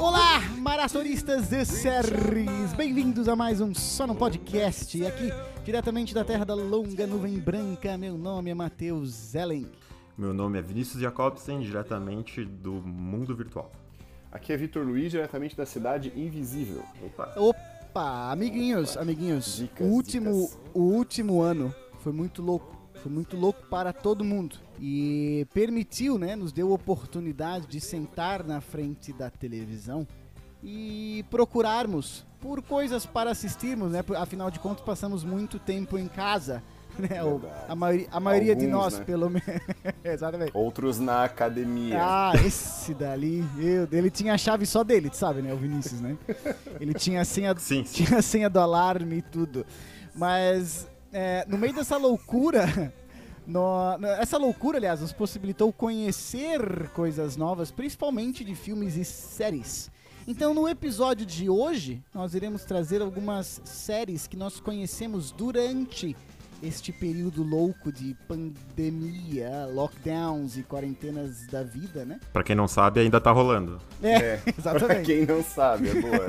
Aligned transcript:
Olá, 0.00 0.40
maratonistas 0.56 1.50
de 1.50 1.62
séries! 1.62 2.72
Bem-vindos 2.74 3.28
a 3.28 3.36
mais 3.36 3.60
um 3.60 3.74
Só 3.74 4.06
no 4.06 4.14
Podcast. 4.14 5.04
Aqui, 5.04 5.30
diretamente 5.62 6.14
da 6.14 6.24
terra 6.24 6.42
da 6.42 6.54
longa 6.54 7.06
nuvem 7.06 7.38
branca, 7.38 7.98
meu 7.98 8.16
nome 8.16 8.48
é 8.48 8.54
Matheus 8.54 9.10
Zellen. 9.10 9.70
Meu 10.16 10.32
nome 10.32 10.58
é 10.58 10.62
Vinícius 10.62 11.02
Jacobsen, 11.02 11.60
diretamente 11.60 12.42
do 12.42 12.72
mundo 12.72 13.36
virtual. 13.36 13.70
Aqui 14.32 14.54
é 14.54 14.56
Vitor 14.56 14.86
Luiz, 14.86 15.10
diretamente 15.10 15.54
da 15.54 15.66
cidade 15.66 16.10
invisível. 16.16 16.82
Opa! 17.04 17.34
Opa, 17.36 18.32
amiguinhos, 18.32 18.96
amiguinhos. 18.96 19.58
Dicas, 19.58 19.86
o 19.86 19.90
último, 19.90 20.32
dicas. 20.32 20.58
o 20.72 20.80
último 20.80 21.42
ano 21.42 21.74
foi 21.98 22.10
muito 22.10 22.40
louco. 22.40 22.79
Foi 23.02 23.10
muito 23.10 23.36
louco 23.36 23.62
para 23.68 23.92
todo 23.92 24.24
mundo. 24.24 24.56
E 24.78 25.46
permitiu, 25.54 26.18
né, 26.18 26.36
nos 26.36 26.52
deu 26.52 26.70
oportunidade 26.72 27.66
de 27.66 27.80
sentar 27.80 28.44
na 28.44 28.60
frente 28.60 29.12
da 29.12 29.30
televisão 29.30 30.06
e 30.62 31.24
procurarmos 31.30 32.26
por 32.40 32.62
coisas 32.62 33.04
para 33.06 33.30
assistirmos, 33.30 33.92
né? 33.92 34.02
Afinal 34.18 34.50
de 34.50 34.58
contas, 34.58 34.84
passamos 34.84 35.24
muito 35.24 35.58
tempo 35.58 35.96
em 35.98 36.08
casa. 36.08 36.62
Né? 36.98 37.22
O- 37.22 37.40
a, 37.68 37.74
maioria, 37.74 38.08
a 38.10 38.20
maioria 38.20 38.54
de 38.56 38.64
Alguns, 38.66 38.82
nós, 38.82 38.98
né? 38.98 39.04
pelo 39.04 39.30
menos. 39.30 39.44
Exatamente. 40.04 40.50
Outros 40.54 40.98
na 40.98 41.24
academia. 41.24 41.96
Ah, 42.02 42.32
esse 42.44 42.92
dali, 42.92 43.44
eu, 43.58 43.86
ele 43.92 44.10
tinha 44.10 44.34
a 44.34 44.38
chave 44.38 44.66
só 44.66 44.82
dele, 44.82 45.08
tu 45.08 45.16
sabe, 45.16 45.40
né? 45.40 45.54
O 45.54 45.56
Vinícius, 45.56 46.00
né? 46.00 46.18
Ele 46.80 46.92
tinha 46.92 47.20
a 47.20 47.24
senha, 47.24 47.54
Sim, 47.56 47.84
sim. 47.84 48.04
tinha 48.04 48.18
a 48.18 48.22
senha 48.22 48.50
do 48.50 48.58
alarme 48.58 49.18
e 49.18 49.22
tudo. 49.22 49.64
Mas 50.14 50.86
é, 51.12 51.44
no 51.48 51.58
meio 51.58 51.72
dessa 51.74 51.96
loucura, 51.96 52.92
no- 53.46 53.98
no- 53.98 54.06
essa 54.08 54.36
loucura, 54.38 54.78
aliás, 54.78 55.00
nos 55.00 55.12
possibilitou 55.12 55.72
conhecer 55.72 56.88
coisas 56.90 57.36
novas, 57.36 57.70
principalmente 57.70 58.44
de 58.44 58.54
filmes 58.54 58.96
e 58.96 59.04
séries. 59.04 59.90
Então, 60.26 60.52
no 60.54 60.68
episódio 60.68 61.24
de 61.26 61.48
hoje, 61.48 62.02
nós 62.14 62.34
iremos 62.34 62.64
trazer 62.64 63.00
algumas 63.02 63.60
séries 63.64 64.26
que 64.26 64.36
nós 64.36 64.60
conhecemos 64.60 65.32
durante 65.32 66.16
este 66.62 66.92
período 66.92 67.42
louco 67.42 67.90
de 67.92 68.14
pandemia, 68.28 69.66
lockdowns 69.72 70.56
e 70.56 70.62
quarentenas 70.62 71.46
da 71.46 71.62
vida, 71.62 72.04
né? 72.04 72.20
Pra 72.32 72.42
quem 72.42 72.54
não 72.56 72.68
sabe, 72.68 73.00
ainda 73.00 73.20
tá 73.20 73.30
rolando. 73.30 73.78
É, 74.02 74.36
pra 74.44 74.54
exatamente. 74.58 75.06
quem 75.06 75.26
não 75.26 75.42
sabe, 75.42 75.88
é 75.88 75.94
boa. 75.94 76.26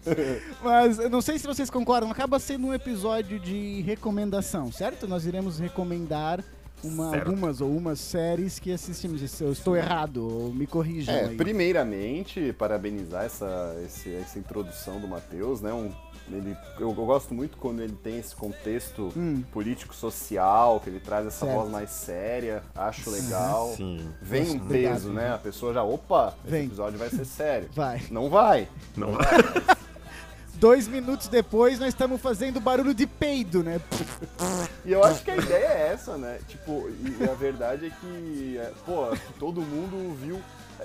Mas 0.62 0.98
eu 0.98 1.10
não 1.10 1.20
sei 1.20 1.38
se 1.38 1.46
vocês 1.46 1.70
concordam, 1.70 2.10
acaba 2.10 2.38
sendo 2.38 2.66
um 2.68 2.74
episódio 2.74 3.38
de 3.38 3.80
recomendação, 3.82 4.70
certo? 4.72 5.06
Nós 5.08 5.24
iremos 5.26 5.58
recomendar 5.58 6.42
uma- 6.82 7.14
algumas 7.16 7.60
ou 7.60 7.70
umas 7.76 8.00
séries 8.00 8.58
que 8.58 8.72
assistimos. 8.72 9.20
Se 9.30 9.44
eu 9.44 9.52
estou 9.52 9.76
errado, 9.76 10.26
ou 10.26 10.52
me 10.52 10.66
corrijam 10.66 11.14
É, 11.14 11.24
aí. 11.26 11.36
primeiramente, 11.36 12.52
parabenizar 12.54 13.24
essa, 13.24 13.76
essa 13.84 14.38
introdução 14.38 14.98
do 15.00 15.06
Matheus, 15.06 15.60
né? 15.60 15.72
Um, 15.72 15.90
ele, 16.36 16.56
eu, 16.78 16.88
eu 16.88 16.94
gosto 16.94 17.32
muito 17.34 17.56
quando 17.56 17.80
ele 17.82 17.92
tem 18.02 18.18
esse 18.18 18.34
contexto 18.34 19.12
Hum. 19.16 19.42
político-social, 19.52 20.80
que 20.80 20.90
ele 20.90 21.00
traz 21.00 21.26
essa 21.26 21.44
Certo. 21.46 21.58
voz 21.58 21.70
mais 21.70 21.90
séria, 21.90 22.62
acho 22.74 23.10
legal. 23.10 23.72
Sim. 23.76 24.08
Vem 24.22 24.42
um 24.50 24.56
Obrigado. 24.56 24.92
peso, 24.94 25.08
né? 25.10 25.32
A 25.34 25.38
pessoa 25.38 25.72
já, 25.74 25.82
opa, 25.82 26.34
Vem. 26.44 26.60
esse 26.60 26.66
episódio 26.68 26.98
vai 26.98 27.08
ser 27.10 27.24
sério. 27.24 27.68
Vai. 27.74 28.02
Não 28.10 28.28
vai. 28.30 28.68
Não 28.96 29.10
Dois 30.54 30.86
minutos 30.86 31.26
depois, 31.28 31.78
nós 31.78 31.88
estamos 31.88 32.20
fazendo 32.20 32.60
barulho 32.60 32.92
de 32.92 33.06
peido, 33.06 33.62
né? 33.62 33.80
E 34.84 34.92
eu 34.92 35.02
acho 35.02 35.22
que 35.24 35.30
a 35.30 35.36
ideia 35.36 35.64
é 35.66 35.92
essa, 35.94 36.18
né? 36.18 36.38
Tipo, 36.48 36.90
e 36.90 37.24
a 37.24 37.32
verdade 37.34 37.86
é 37.86 37.90
que, 37.90 38.58
é, 38.58 38.70
pô, 38.84 39.06
todo 39.38 39.62
mundo 39.62 40.14
viu. 40.20 40.38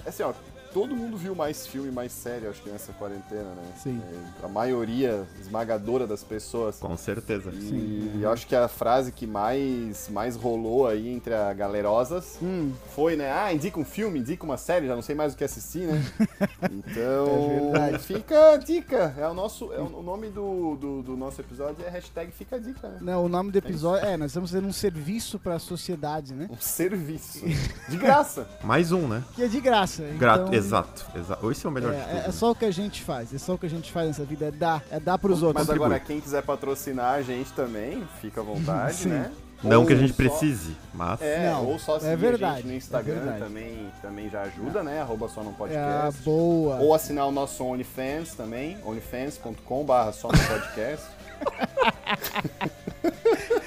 Assim, 0.05 0.23
ó, 0.23 0.31
todo 0.75 0.93
mundo 0.93 1.15
viu 1.15 1.33
mais 1.33 1.65
filme, 1.65 1.89
mais 1.89 2.11
série, 2.11 2.47
acho 2.47 2.61
que 2.61 2.69
nessa 2.69 2.91
quarentena, 2.91 3.43
né? 3.43 3.63
Sim. 3.77 4.01
É, 4.41 4.45
a 4.45 4.49
maioria 4.49 5.25
esmagadora 5.39 6.05
das 6.05 6.21
pessoas. 6.21 6.79
Com 6.79 6.97
certeza. 6.97 7.49
E 7.53 8.19
eu 8.21 8.29
acho 8.29 8.45
que 8.45 8.53
a 8.53 8.67
frase 8.67 9.13
que 9.13 9.25
mais, 9.25 10.09
mais 10.09 10.35
rolou 10.35 10.85
aí 10.85 11.07
entre 11.07 11.33
a 11.33 11.53
galerosas 11.53 12.37
Hum, 12.43 12.73
foi, 12.93 13.15
né? 13.15 13.31
Ah, 13.31 13.53
indica 13.53 13.79
um 13.79 13.85
filme, 13.85 14.19
indica 14.19 14.43
uma 14.43 14.57
série, 14.57 14.85
já 14.85 14.95
não 14.95 15.01
sei 15.01 15.15
mais 15.15 15.33
o 15.33 15.37
que 15.37 15.45
assistir, 15.45 15.87
né? 15.87 16.03
Então, 16.69 17.71
É 17.77 17.89
verdade. 17.91 18.03
fica 18.03 18.51
a 18.51 18.57
dica. 18.57 19.15
É 19.17 19.27
o 19.29 19.33
nosso, 19.33 19.71
é 19.71 19.79
o, 19.79 20.01
nome 20.01 20.29
do, 20.29 20.75
do, 20.75 21.01
do 21.03 21.15
nosso 21.15 21.39
episódio 21.39 21.85
é 21.85 21.89
hashtag 21.89 22.33
fica 22.33 22.57
a 22.57 22.59
dica, 22.59 22.89
né? 22.89 22.97
não, 22.99 23.23
o 23.23 23.29
nome 23.29 23.49
do 23.49 23.57
episódio 23.57 24.05
é, 24.05 24.17
nós 24.17 24.31
estamos 24.31 24.49
fazendo 24.51 24.67
um 24.67 24.73
serviço 24.73 25.39
para 25.39 25.55
a 25.55 25.59
sociedade, 25.59 26.33
né? 26.33 26.49
Um 26.51 26.59
serviço. 26.59 27.45
De 27.87 27.95
graça. 27.95 28.45
Mais 28.61 28.91
um, 28.91 29.07
né? 29.07 29.23
Que 29.35 29.43
é 29.43 29.47
de 29.47 29.61
graça. 29.61 30.03
Então, 30.03 30.17
exato, 30.65 31.05
exato. 31.15 31.51
Esse 31.51 31.65
é 31.65 31.69
o 31.69 31.71
melhor 31.71 31.91
de 31.93 31.97
É, 31.99 32.03
tudo. 32.03 32.17
é- 32.17 32.27
é 32.27 32.31
só 32.31 32.51
o 32.51 32.55
que 32.55 32.65
a 32.65 32.71
gente 32.71 33.01
faz, 33.03 33.33
é 33.33 33.37
só 33.37 33.53
o 33.53 33.57
que 33.57 33.65
a 33.65 33.69
gente 33.69 33.91
faz 33.91 34.07
nessa 34.07 34.23
vida, 34.25 34.45
é 34.45 34.51
dar, 34.51 34.83
é 34.91 34.99
dar 34.99 35.17
pros 35.17 35.41
outros. 35.43 35.65
Mas 35.67 35.75
agora, 35.75 35.99
quem 35.99 36.19
quiser 36.19 36.41
patrocinar 36.43 37.13
a 37.15 37.21
gente 37.21 37.51
também, 37.53 38.03
fica 38.21 38.41
à 38.41 38.43
vontade, 38.43 38.95
Sim. 38.95 39.09
né? 39.09 39.31
Não 39.63 39.79
Ou 39.81 39.87
que 39.87 39.93
a 39.93 39.95
gente 39.95 40.09
só- 40.11 40.15
precise, 40.17 40.75
mas. 40.93 41.19
É, 41.21 41.49
Não, 41.49 41.65
ou 41.65 41.79
só 41.79 41.95
é 41.95 41.99
seguir 42.01 42.11
a 42.11 42.15
verdade, 42.17 42.55
gente 42.57 42.67
no 42.67 42.73
é 42.73 42.75
Instagram 42.75 43.13
verdade. 43.15 43.39
também, 43.39 43.91
também 44.01 44.29
já 44.29 44.41
ajuda, 44.43 44.83
né? 44.83 45.01
Arroba 45.01 45.27
só 45.29 45.41
no 45.41 45.51
É, 45.51 45.53
podcast. 45.53 46.21
boa. 46.23 46.75
Ou 46.75 46.93
assinar 46.93 47.25
o 47.25 47.31
nosso 47.31 47.63
OnlyFans 47.63 48.35
também, 48.35 48.77
onlyfans.com.br 48.85 50.11
só 50.13 50.27
no 50.27 50.37
podcast. 50.37 51.05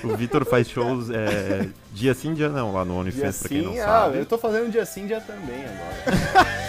O 0.04 0.16
Vitor 0.16 0.44
faz 0.44 0.68
shows 0.68 1.10
é, 1.10 1.68
dia 1.92 2.14
sim, 2.14 2.32
dia 2.32 2.48
não, 2.48 2.72
lá 2.72 2.84
no 2.84 2.92
Dia 2.92 3.00
OnlyFans, 3.00 3.38
pra 3.40 3.48
quem 3.48 3.62
não 3.62 3.72
sim, 3.72 3.80
ah, 3.80 3.84
sabe. 3.86 4.18
eu 4.18 4.26
tô 4.26 4.38
fazendo 4.38 4.70
dia 4.70 4.84
sim, 4.86 5.06
dia 5.06 5.20
também 5.20 5.64
agora. 5.64 6.48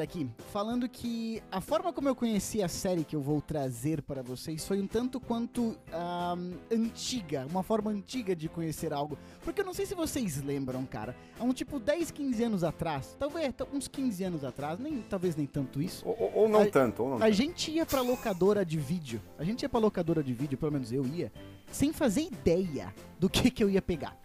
aqui 0.00 0.28
falando 0.52 0.88
que 0.88 1.42
a 1.50 1.60
forma 1.60 1.92
como 1.92 2.08
eu 2.08 2.14
conheci 2.14 2.62
a 2.62 2.68
série 2.68 3.04
que 3.04 3.14
eu 3.16 3.20
vou 3.20 3.40
trazer 3.40 4.02
para 4.02 4.22
vocês 4.22 4.66
foi 4.66 4.80
um 4.80 4.86
tanto 4.86 5.18
quanto 5.20 5.76
ahm, 5.92 6.52
antiga, 6.72 7.46
uma 7.50 7.62
forma 7.62 7.90
antiga 7.90 8.34
de 8.34 8.48
conhecer 8.48 8.92
algo. 8.92 9.16
Porque 9.42 9.60
eu 9.60 9.64
não 9.64 9.74
sei 9.74 9.86
se 9.86 9.94
vocês 9.94 10.42
lembram, 10.42 10.84
cara, 10.86 11.16
há 11.38 11.44
um 11.44 11.52
tipo 11.52 11.78
10, 11.78 12.10
15 12.10 12.44
anos 12.44 12.64
atrás, 12.64 13.16
talvez 13.18 13.52
uns 13.72 13.88
15 13.88 14.24
anos 14.24 14.44
atrás, 14.44 14.78
nem, 14.78 15.02
talvez 15.02 15.36
nem 15.36 15.46
tanto 15.46 15.80
isso, 15.82 16.06
ou, 16.06 16.16
ou- 16.18 16.32
ou 16.42 16.48
não 16.48 16.62
A- 16.62 16.66
tanto, 16.66 17.02
ou 17.02 17.08
não 17.10 17.16
a 17.16 17.20
tanto. 17.20 17.32
gente 17.32 17.70
ia 17.70 17.86
pra 17.86 18.00
locadora 18.00 18.64
de 18.64 18.78
vídeo. 18.78 19.20
A 19.38 19.44
gente 19.44 19.62
ia 19.62 19.68
pra 19.68 19.80
locadora 19.80 20.22
de 20.22 20.32
vídeo, 20.32 20.58
pelo 20.58 20.72
menos 20.72 20.92
eu 20.92 21.04
ia, 21.06 21.32
sem 21.70 21.92
fazer 21.92 22.22
ideia 22.22 22.94
do 23.18 23.28
que 23.28 23.50
que 23.50 23.62
eu 23.62 23.70
ia 23.70 23.82
pegar. 23.82 24.16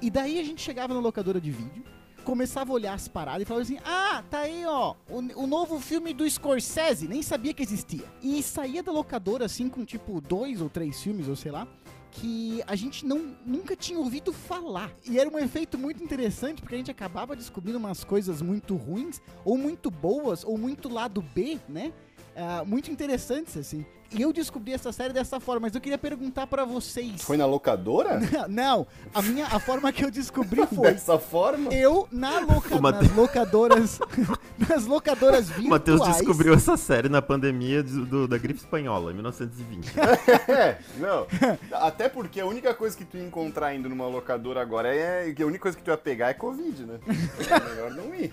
E 0.00 0.10
daí 0.10 0.38
a 0.38 0.44
gente 0.44 0.60
chegava 0.62 0.92
na 0.94 1.00
locadora 1.00 1.40
de 1.40 1.50
vídeo, 1.50 1.82
começava 2.28 2.70
a 2.70 2.74
olhar 2.74 2.92
as 2.92 3.08
paradas 3.08 3.40
e 3.40 3.44
falava 3.46 3.62
assim: 3.62 3.78
Ah, 3.82 4.22
tá 4.28 4.40
aí, 4.40 4.62
ó, 4.66 4.94
o, 5.08 5.44
o 5.44 5.46
novo 5.46 5.80
filme 5.80 6.12
do 6.12 6.28
Scorsese, 6.28 7.08
nem 7.08 7.22
sabia 7.22 7.54
que 7.54 7.62
existia. 7.62 8.04
E 8.22 8.42
saía 8.42 8.82
da 8.82 8.92
locadora 8.92 9.46
assim 9.46 9.66
com 9.66 9.82
tipo 9.82 10.20
dois 10.20 10.60
ou 10.60 10.68
três 10.68 11.02
filmes, 11.02 11.26
ou 11.26 11.34
sei 11.34 11.50
lá. 11.50 11.66
Que 12.10 12.62
a 12.66 12.74
gente 12.74 13.06
não, 13.06 13.34
nunca 13.46 13.74
tinha 13.76 13.98
ouvido 13.98 14.32
falar. 14.32 14.90
E 15.08 15.18
era 15.18 15.30
um 15.30 15.38
efeito 15.38 15.78
muito 15.78 16.02
interessante, 16.02 16.60
porque 16.60 16.74
a 16.74 16.78
gente 16.78 16.90
acabava 16.90 17.34
descobrindo 17.34 17.78
umas 17.78 18.04
coisas 18.04 18.42
muito 18.42 18.76
ruins, 18.76 19.22
ou 19.44 19.56
muito 19.56 19.90
boas, 19.90 20.44
ou 20.44 20.58
muito 20.58 20.88
lado 20.88 21.22
B, 21.22 21.58
né? 21.68 21.92
ah, 22.38 22.64
muito 22.64 22.90
interessantes, 22.90 23.56
assim. 23.56 23.84
E 24.10 24.22
eu 24.22 24.32
descobri 24.32 24.72
essa 24.72 24.90
série 24.90 25.12
dessa 25.12 25.38
forma, 25.38 25.60
mas 25.66 25.74
eu 25.74 25.80
queria 25.82 25.98
perguntar 25.98 26.46
pra 26.46 26.64
vocês. 26.64 27.20
Foi 27.22 27.36
na 27.36 27.44
locadora? 27.44 28.18
Não, 28.48 28.86
a 29.14 29.20
minha 29.20 29.44
a 29.46 29.60
forma 29.60 29.92
que 29.92 30.02
eu 30.02 30.10
descobri 30.10 30.66
foi 30.66 30.92
Dessa 30.92 31.18
forma? 31.18 31.72
eu 31.74 32.08
na 32.10 32.38
loca, 32.40 32.80
Mate- 32.80 33.04
nas 33.04 33.14
locadoras 33.14 33.98
nas 34.68 34.86
locadoras 34.86 35.40
O 35.50 35.52
virtuais. 35.52 35.68
Matheus 35.68 36.00
descobriu 36.16 36.54
essa 36.54 36.76
série 36.78 37.08
na 37.10 37.20
pandemia 37.20 37.82
do- 37.82 38.06
do- 38.06 38.28
da 38.28 38.38
gripe 38.38 38.60
espanhola, 38.60 39.10
em 39.10 39.14
1920. 39.14 39.92
É, 40.48 40.78
não. 40.96 41.26
Até 41.72 42.08
porque 42.08 42.40
a 42.40 42.46
única 42.46 42.72
coisa 42.72 42.96
que 42.96 43.04
tu 43.04 43.16
ia 43.18 43.24
encontrar 43.24 43.74
indo 43.74 43.88
numa 43.88 44.06
locadora 44.06 44.60
agora 44.62 44.94
é 44.94 45.30
que 45.32 45.42
a 45.42 45.46
única 45.46 45.62
coisa 45.62 45.76
que 45.76 45.82
tu 45.84 45.90
ia 45.90 45.96
pegar 45.98 46.30
é 46.30 46.34
Covid, 46.34 46.84
né? 46.84 46.98
É 47.06 47.68
melhor 47.70 47.90
não 47.92 48.14
ir. 48.14 48.32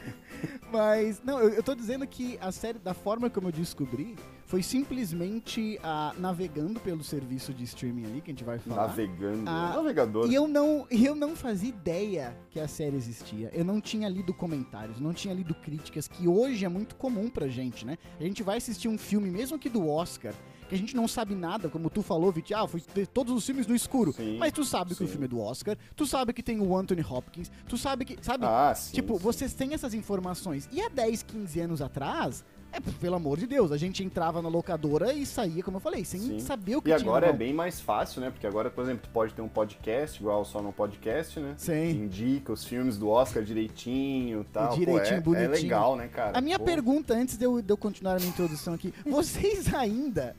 Mas, 0.72 1.22
não, 1.24 1.40
eu, 1.40 1.50
eu 1.50 1.64
tô 1.64 1.76
dizendo 1.76 2.06
que 2.08 2.38
a 2.42 2.52
série, 2.52 2.80
da 2.80 2.94
forma 2.94 3.30
como 3.30 3.48
eu 3.48 3.52
descobri, 3.52 4.16
foi 4.46 4.62
simplesmente 4.62 5.80
ah, 5.84 6.14
navegando 6.18 6.80
pelo 6.80 7.04
serviço 7.04 7.54
de 7.54 7.64
streaming 7.64 8.06
ali, 8.06 8.22
que 8.22 8.32
a 8.32 8.34
gente 8.34 8.44
vai 8.44 8.60
falar. 8.60 8.88
Navegando. 8.88 9.50
Ah, 9.50 9.74
Navegador. 9.76 10.30
E 10.30 10.36
eu 10.36 10.48
não, 10.48 10.86
e 10.92 11.06
eu 11.06 11.16
não 11.16 11.36
fazia 11.36 11.70
ideia 11.70 12.38
que 12.50 12.60
a 12.60 12.68
série 12.68 12.96
existia. 12.96 13.50
Eu 13.54 13.66
não 13.66 13.82
tinha 13.82 14.08
lido 14.08 14.34
comentários, 14.34 15.00
não 15.00 15.14
tinha 15.14 15.34
lido 15.34 15.54
críticas, 15.56 16.08
que 16.08 16.28
hoje 16.28 16.66
é 16.66 16.70
muito 16.70 16.96
comum 16.96 17.30
pra 17.30 17.48
gente, 17.48 17.86
né? 17.86 17.98
A 18.20 18.24
gente 18.24 18.44
vai 18.44 18.58
assistir 18.58 18.88
um 18.88 18.98
filme, 18.98 19.30
mesmo 19.32 19.58
que 19.58 19.70
do 19.70 19.88
Oscar, 19.88 20.34
que 20.68 20.76
a 20.76 20.78
gente 20.78 20.96
não 20.96 21.08
sabe 21.08 21.36
nada, 21.36 21.70
como 21.70 21.90
tu 21.90 22.02
falou, 22.02 22.32
Viti, 22.32 22.54
ah, 22.54 22.68
foi 22.68 22.82
todos 23.14 23.34
os 23.34 23.46
filmes 23.46 23.68
no 23.68 23.76
escuro. 23.76 24.14
Sim, 24.14 24.38
Mas 24.38 24.52
tu 24.52 24.64
sabe 24.64 24.96
que 24.96 25.04
o 25.04 25.08
sim. 25.08 25.12
filme 25.12 25.26
é 25.26 25.30
do 25.30 25.40
Oscar, 25.40 25.78
tu 25.96 26.06
sabe 26.06 26.34
que 26.34 26.44
tem 26.44 26.60
o 26.60 26.76
Anthony 26.76 27.02
Hopkins, 27.02 27.52
tu 27.68 27.78
sabe 27.78 28.06
que, 28.06 28.18
sabe? 28.22 28.46
Ah, 28.46 28.74
sim. 28.76 28.94
tipo, 28.94 29.18
sim. 29.18 29.20
vocês 29.20 29.54
têm 29.54 29.74
essas 29.74 29.94
informações. 29.94 30.68
E 30.72 30.82
há 30.82 30.90
10, 30.90 31.24
15 31.24 31.60
anos 31.60 31.82
atrás, 31.82 32.44
é, 32.76 32.80
pelo 33.00 33.16
amor 33.16 33.38
de 33.38 33.48
Deus, 33.48 33.72
a 33.72 33.78
gente 33.78 34.04
entrava 34.04 34.42
na 34.42 34.50
locadora 34.50 35.14
e 35.14 35.26
saía, 35.26 35.64
como 35.64 35.78
eu 35.78 35.82
falei, 35.82 36.04
sem 36.04 36.20
Sim. 36.20 36.40
saber 36.40 36.76
o 36.76 36.82
que 36.82 36.90
E 36.90 36.96
tinha 36.96 37.08
agora 37.08 37.28
na 37.28 37.34
é 37.34 37.36
bem 37.36 37.54
mais 37.54 37.80
fácil, 37.80 38.20
né? 38.20 38.30
Porque 38.30 38.46
agora, 38.46 38.70
por 38.70 38.84
exemplo, 38.84 39.04
tu 39.04 39.10
pode 39.14 39.34
ter 39.34 39.42
um 39.42 39.48
podcast, 39.48 40.20
igual 40.20 40.44
só 40.44 40.62
no 40.62 40.74
podcast, 40.74 41.40
né? 41.40 41.54
Que 41.56 41.62
Sim. 41.62 41.90
indica 41.92 42.52
os 42.52 42.66
filmes 42.66 42.98
do 42.98 43.08
Oscar 43.08 43.44
direitinho 43.44 44.42
e 44.42 44.44
tal. 44.46 44.70
Pô, 44.70 44.76
Direitinho, 44.76 45.18
é, 45.18 45.22
bonitinho. 45.22 45.46
É 45.46 45.56
legal, 45.56 45.96
né, 45.96 46.10
cara? 46.10 46.38
A 46.38 46.42
minha 46.42 46.60
Pô, 46.60 46.66
pergunta, 46.66 47.14
antes 47.14 47.38
de 47.38 47.46
eu, 47.46 47.62
de 47.62 47.72
eu 47.72 47.78
continuar 47.78 48.14
a 48.14 48.18
minha 48.18 48.30
introdução 48.30 48.74
aqui, 48.74 48.94
vocês 49.06 49.74
ainda 49.74 50.36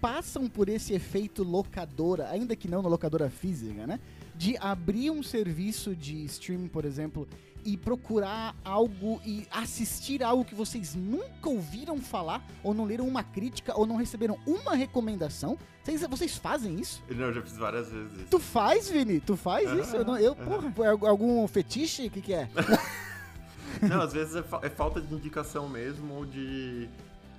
passam 0.00 0.48
por 0.48 0.68
esse 0.68 0.92
efeito 0.94 1.42
locadora, 1.42 2.28
ainda 2.30 2.56
que 2.56 2.68
não 2.68 2.82
na 2.82 2.88
locadora 2.88 3.28
física, 3.28 3.86
né? 3.86 4.00
De 4.34 4.56
abrir 4.58 5.10
um 5.10 5.22
serviço 5.22 5.94
de 5.94 6.24
streaming, 6.24 6.68
por 6.68 6.84
exemplo, 6.84 7.28
e 7.62 7.76
procurar 7.76 8.56
algo 8.64 9.20
e 9.24 9.46
assistir 9.50 10.22
algo 10.22 10.44
que 10.46 10.54
vocês 10.54 10.94
nunca 10.94 11.48
ouviram 11.50 11.98
falar, 11.98 12.42
ou 12.62 12.72
não 12.72 12.84
leram 12.86 13.06
uma 13.06 13.22
crítica, 13.22 13.78
ou 13.78 13.86
não 13.86 13.96
receberam 13.96 14.38
uma 14.46 14.74
recomendação. 14.74 15.58
Vocês, 15.84 16.00
vocês 16.08 16.36
fazem 16.36 16.80
isso? 16.80 17.02
Não, 17.10 17.26
eu 17.26 17.34
já 17.34 17.42
fiz 17.42 17.56
várias 17.58 17.90
vezes 17.90 18.12
isso. 18.14 18.26
Tu 18.30 18.38
faz, 18.38 18.88
Vini? 18.88 19.20
Tu 19.20 19.36
faz 19.36 19.70
isso? 19.72 19.94
Eu, 19.96 20.04
não, 20.06 20.16
eu 20.18 20.34
porra, 20.34 20.72
é 20.86 21.08
algum 21.08 21.46
fetiche? 21.46 22.06
O 22.06 22.10
que, 22.10 22.22
que 22.22 22.32
é? 22.32 22.48
Não, 23.82 24.02
às 24.02 24.12
vezes 24.12 24.34
é, 24.34 24.42
fa- 24.42 24.60
é 24.62 24.68
falta 24.68 25.00
de 25.00 25.14
indicação 25.14 25.68
mesmo, 25.68 26.12
ou 26.14 26.26
de. 26.26 26.88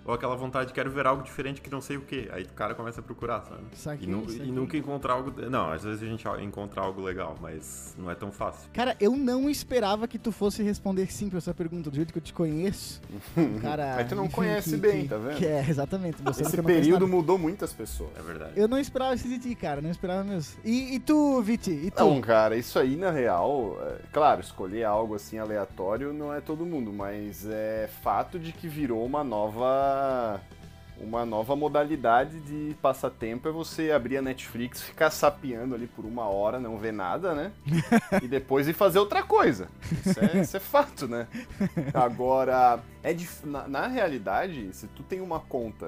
Ou 0.05 0.13
aquela 0.13 0.35
vontade 0.35 0.67
de 0.69 0.73
quero 0.73 0.89
ver 0.89 1.05
algo 1.05 1.23
diferente 1.23 1.61
que 1.61 1.69
não 1.69 1.79
sei 1.81 1.97
o 1.97 2.01
que. 2.01 2.27
Aí 2.31 2.43
o 2.43 2.49
cara 2.49 2.73
começa 2.73 2.99
a 3.01 3.03
procurar, 3.03 3.41
sabe? 3.43 3.61
Saquei, 3.73 4.07
e, 4.07 4.11
nu- 4.11 4.27
saquei. 4.29 4.47
e 4.47 4.51
nunca 4.51 4.75
encontrar 4.77 5.13
algo. 5.13 5.31
Não, 5.49 5.71
às 5.71 5.83
vezes 5.83 6.01
a 6.01 6.05
gente 6.05 6.25
encontra 6.43 6.81
algo 6.81 7.01
legal, 7.01 7.35
mas 7.39 7.95
não 7.97 8.09
é 8.09 8.15
tão 8.15 8.31
fácil. 8.31 8.69
Cara, 8.73 8.95
eu 8.99 9.15
não 9.15 9.49
esperava 9.49 10.07
que 10.07 10.17
tu 10.17 10.31
fosse 10.31 10.63
responder 10.63 11.11
sim 11.11 11.29
pra 11.29 11.37
essa 11.37 11.53
pergunta, 11.53 11.89
do 11.89 11.95
jeito 11.95 12.11
que 12.11 12.17
eu 12.19 12.23
te 12.23 12.33
conheço. 12.33 12.99
Cara, 13.61 13.93
Mas 13.97 14.09
tu 14.09 14.15
não 14.15 14.25
enfim, 14.25 14.35
conhece 14.35 14.71
que- 14.71 14.77
bem, 14.77 15.03
que- 15.03 15.09
tá 15.09 15.17
vendo? 15.17 15.37
Que 15.37 15.45
é, 15.45 15.65
exatamente. 15.69 16.21
Você 16.23 16.41
Esse 16.43 16.61
período 16.61 17.07
mudou 17.07 17.37
muitas 17.37 17.71
pessoas. 17.71 18.09
É 18.17 18.21
verdade. 18.21 18.53
Eu 18.55 18.67
não 18.67 18.79
esperava 18.79 19.13
isso 19.13 19.27
de 19.27 19.37
ti, 19.39 19.53
cara. 19.55 19.81
Não 19.81 19.91
esperava 19.91 20.23
mesmo. 20.23 20.59
E, 20.65 20.95
e 20.95 20.99
tu, 20.99 21.41
Viti? 21.41 21.71
E 21.71 21.91
tu? 21.91 22.03
Não, 22.03 22.19
cara, 22.21 22.55
isso 22.55 22.79
aí 22.79 22.95
na 22.95 23.11
real, 23.11 23.77
é, 23.81 23.97
claro, 24.11 24.41
escolher 24.41 24.83
algo 24.83 25.15
assim 25.15 25.37
aleatório 25.37 26.11
não 26.13 26.33
é 26.33 26.41
todo 26.41 26.65
mundo, 26.65 26.91
mas 26.91 27.45
é 27.47 27.89
fato 28.03 28.39
de 28.39 28.51
que 28.51 28.67
virou 28.67 29.05
uma 29.05 29.23
nova 29.23 29.90
uma 30.99 31.25
nova 31.25 31.55
modalidade 31.55 32.39
de 32.41 32.75
passatempo 32.81 33.49
é 33.49 33.51
você 33.51 33.91
abrir 33.91 34.17
a 34.17 34.21
Netflix, 34.21 34.81
ficar 34.83 35.09
sapeando 35.09 35.73
ali 35.73 35.87
por 35.87 36.05
uma 36.05 36.25
hora, 36.27 36.59
não 36.59 36.77
ver 36.77 36.91
nada, 36.93 37.33
né? 37.33 37.51
e 38.21 38.27
depois 38.27 38.67
ir 38.67 38.73
fazer 38.73 38.99
outra 38.99 39.23
coisa. 39.23 39.67
Isso 40.05 40.19
é, 40.19 40.41
isso 40.41 40.57
é 40.57 40.59
fato, 40.59 41.07
né? 41.07 41.27
Agora, 41.93 42.79
é 43.01 43.13
dif- 43.13 43.45
na, 43.45 43.67
na 43.67 43.87
realidade, 43.87 44.69
se 44.73 44.87
tu 44.87 45.01
tem 45.01 45.21
uma 45.21 45.39
conta 45.39 45.87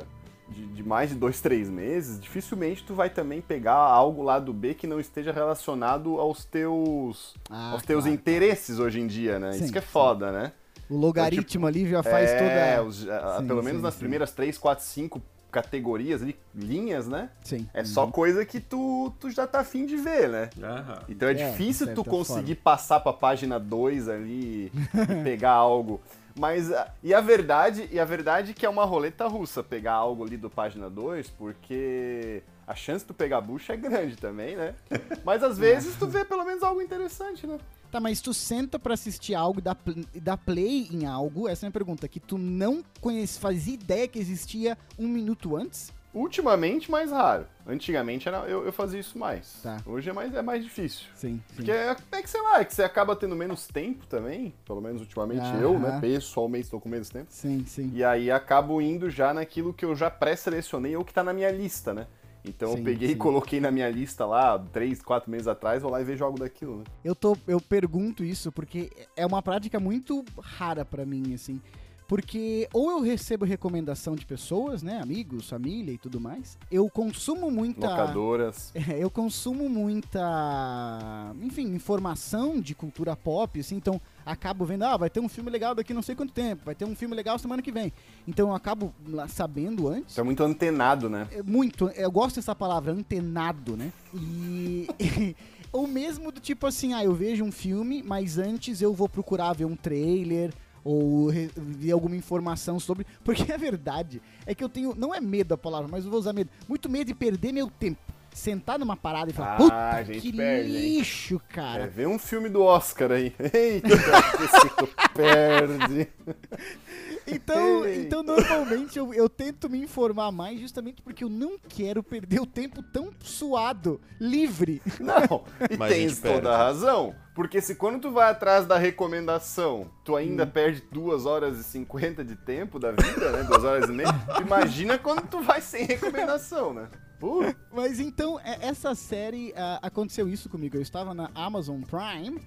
de, 0.50 0.66
de 0.68 0.84
mais 0.84 1.10
de 1.12 1.16
dois, 1.16 1.40
três 1.42 1.70
meses, 1.70 2.20
dificilmente 2.20 2.84
tu 2.84 2.96
vai 2.96 3.10
também 3.10 3.40
pegar 3.40 3.76
algo 3.76 4.24
lá 4.24 4.40
do 4.40 4.52
B 4.52 4.74
que 4.74 4.88
não 4.88 5.00
esteja 5.00 5.32
relacionado 5.32 6.20
aos 6.20 6.44
teus, 6.44 7.36
Ah, 7.50 7.72
aos 7.74 7.84
teus 7.84 8.06
claro. 8.06 8.16
interesses 8.16 8.80
hoje 8.80 9.00
em 9.00 9.06
dia, 9.08 9.38
né? 9.40 9.54
Sim, 9.54 9.64
Isso 9.66 9.72
que 9.72 9.78
é 9.78 9.82
sim. 9.82 9.88
foda, 9.88 10.32
né? 10.32 10.52
O 10.90 10.98
logaritmo 10.98 11.66
ali 11.66 11.88
já 11.90 12.04
faz 12.04 12.32
é, 12.32 12.38
toda. 12.38 12.84
os- 12.84 13.08
a- 13.10 13.38
Sim, 13.40 13.48
pelo 13.48 13.60
sim, 13.62 13.66
menos 13.66 13.82
nas 13.82 13.94
sim. 13.94 14.00
primeiras 14.02 14.32
três, 14.32 14.58
quatro, 14.58 14.84
cinco 14.84 15.22
categorias 15.52 16.22
ali, 16.24 16.36
linhas, 16.54 17.08
né? 17.08 17.30
Sim. 17.44 17.68
É 17.74 17.84
só 17.86 18.08
coisa 18.08 18.44
que 18.44 18.60
tu, 18.60 19.14
tu 19.20 19.30
já 19.30 19.46
tá 19.46 19.60
afim 19.60 19.86
de 19.86 19.96
ver, 19.98 20.28
né? 20.28 20.50
Aham. 20.62 21.00
Então 21.08 21.28
é, 21.30 21.32
É, 21.34 21.36
difícil 21.52 21.94
tu 21.94 22.04
conseguir 22.04 22.56
passar 22.56 23.00
pra 23.00 23.14
página 23.14 23.60
2 23.60 24.10
ali 24.10 24.72
e 24.72 24.72
pegar 25.24 25.52
algo. 25.52 26.02
Mas 26.36 26.72
a- 26.72 26.92
e 27.04 27.14
a 27.14 27.22
verdade, 27.22 27.88
e 27.92 28.00
a 28.00 28.06
verdade 28.06 28.52
é 28.52 28.54
que 28.56 28.66
é 28.66 28.70
uma 28.70 28.84
roleta 28.84 29.28
russa 29.28 29.62
pegar 29.62 29.94
algo 29.94 30.26
ali 30.26 30.38
do 30.38 30.50
página 30.50 30.90
2, 30.90 31.30
porque 31.30 32.42
a 32.66 32.74
chance 32.74 33.04
de 33.06 33.10
tu 33.10 33.14
pegar 33.14 33.40
bucha 33.40 33.74
é 33.74 33.78
grande 33.78 34.16
também, 34.18 34.56
né? 34.56 34.74
Mas 35.24 35.44
às 35.44 35.58
vezes 35.60 35.96
tu 35.98 36.08
vê 36.08 36.26
pelo 36.26 36.44
menos 36.44 36.64
algo 36.64 36.82
interessante, 36.82 37.46
né? 37.46 37.60
Tá, 37.94 38.00
mas 38.00 38.22
tu 38.22 38.34
senta 38.34 38.80
pra 38.80 38.96
assistir 38.96 39.36
algo 39.36 39.60
e 39.60 39.62
dá, 39.62 39.78
dá 40.16 40.36
play 40.36 40.90
em 40.92 41.06
algo, 41.06 41.48
essa 41.48 41.64
é 41.64 41.68
a 41.68 41.70
minha 41.70 41.74
pergunta, 41.74 42.08
que 42.08 42.20
tu 42.20 42.40
não 42.40 42.84
conhece, 43.00 43.40
fazia 43.40 43.76
ideia 43.76 44.08
que 44.08 44.18
existia 44.18 44.76
um 44.98 45.08
minuto 45.08 45.56
antes? 45.56 45.94
Ultimamente 46.12 46.90
mais 46.90 47.12
raro. 47.12 47.46
Antigamente 47.68 48.28
era, 48.28 48.40
eu, 48.48 48.66
eu 48.66 48.74
fazia 48.74 49.00
isso 49.00 49.16
mais. 49.16 49.60
Tá. 49.62 49.78
Hoje 49.86 50.10
é 50.10 50.14
mais, 50.14 50.34
é 50.34 50.42
mais 50.42 50.64
difícil. 50.64 51.06
Sim, 51.14 51.40
sim. 51.50 51.56
Porque 51.56 51.72
é, 51.72 51.96
é 52.12 52.22
que, 52.24 52.30
sei 52.32 52.42
lá, 52.42 52.62
é 52.62 52.66
que 52.66 52.74
você 52.74 52.82
acaba 52.82 53.16
tendo 53.16 53.36
menos 53.36 53.68
tempo 53.68 54.08
também. 54.08 54.56
Pelo 54.66 54.82
menos 54.82 55.02
ultimamente 55.02 55.46
eu, 55.62 55.78
né? 55.80 56.00
Pessoalmente 56.02 56.66
estou 56.66 56.82
com 56.82 56.90
menos 56.90 57.10
tempo. 57.10 57.28
Sim, 57.30 57.64
sim. 57.68 57.92
E 57.94 58.04
aí 58.04 58.32
acabo 58.32 58.82
indo 58.82 59.08
já 59.08 59.36
naquilo 59.36 59.72
que 59.72 59.86
eu 59.86 59.96
já 59.96 60.10
pré-selecionei 60.10 60.96
ou 60.96 61.06
que 61.06 61.14
tá 61.14 61.24
na 61.24 61.32
minha 61.32 61.52
lista, 61.52 61.94
né? 61.94 62.08
Então 62.46 62.74
Sim, 62.74 62.78
eu 62.80 62.84
peguei 62.84 63.08
sim. 63.10 63.14
e 63.14 63.18
coloquei 63.18 63.60
na 63.60 63.72
minha 63.72 63.90
lista 63.90 64.26
lá, 64.26 64.60
três, 64.60 65.02
quatro 65.02 65.32
meses 65.32 65.48
atrás, 65.48 65.82
vou 65.82 65.92
lá 65.92 66.02
e 66.02 66.04
vejo 66.04 66.24
algo 66.24 66.38
daquilo, 66.38 66.78
né? 66.78 66.84
Eu, 67.04 67.16
tô, 67.16 67.38
eu 67.48 67.60
pergunto 67.62 68.24
isso 68.24 68.52
porque 68.52 68.92
é 69.16 69.26
uma 69.26 69.42
prática 69.42 69.80
muito 69.80 70.24
rara 70.40 70.84
pra 70.84 71.06
mim, 71.06 71.34
assim. 71.34 71.62
Porque 72.08 72.68
ou 72.74 72.92
eu 72.92 73.02
recebo 73.02 73.46
recomendação 73.46 74.14
de 74.16 74.26
pessoas, 74.26 74.84
né? 74.84 75.00
Amigos, 75.02 75.50
família 75.50 75.94
e 75.94 75.98
tudo 75.98 76.20
mais. 76.20 76.58
Eu 76.70 76.90
consumo 76.90 77.50
muita. 77.50 77.90
Locadoras. 77.90 78.72
É, 78.84 79.02
eu 79.02 79.10
consumo 79.10 79.70
muita, 79.70 81.34
enfim, 81.42 81.74
informação 81.74 82.60
de 82.60 82.76
cultura 82.76 83.16
pop, 83.16 83.58
assim, 83.60 83.78
então 83.78 84.00
acabo 84.26 84.66
vendo, 84.66 84.84
ah, 84.84 84.98
vai 84.98 85.10
ter 85.10 85.20
um 85.20 85.30
filme 85.30 85.50
legal 85.50 85.76
daqui 85.76 85.94
não 85.94 86.02
sei 86.02 86.16
quanto 86.16 86.34
tempo, 86.34 86.64
vai 86.66 86.76
ter 86.76 86.86
um 86.86 86.96
filme 86.96 87.16
legal 87.16 87.38
semana 87.40 87.62
que 87.62 87.72
vem. 87.72 87.92
Então 88.28 88.50
eu 88.50 88.56
acabo 88.56 88.94
sabendo 89.28 89.88
antes. 89.88 90.14
Você 90.14 90.22
é 90.22 90.24
muito 90.24 90.44
antenado, 90.44 91.10
né? 91.10 91.28
É 91.32 91.44
muito, 91.44 91.90
eu 91.90 92.12
gosto 92.12 92.38
dessa 92.38 92.56
palavra, 92.56 92.92
antenado, 92.92 93.76
né? 93.76 93.92
E. 95.00 95.36
ou 95.72 95.88
mesmo 95.88 96.32
do 96.32 96.40
tipo 96.40 96.68
assim, 96.68 96.94
ah, 96.94 97.04
eu 97.04 97.14
vejo 97.14 97.44
um 97.44 97.52
filme, 97.52 98.04
mas 98.04 98.38
antes 98.38 98.82
eu 98.82 98.94
vou 98.94 99.10
procurar 99.10 99.54
ver 99.54 99.66
um 99.66 99.76
trailer 99.76 100.54
ou 100.84 101.30
ver 101.56 101.92
alguma 101.92 102.16
informação 102.16 102.80
sobre. 102.80 103.06
Porque 103.24 103.50
a 103.52 103.58
verdade 103.58 104.22
é 104.46 104.54
que 104.54 104.64
eu 104.64 104.70
tenho. 104.70 104.94
Não 104.96 105.14
é 105.14 105.22
medo 105.22 105.54
a 105.54 105.58
palavra, 105.58 105.88
mas 105.90 106.06
eu 106.06 106.12
vou 106.12 106.20
usar 106.20 106.34
medo. 106.34 106.50
Muito 106.68 106.90
medo 106.90 107.08
de 107.08 107.16
perder 107.16 107.52
meu 107.52 107.70
tempo. 107.70 108.00
Sentar 108.34 108.80
numa 108.80 108.96
parada 108.98 109.30
e 109.30 109.34
falar, 109.34 109.54
Ah, 109.54 109.58
puta, 109.58 110.04
gente 110.06 110.22
que 110.22 110.34
perde, 110.36 110.76
hein?" 110.76 110.98
lixo, 110.98 111.42
É, 111.50 111.54
cara. 111.54 111.88
vê 111.88 112.06
um 112.06 112.18
filme 112.20 112.50
do 112.50 112.62
Oscar 112.64 113.12
aí. 113.12 113.34
Eita, 113.54 113.90
que 113.90 114.70
tu 114.76 114.90
perde. 115.14 116.08
Então, 117.28 117.88
então 117.88 118.24
normalmente 118.24 118.98
eu, 119.00 119.14
eu 119.14 119.30
tento 119.30 119.70
me 119.70 119.80
informar 119.82 120.32
mais 120.32 120.60
justamente 120.60 121.02
porque 121.02 121.24
eu 121.24 121.30
não 121.30 121.58
quero 121.58 122.04
perder 122.04 122.42
o 122.42 122.46
tempo 122.46 122.84
tão 122.84 123.12
suado, 123.22 124.00
livre. 124.20 124.82
Não, 125.00 125.44
e 125.70 125.78
tens 125.90 126.20
toda 126.20 126.54
a 126.54 126.58
razão. 126.58 127.16
Porque 127.36 127.60
se 127.62 127.74
quando 127.76 128.00
tu 128.00 128.12
vai 128.12 128.30
atrás 128.30 128.66
da 128.68 128.78
recomendação, 128.78 129.90
tu 130.04 130.14
Hum. 130.14 130.18
ainda 130.18 130.46
perde 130.46 130.84
2 130.92 131.26
horas 131.26 131.58
e 131.60 131.64
50 131.64 132.24
de 132.24 132.36
tempo 132.36 132.78
da 132.78 132.92
vida, 132.92 133.32
né? 133.32 133.44
2 133.44 133.64
horas 133.64 133.90
e 133.90 133.92
meia. 133.94 134.10
Imagina 134.46 134.98
quando 135.00 135.28
tu 135.28 135.42
vai 135.42 135.60
sem 135.62 135.86
recomendação, 135.86 136.74
né? 136.74 136.88
Pô, 137.20 137.42
Mas 137.72 138.00
então, 138.00 138.40
é- 138.42 138.68
essa 138.68 138.94
série, 138.94 139.54
ah, 139.56 139.80
aconteceu 139.82 140.28
isso 140.28 140.50
comigo. 140.50 140.76
Eu 140.78 140.82
estava 140.82 141.14
na 141.14 141.32
Amazon 141.34 141.82
Prime, 141.82 142.40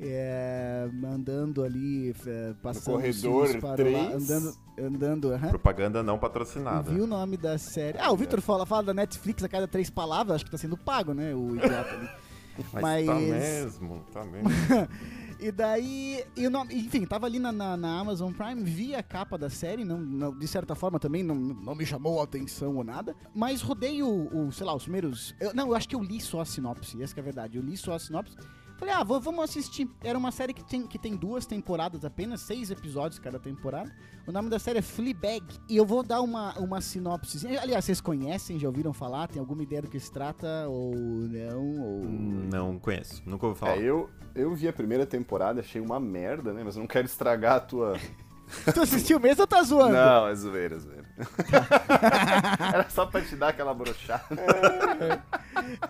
é, 0.00 0.88
andando 1.04 1.62
ali, 1.62 2.14
é, 2.26 2.54
passando 2.62 2.96
os 2.96 3.20
corredor 3.22 3.58
para 3.60 3.68
lá, 3.70 3.76
três. 3.76 4.30
andando, 4.30 4.56
andando, 4.78 5.32
aham. 5.32 5.48
Propaganda 5.48 6.02
não 6.02 6.18
patrocinada. 6.18 6.90
Vi 6.90 7.00
o 7.00 7.06
nome 7.06 7.36
da 7.36 7.56
série. 7.58 7.98
Ah, 7.98 8.10
o 8.10 8.16
Vitor 8.16 8.40
fala, 8.40 8.66
fala 8.66 8.82
da 8.84 8.94
Netflix 8.94 9.42
a 9.42 9.48
cada 9.48 9.68
três 9.68 9.90
palavras, 9.90 10.36
acho 10.36 10.44
que 10.44 10.50
tá 10.50 10.58
sendo 10.58 10.76
pago, 10.76 11.12
né? 11.14 11.34
O 11.34 11.54
idiota 11.56 11.94
ali. 11.94 12.08
Mas, 12.72 12.82
Mas- 12.82 13.06
tá 13.06 13.14
mesmo, 13.16 14.04
tá 14.12 14.24
mesmo. 14.24 14.48
E 15.40 15.50
daí, 15.50 16.24
e 16.36 16.46
o 16.46 16.50
nome, 16.50 16.74
enfim, 16.74 17.04
tava 17.04 17.26
ali 17.26 17.38
na, 17.40 17.50
na, 17.52 17.76
na 17.76 17.98
Amazon 17.98 18.32
Prime, 18.32 18.62
vi 18.62 18.94
a 18.94 19.02
capa 19.02 19.36
da 19.36 19.50
série, 19.50 19.84
não, 19.84 19.98
não- 19.98 20.38
de 20.38 20.46
certa 20.46 20.74
forma 20.76 20.98
também 20.98 21.22
não, 21.22 21.34
não 21.34 21.74
me 21.74 21.84
chamou 21.84 22.20
a 22.20 22.24
atenção 22.24 22.76
ou 22.76 22.84
nada, 22.84 23.14
mas 23.34 23.60
rodei 23.60 24.00
o, 24.02 24.28
o, 24.32 24.52
sei 24.52 24.64
lá, 24.64 24.74
os 24.74 24.84
primeiros. 24.84 25.34
eu- 25.40 25.52
não, 25.52 25.68
eu 25.68 25.74
acho 25.74 25.88
que 25.88 25.94
eu 25.96 26.02
li 26.02 26.20
só 26.20 26.40
a 26.40 26.44
sinopse, 26.46 27.02
essa 27.02 27.18
é 27.18 27.20
a 27.20 27.24
verdade, 27.24 27.58
eu 27.58 27.62
li 27.62 27.76
só 27.76 27.92
a 27.94 27.98
sinopse. 27.98 28.36
Falei, 28.76 28.92
ah, 28.94 29.04
vou- 29.04 29.20
vamos 29.20 29.44
assistir. 29.44 29.88
Era 30.02 30.18
uma 30.18 30.30
série 30.32 30.52
que 30.52 30.64
tem, 30.64 30.86
que 30.86 30.98
tem 30.98 31.14
duas 31.16 31.46
temporadas 31.46 32.04
apenas, 32.04 32.40
seis 32.40 32.70
episódios 32.70 33.18
cada 33.18 33.38
temporada. 33.38 33.90
O 34.26 34.32
nome 34.32 34.48
da 34.50 34.58
série 34.58 34.78
é 34.78 34.82
Fleabag. 34.82 35.44
E 35.68 35.76
eu 35.76 35.84
vou 35.86 36.02
dar 36.02 36.20
uma, 36.22 36.58
uma 36.58 36.80
sinopse. 36.80 37.46
Aliás, 37.56 37.84
vocês 37.84 38.00
conhecem, 38.00 38.58
já 38.58 38.66
ouviram 38.66 38.92
falar? 38.92 39.28
Tem 39.28 39.38
alguma 39.38 39.62
ideia 39.62 39.82
do 39.82 39.88
que 39.88 40.00
se 40.00 40.10
trata? 40.10 40.66
Ou 40.68 40.94
não? 40.94 41.80
Ou... 41.80 42.04
Não 42.04 42.78
conheço, 42.78 43.22
nunca 43.26 43.46
ouvi 43.46 43.58
falar. 43.58 43.76
é, 43.76 43.82
eu, 43.82 44.10
eu 44.34 44.54
vi 44.54 44.66
a 44.66 44.72
primeira 44.72 45.06
temporada, 45.06 45.60
achei 45.60 45.80
uma 45.80 46.00
merda, 46.00 46.52
né? 46.52 46.62
Mas 46.64 46.76
eu 46.76 46.80
não 46.80 46.86
quero 46.88 47.06
estragar 47.06 47.56
a 47.56 47.60
tua 47.60 47.92
Tu 48.74 48.80
assistiu 48.82 49.20
mesmo 49.20 49.42
ou 49.42 49.46
tá 49.46 49.62
zoando? 49.62 49.92
Não, 49.94 50.28
é 50.28 50.34
zoeira, 50.34 50.76
é 50.76 50.78
zoeira. 50.78 51.04
Era 52.74 52.90
só 52.90 53.06
pra 53.06 53.20
te 53.22 53.36
dar 53.36 53.48
aquela 53.48 53.72
brochada. 53.72 54.24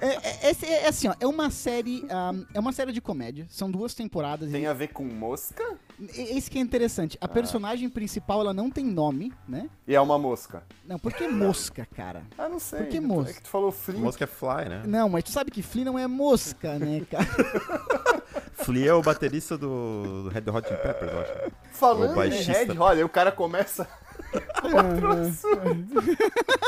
É, 0.00 0.46
é, 0.46 0.50
esse- 0.50 0.66
é 0.66 0.88
assim, 0.88 1.08
ó, 1.08 1.14
é 1.18 1.26
uma 1.26 1.50
série, 1.50 2.04
ahm, 2.10 2.44
é 2.52 2.60
uma 2.60 2.72
série 2.72 2.92
de 2.92 3.00
comédia, 3.00 3.46
são 3.48 3.70
duas 3.70 3.94
temporadas. 3.94 4.50
Tem 4.50 4.66
a 4.66 4.72
ver 4.72 4.88
com 4.88 5.04
mosca 5.04 5.64
E- 5.98 6.36
Esse 6.36 6.50
que 6.50 6.58
é 6.58 6.60
interessante, 6.60 7.16
a 7.20 7.28
personagem 7.28 7.88
principal, 7.88 8.40
ela 8.40 8.52
não 8.52 8.70
tem 8.70 8.84
nome, 8.84 9.32
né? 9.48 9.68
e 9.86 9.94
é 9.94 10.00
uma 10.00 10.18
mosca. 10.18 10.62
Não, 10.84 10.98
por 10.98 11.12
que 11.12 11.26
mosca, 11.28 11.86
cara? 11.96 12.22
Ah, 12.36 12.48
não 12.48 12.58
sei. 12.58 12.80
Por 12.80 12.88
que 12.88 12.96
É 12.96 13.00
mosca? 13.00 13.32
que 13.34 13.42
tu 13.42 13.48
falou 13.48 13.70
Flea. 13.72 14.00
Mosca 14.00 14.24
é 14.24 14.26
Fly, 14.26 14.68
né? 14.68 14.82
Não, 14.86 15.08
mas 15.08 15.24
tu 15.24 15.30
sabe 15.30 15.50
que 15.50 15.62
Flea 15.62 15.84
não 15.84 15.98
é 15.98 16.06
mosca, 16.06 16.78
né, 16.78 17.02
cara? 17.10 17.24
Flea 18.56 18.90
é 18.90 18.94
o 18.94 19.02
baterista 19.02 19.58
do, 19.58 20.24
do 20.24 20.28
Red 20.28 20.50
Hot 20.50 20.66
Chili 20.68 20.80
Peppers, 20.80 21.12
eu 21.12 21.20
acho. 21.20 21.32
Falando 21.72 22.24
em. 22.24 22.30
Red, 22.30 22.78
olha, 22.78 22.98
aí 22.98 23.04
o 23.04 23.08
cara 23.08 23.32
começa. 23.32 23.88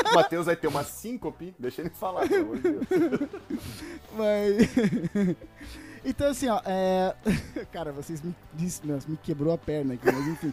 O 0.06 0.14
Matheus 0.14 0.46
vai 0.46 0.54
ter 0.54 0.68
uma 0.68 0.84
síncope. 0.84 1.54
Deixa 1.58 1.80
ele 1.80 1.90
falar, 1.90 2.28
pelo 2.28 2.44
amor 2.44 2.56
de 2.58 2.70
Deus. 2.70 2.86
Mas... 4.14 5.36
Então, 6.08 6.28
assim, 6.28 6.46
ó, 6.46 6.60
é... 6.64 7.16
Cara, 7.72 7.90
vocês 7.90 8.22
me, 8.22 8.32
nossa, 8.84 9.08
me 9.08 9.16
quebrou 9.16 9.52
a 9.52 9.58
perna 9.58 9.94
aqui, 9.94 10.06
mas 10.06 10.28
enfim. 10.28 10.52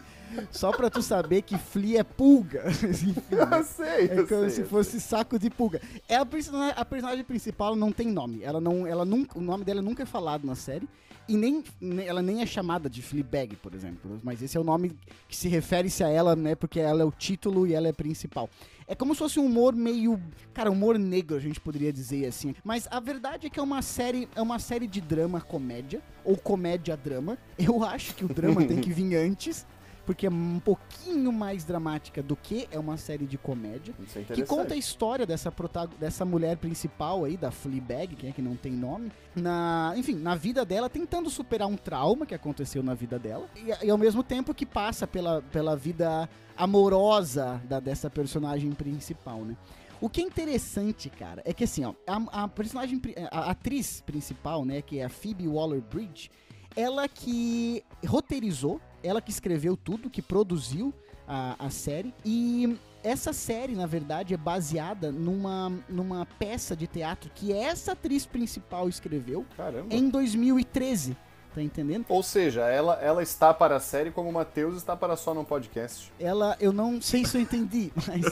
Só 0.50 0.72
pra 0.72 0.90
tu 0.90 1.00
saber 1.00 1.42
que 1.42 1.56
Flea 1.56 2.00
é 2.00 2.02
pulga. 2.02 2.64
Enfim, 2.68 3.14
né? 3.30 3.58
Eu 3.58 3.62
sei, 3.62 4.08
É 4.08 4.18
eu 4.18 4.26
como 4.26 4.40
sei, 4.40 4.50
se 4.50 4.60
eu 4.62 4.66
fosse 4.66 5.00
saco 5.00 5.38
de 5.38 5.48
pulga. 5.48 5.80
É 6.08 6.16
a, 6.16 6.26
personagem, 6.26 6.74
a 6.76 6.84
personagem 6.84 7.22
principal 7.22 7.76
não 7.76 7.92
tem 7.92 8.08
nome. 8.08 8.42
Ela 8.42 8.60
não, 8.60 8.84
ela 8.84 9.04
nunca, 9.04 9.38
o 9.38 9.40
nome 9.40 9.62
dela 9.64 9.80
nunca 9.80 10.02
é 10.02 10.06
falado 10.06 10.44
na 10.44 10.56
série. 10.56 10.88
E 11.26 11.36
nem, 11.36 11.64
nem- 11.80 12.06
ela 12.06 12.20
nem 12.20 12.42
é 12.42 12.46
chamada 12.46 12.88
de 12.90 13.00
Fleabag, 13.00 13.56
por 13.56 13.74
exemplo. 13.74 14.20
Mas 14.22 14.42
esse 14.42 14.56
é 14.56 14.60
o 14.60 14.64
nome 14.64 14.92
que 15.28 15.36
se 15.36 15.48
refere-se 15.48 16.04
a 16.04 16.08
ela, 16.08 16.36
né? 16.36 16.54
Porque 16.54 16.78
ela 16.78 17.00
é 17.02 17.04
o 17.04 17.10
título 17.10 17.66
e 17.66 17.72
ela 17.72 17.86
é 17.86 17.90
a 17.90 17.94
principal. 17.94 18.48
É 18.86 18.94
como 18.94 19.14
se 19.14 19.20
fosse 19.20 19.40
um 19.40 19.46
humor 19.46 19.74
meio. 19.74 20.20
Cara, 20.52 20.70
humor 20.70 20.98
negro, 20.98 21.34
a 21.36 21.40
gente 21.40 21.58
poderia 21.58 21.90
dizer 21.90 22.26
assim. 22.26 22.54
Mas 22.62 22.86
a 22.90 23.00
verdade 23.00 23.46
é 23.46 23.50
que 23.50 23.58
é 23.58 23.62
uma 23.62 23.80
série. 23.80 24.28
É 24.36 24.42
uma 24.42 24.58
série 24.58 24.86
de 24.86 25.00
drama 25.00 25.40
comédia. 25.40 26.02
Ou 26.22 26.36
comédia-drama. 26.36 27.38
Eu 27.58 27.82
acho 27.82 28.14
que 28.14 28.24
o 28.24 28.28
drama 28.28 28.62
tem 28.66 28.80
que 28.80 28.92
vir 28.92 29.16
antes. 29.16 29.66
Porque 30.04 30.26
é 30.26 30.30
um 30.30 30.60
pouquinho 30.60 31.32
mais 31.32 31.64
dramática 31.64 32.22
do 32.22 32.36
que 32.36 32.68
é 32.70 32.78
uma 32.78 32.96
série 32.96 33.26
de 33.26 33.38
comédia. 33.38 33.94
Isso 34.00 34.18
é 34.18 34.22
Que 34.22 34.44
conta 34.44 34.74
a 34.74 34.76
história 34.76 35.26
dessa, 35.26 35.52
dessa 35.98 36.24
mulher 36.24 36.58
principal 36.58 37.24
aí, 37.24 37.36
da 37.36 37.50
Fleabag, 37.50 38.14
que 38.14 38.26
é 38.26 38.32
que 38.32 38.42
não 38.42 38.54
tem 38.54 38.72
nome, 38.72 39.10
na, 39.34 39.94
enfim, 39.96 40.14
na 40.14 40.34
vida 40.34 40.64
dela, 40.64 40.90
tentando 40.90 41.30
superar 41.30 41.68
um 41.68 41.76
trauma 41.76 42.26
que 42.26 42.34
aconteceu 42.34 42.82
na 42.82 42.94
vida 42.94 43.18
dela, 43.18 43.48
e, 43.56 43.86
e 43.86 43.90
ao 43.90 43.98
mesmo 43.98 44.22
tempo 44.22 44.54
que 44.54 44.66
passa 44.66 45.06
pela, 45.06 45.40
pela 45.42 45.76
vida 45.76 46.28
amorosa 46.56 47.60
da, 47.64 47.80
dessa 47.80 48.10
personagem 48.10 48.70
principal, 48.72 49.40
né? 49.44 49.56
O 50.00 50.08
que 50.08 50.20
é 50.20 50.24
interessante, 50.24 51.08
cara, 51.08 51.40
é 51.46 51.52
que 51.54 51.64
assim, 51.64 51.84
ó, 51.84 51.94
a, 52.06 52.44
a 52.44 52.48
personagem, 52.48 53.00
a 53.30 53.50
atriz 53.50 54.02
principal, 54.02 54.64
né, 54.64 54.82
que 54.82 54.98
é 54.98 55.04
a 55.04 55.08
Phoebe 55.08 55.48
Waller-Bridge, 55.48 56.30
ela 56.76 57.08
que 57.08 57.82
roteirizou, 58.06 58.80
ela 59.04 59.20
que 59.20 59.30
escreveu 59.30 59.76
tudo, 59.76 60.10
que 60.10 60.22
produziu 60.22 60.92
a, 61.28 61.54
a 61.66 61.70
série, 61.70 62.12
e 62.24 62.76
essa 63.02 63.32
série, 63.34 63.74
na 63.74 63.86
verdade, 63.86 64.32
é 64.32 64.36
baseada 64.36 65.12
numa, 65.12 65.70
numa 65.88 66.26
peça 66.38 66.74
de 66.74 66.86
teatro 66.86 67.30
que 67.34 67.52
essa 67.52 67.92
atriz 67.92 68.24
principal 68.24 68.88
escreveu 68.88 69.44
Caramba. 69.56 69.94
em 69.94 70.08
2013. 70.08 71.16
Tá 71.54 71.62
entendendo? 71.62 72.06
Ou 72.08 72.20
seja, 72.20 72.62
ela, 72.62 72.94
ela 72.94 73.22
está 73.22 73.54
para 73.54 73.76
a 73.76 73.80
série 73.80 74.10
como 74.10 74.28
o 74.28 74.32
Matheus 74.32 74.74
está 74.76 74.96
para 74.96 75.16
só 75.16 75.32
no 75.32 75.44
podcast. 75.44 76.12
Ela, 76.18 76.56
eu 76.58 76.72
não 76.72 77.00
sei 77.00 77.24
se 77.24 77.36
eu 77.36 77.40
entendi, 77.42 77.92
mas 78.08 78.24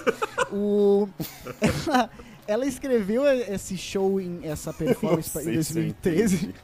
o. 0.51 1.09
Ela, 1.61 2.11
ela 2.49 2.67
escreveu 2.67 3.25
esse 3.25 3.79
show, 3.79 4.21
em, 4.21 4.41
essa 4.43 4.73
performance 4.73 5.33
Não 5.37 5.43
em 5.43 5.45
sei 5.45 5.63
se 5.63 5.71
eu 5.71 5.85
2013. 5.85 6.35
entendi. 6.35 6.55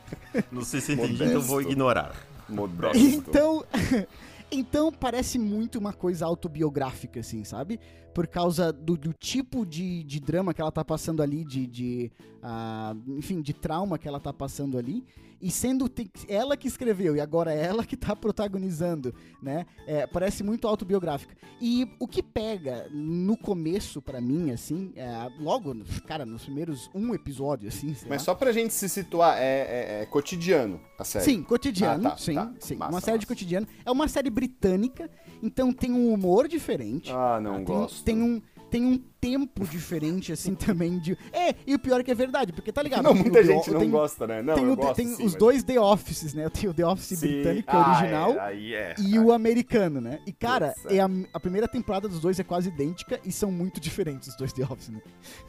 Não 0.50 0.62
sei 0.64 0.80
se 0.80 0.92
entendi, 0.94 1.14
então 1.14 1.26
eu 1.28 1.42
vou 1.42 1.62
ignorar. 1.62 2.12
Modesto. 2.48 2.98
Então, 2.98 3.64
então 4.50 4.92
parece 4.92 5.38
muito 5.38 5.78
uma 5.78 5.92
coisa 5.92 6.26
autobiográfica, 6.26 7.20
assim, 7.20 7.44
sabe? 7.44 7.78
Por 8.18 8.26
causa 8.26 8.72
do, 8.72 8.96
do 8.96 9.12
tipo 9.12 9.64
de, 9.64 10.02
de 10.02 10.18
drama 10.18 10.52
que 10.52 10.60
ela 10.60 10.72
tá 10.72 10.84
passando 10.84 11.22
ali, 11.22 11.44
de, 11.44 11.68
de 11.68 12.10
ah, 12.42 12.92
enfim, 13.06 13.40
de 13.40 13.52
trauma 13.54 13.96
que 13.96 14.08
ela 14.08 14.18
tá 14.18 14.32
passando 14.32 14.76
ali. 14.76 15.04
E 15.40 15.52
sendo 15.52 15.88
ela 16.26 16.56
que 16.56 16.66
escreveu 16.66 17.14
e 17.14 17.20
agora 17.20 17.54
é 17.54 17.64
ela 17.64 17.84
que 17.84 17.96
tá 17.96 18.16
protagonizando, 18.16 19.14
né? 19.40 19.66
É, 19.86 20.04
parece 20.04 20.42
muito 20.42 20.66
autobiográfica. 20.66 21.36
E 21.60 21.86
o 22.00 22.08
que 22.08 22.24
pega 22.24 22.88
no 22.90 23.36
começo, 23.36 24.02
pra 24.02 24.20
mim, 24.20 24.50
assim, 24.50 24.92
é, 24.96 25.06
logo, 25.38 25.76
cara, 26.08 26.26
nos 26.26 26.42
primeiros 26.42 26.90
um 26.92 27.14
episódio, 27.14 27.68
assim, 27.68 27.94
Mas 28.08 28.08
lá. 28.08 28.18
só 28.18 28.34
pra 28.34 28.50
gente 28.50 28.74
se 28.74 28.88
situar, 28.88 29.38
é, 29.38 30.00
é- 30.00 30.02
é 30.02 30.06
cotidiano 30.06 30.80
a 30.98 31.04
série. 31.04 31.24
Sim, 31.24 31.42
cotidiano, 31.44 32.08
Ah, 32.08 32.10
tá, 32.10 32.16
sim, 32.16 32.34
tá. 32.34 32.52
sim. 32.58 32.74
Massa, 32.74 32.90
uma 32.92 33.00
série 33.00 33.18
de 33.18 33.22
massa. 33.26 33.34
cotidiano. 33.34 33.68
É 33.84 33.92
uma 33.92 34.08
série 34.08 34.30
britânica, 34.30 35.08
então 35.40 35.72
tem 35.72 35.92
um 35.92 36.12
humor 36.12 36.48
diferente. 36.48 37.12
Ah, 37.12 37.38
não 37.40 37.56
tem, 37.58 37.64
gosto. 37.64 38.02
Tem 38.08 38.22
um, 38.22 38.40
tem 38.70 38.84
um 38.84 38.98
tempo 39.20 39.66
diferente, 39.66 40.32
assim, 40.32 40.54
também 40.56 40.98
de... 40.98 41.16
É, 41.32 41.54
e 41.66 41.74
o 41.74 41.78
pior 41.78 42.00
é 42.00 42.02
que 42.04 42.10
é 42.10 42.14
verdade, 42.14 42.52
porque 42.52 42.70
tá 42.72 42.82
ligado? 42.82 43.02
Não, 43.02 43.14
muita 43.14 43.30
The 43.42 43.44
gente 43.44 43.70
não 43.70 43.90
gosta, 43.90 44.26
né? 44.26 44.42
Não, 44.42 44.54
tem, 44.54 44.64
eu 44.64 44.72
o- 44.72 44.76
gosto, 44.76 44.94
tem 44.96 45.06
sim, 45.08 45.14
os 45.14 45.32
mas- 45.32 45.34
dois 45.36 45.62
The 45.62 45.80
Offices, 45.80 46.34
né? 46.34 46.48
Tem 46.48 46.68
o 46.70 46.74
The 46.74 46.86
Office 46.86 47.18
Sim. 47.18 47.26
britânico, 47.26 47.70
é 47.70 47.74
Ah, 47.74 47.90
original, 47.98 48.32
é, 48.32 48.54
é. 48.72 48.94
e 48.98 49.18
o 49.18 49.32
americano, 49.32 50.00
né? 50.00 50.20
E, 50.26 50.32
cara, 50.32 50.74
é. 50.88 50.96
é 50.96 51.00
a, 51.00 51.08
a 51.34 51.40
primeira 51.40 51.66
temporada 51.68 52.08
dos 52.08 52.20
dois 52.20 52.38
é 52.38 52.44
quase 52.44 52.68
idêntica 52.68 53.18
e 53.24 53.32
são 53.32 53.50
muito 53.50 53.80
diferentes 53.80 54.28
os 54.28 54.36
dois 54.36 54.52
The 54.52 54.62
Office, 54.64 54.88
né? 54.90 55.00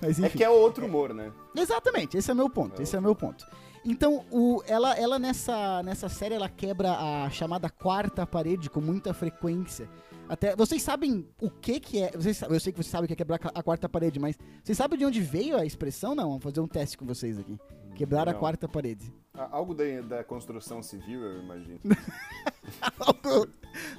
Mas 0.01 0.17
enfim. 0.19 0.25
É 0.27 0.29
que 0.29 0.43
é 0.43 0.49
outro 0.49 0.85
humor, 0.85 1.13
né? 1.13 1.31
Exatamente, 1.55 2.17
esse 2.17 2.29
é 2.31 2.33
meu 2.33 2.49
ponto, 2.49 2.81
esse 2.81 2.95
é 2.95 3.01
meu 3.01 3.15
ponto. 3.15 3.45
Então, 3.85 4.25
o, 4.29 4.61
ela, 4.67 4.93
ela 4.97 5.17
nessa, 5.17 5.81
nessa 5.83 6.09
série, 6.09 6.35
ela 6.35 6.49
quebra 6.49 6.91
a 6.91 7.29
chamada 7.29 7.69
quarta 7.69 8.25
parede 8.27 8.69
com 8.69 8.81
muita 8.81 9.13
frequência. 9.13 9.87
Até, 10.29 10.55
vocês 10.55 10.83
sabem 10.83 11.27
o 11.41 11.49
que 11.49 11.79
que 11.79 12.03
é, 12.03 12.11
vocês, 12.11 12.39
eu 12.43 12.59
sei 12.59 12.71
que 12.71 12.77
vocês 12.77 12.91
sabem 12.91 13.05
o 13.05 13.07
que 13.07 13.13
é 13.13 13.15
quebrar 13.15 13.39
a 13.43 13.63
quarta 13.63 13.89
parede, 13.89 14.19
mas 14.19 14.37
vocês 14.63 14.77
sabem 14.77 14.99
de 14.99 15.03
onde 15.03 15.19
veio 15.19 15.57
a 15.57 15.65
expressão? 15.65 16.13
Não, 16.13 16.27
vamos 16.29 16.43
fazer 16.43 16.59
um 16.59 16.67
teste 16.67 16.95
com 16.95 17.03
vocês 17.03 17.39
aqui. 17.39 17.57
Quebrar 17.99 18.29
a 18.29 18.31
Não. 18.31 18.39
quarta 18.39 18.65
parede. 18.65 19.13
Algo 19.51 19.73
da, 19.73 19.83
da 19.99 20.23
construção 20.23 20.81
civil, 20.81 21.21
eu 21.21 21.43
imagino. 21.43 21.79
algo, 22.97 23.47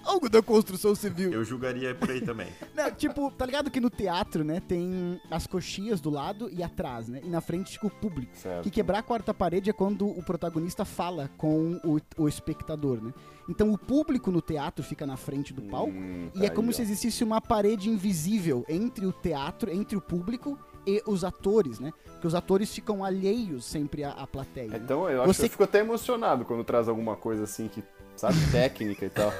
algo 0.02 0.28
da 0.30 0.42
construção 0.42 0.94
civil. 0.94 1.30
Eu 1.30 1.44
julgaria 1.44 1.94
por 1.94 2.10
aí 2.10 2.22
também. 2.22 2.48
Não, 2.74 2.90
tipo, 2.90 3.30
tá 3.30 3.44
ligado 3.44 3.70
que 3.70 3.78
no 3.78 3.90
teatro, 3.90 4.42
né, 4.42 4.58
tem 4.58 5.20
as 5.30 5.46
coxias 5.46 6.00
do 6.00 6.08
lado 6.08 6.48
e 6.50 6.62
atrás, 6.62 7.08
né? 7.08 7.20
E 7.22 7.28
na 7.28 7.42
frente 7.42 7.72
fica 7.72 7.88
o 7.88 7.90
público. 7.90 8.34
Certo. 8.34 8.62
Que 8.62 8.70
quebrar 8.70 9.00
a 9.00 9.02
quarta 9.02 9.34
parede 9.34 9.68
é 9.68 9.72
quando 9.74 10.08
o 10.08 10.22
protagonista 10.22 10.86
fala 10.86 11.28
com 11.36 11.78
o, 11.84 12.00
o 12.22 12.26
espectador, 12.26 13.02
né? 13.02 13.12
Então 13.50 13.70
o 13.70 13.76
público 13.76 14.30
no 14.30 14.40
teatro 14.40 14.82
fica 14.82 15.06
na 15.06 15.18
frente 15.18 15.52
do 15.52 15.60
palco 15.60 15.92
Hum, 15.92 16.30
e 16.34 16.38
tá 16.38 16.46
é 16.46 16.48
como 16.48 16.68
aí, 16.68 16.74
se 16.74 16.80
existisse 16.80 17.22
uma 17.22 17.38
parede 17.40 17.90
invisível 17.90 18.64
entre 18.66 19.04
o 19.04 19.12
teatro, 19.12 19.70
entre 19.70 19.94
o 19.94 20.00
público 20.00 20.58
e 20.86 21.02
os 21.06 21.24
atores, 21.24 21.78
né? 21.78 21.92
Porque 22.12 22.26
os 22.26 22.34
atores 22.34 22.72
ficam 22.74 23.04
alheios 23.04 23.64
sempre 23.64 24.04
à, 24.04 24.10
à 24.10 24.26
plateia. 24.26 24.68
né? 24.68 24.80
Então, 24.82 25.08
eu 25.08 25.22
acho 25.22 25.32
Você- 25.32 25.42
que 25.42 25.46
eu 25.46 25.50
fico 25.52 25.64
até 25.64 25.80
emocionado 25.80 26.44
quando 26.44 26.64
traz 26.64 26.88
alguma 26.88 27.16
coisa 27.16 27.44
assim 27.44 27.68
que, 27.68 27.82
sabe, 28.16 28.36
técnica 28.52 29.06
e 29.06 29.10
tal. 29.10 29.32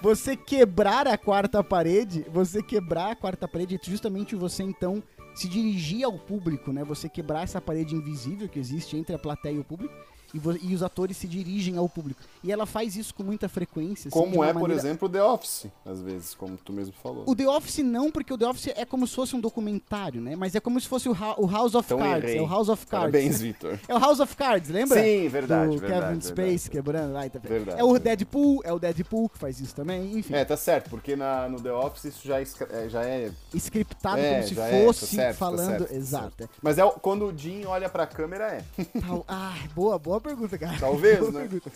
Você 0.00 0.36
quebrar 0.36 1.06
a 1.06 1.18
quarta 1.18 1.62
parede, 1.62 2.24
você 2.32 2.62
quebrar 2.62 3.10
a 3.12 3.16
quarta 3.16 3.46
parede 3.46 3.74
é 3.74 3.78
justamente 3.82 4.34
você 4.34 4.62
então 4.62 5.02
se 5.34 5.48
dirigir 5.48 6.04
ao 6.04 6.18
público, 6.18 6.72
né? 6.72 6.84
Você 6.84 7.08
quebrar 7.08 7.42
essa 7.42 7.60
parede 7.60 7.94
invisível 7.94 8.48
que 8.48 8.58
existe 8.58 8.96
entre 8.96 9.14
a 9.14 9.18
plateia 9.18 9.54
e 9.54 9.58
o 9.58 9.64
público 9.64 9.92
e, 10.34 10.66
e 10.68 10.74
os 10.74 10.82
atores 10.82 11.16
se 11.16 11.26
dirigem 11.28 11.76
ao 11.76 11.88
público. 11.88 12.20
E 12.42 12.50
ela 12.52 12.66
faz 12.66 12.96
isso 12.96 13.14
com 13.14 13.22
muita 13.22 13.48
frequência. 13.48 14.08
assim, 14.08 14.18
Como 14.18 14.42
é, 14.44 14.52
por 14.52 14.62
maneira- 14.62 14.80
exemplo, 14.82 15.08
The 15.08 15.22
Office, 15.22 15.66
às 15.86 16.00
vezes, 16.02 16.34
como 16.34 16.56
tu 16.56 16.72
mesmo 16.72 16.92
falou. 17.02 17.24
O 17.26 17.34
The 17.34 17.48
Office 17.48 17.78
não, 17.78 18.10
porque 18.10 18.32
o 18.32 18.36
The 18.38 18.46
Office 18.46 18.72
é 18.76 18.84
como 18.84 19.06
se 19.06 19.14
fosse 19.14 19.34
um 19.36 19.40
documentário, 19.40 20.20
né? 20.20 20.36
Mas 20.36 20.54
é 20.54 20.60
como 20.60 20.80
se 20.80 20.86
fosse 20.88 21.08
o, 21.08 21.12
Hou- 21.12 21.44
o 21.44 21.50
House 21.50 21.74
of 21.74 21.86
Então 21.86 21.98
Cards. 21.98 22.24
errei. 22.30 22.38
É 22.38 22.42
o 22.42 22.46
House 22.48 22.68
of 22.68 22.86
Cards. 22.86 23.10
Parabéns, 23.12 23.40
Vitor. 23.40 23.78
É 23.88 23.94
o 23.94 23.98
House 23.98 24.20
of 24.20 24.36
Cards, 24.36 24.68
lembra? 24.70 25.00
Sim, 25.02 25.28
verdade, 25.28 25.70
Do 25.74 25.78
verdade, 25.78 26.06
Kevin. 26.06 26.20
Space 26.20 26.68
quebrando 26.70 27.16
e 27.24 27.30
tá- 27.30 27.38
Verdade, 27.38 27.80
é 27.80 27.84
o. 27.84 27.98
Deadpool, 27.98 28.60
é 28.64 28.72
o 28.72 28.78
Deadpool 28.78 29.28
que 29.28 29.38
faz 29.38 29.60
isso 29.60 29.74
também, 29.74 30.18
enfim. 30.18 30.34
É, 30.34 30.44
tá 30.44 30.56
certo, 30.56 30.90
porque 30.90 31.16
na, 31.16 31.48
no 31.48 31.60
The 31.60 31.72
Office 31.72 32.04
isso 32.06 32.26
já, 32.28 32.40
escra- 32.42 32.68
é, 32.70 32.88
já 32.88 33.02
é. 33.04 33.30
Scriptado 33.54 34.18
É, 34.18 34.34
como 34.36 34.48
se 34.48 34.54
já 34.54 34.66
é, 34.66 34.78
tá 34.80 34.84
fosse 34.86 35.06
certo, 35.06 35.38
tá 35.38 35.38
falando. 35.46 35.68
certo, 35.78 35.88
tá 35.88 35.94
Exato. 35.94 36.50
Mas 36.60 36.78
é 36.78 36.84
o- 36.84 36.90
quando 36.92 37.26
o 37.26 37.36
Jim 37.38 37.64
olha 37.64 37.88
pra 37.88 38.06
câmera, 38.06 38.44
é. 38.52 38.64
Ah, 39.28 39.54
boa, 39.74 39.98
boa 39.98 40.20
pergunta, 40.24 40.58
cara. 40.58 40.78
Talvez, 40.80 41.20
Boa 41.20 41.30
né? 41.32 41.40
pergunta. 41.48 41.70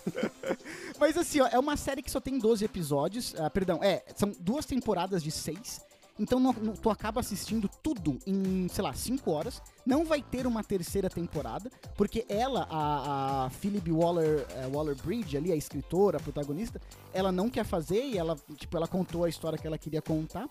Mas 0.99 1.17
assim, 1.17 1.41
ó, 1.41 1.47
é 1.47 1.59
uma 1.59 1.77
série 1.77 2.03
que 2.03 2.11
só 2.11 2.19
tem 2.21 2.39
12 2.39 2.65
episódios. 2.65 3.35
ah, 3.39 3.49
perdão, 3.51 3.79
é, 3.83 4.03
são 4.17 4.33
duas 4.41 4.67
temporadas 4.67 5.23
de 5.23 5.31
seis. 5.31 5.81
Então 6.21 6.41
não- 6.41 6.53
não- 6.53 6.73
tu 6.75 6.91
acaba 6.91 7.21
assistindo 7.21 7.71
tudo 7.81 8.19
em, 8.27 8.67
sei 8.69 8.83
lá, 8.83 8.93
5 8.93 9.31
horas. 9.31 9.63
Não 9.87 10.05
vai 10.05 10.21
ter 10.21 10.49
uma 10.49 10.65
terceira 10.65 11.09
temporada, 11.09 11.71
porque 11.97 12.27
ela, 12.29 12.67
a, 12.69 13.45
a 13.47 13.51
Philip 13.51 13.89
Waller, 13.93 14.45
eh, 14.51 14.67
Waller-Bridge 14.67 15.37
ali, 15.37 15.53
a 15.53 15.57
escritora, 15.57 16.17
a 16.17 16.21
protagonista, 16.21 16.81
ela 17.13 17.31
não 17.31 17.49
quer 17.49 17.65
fazer 17.65 18.03
e 18.05 18.19
ela, 18.19 18.37
tipo, 18.57 18.77
ela 18.77 18.89
contou 18.89 19.23
a 19.25 19.29
história 19.29 19.57
que 19.57 19.65
ela 19.67 19.79
queria 19.79 20.03
contar. 20.03 20.49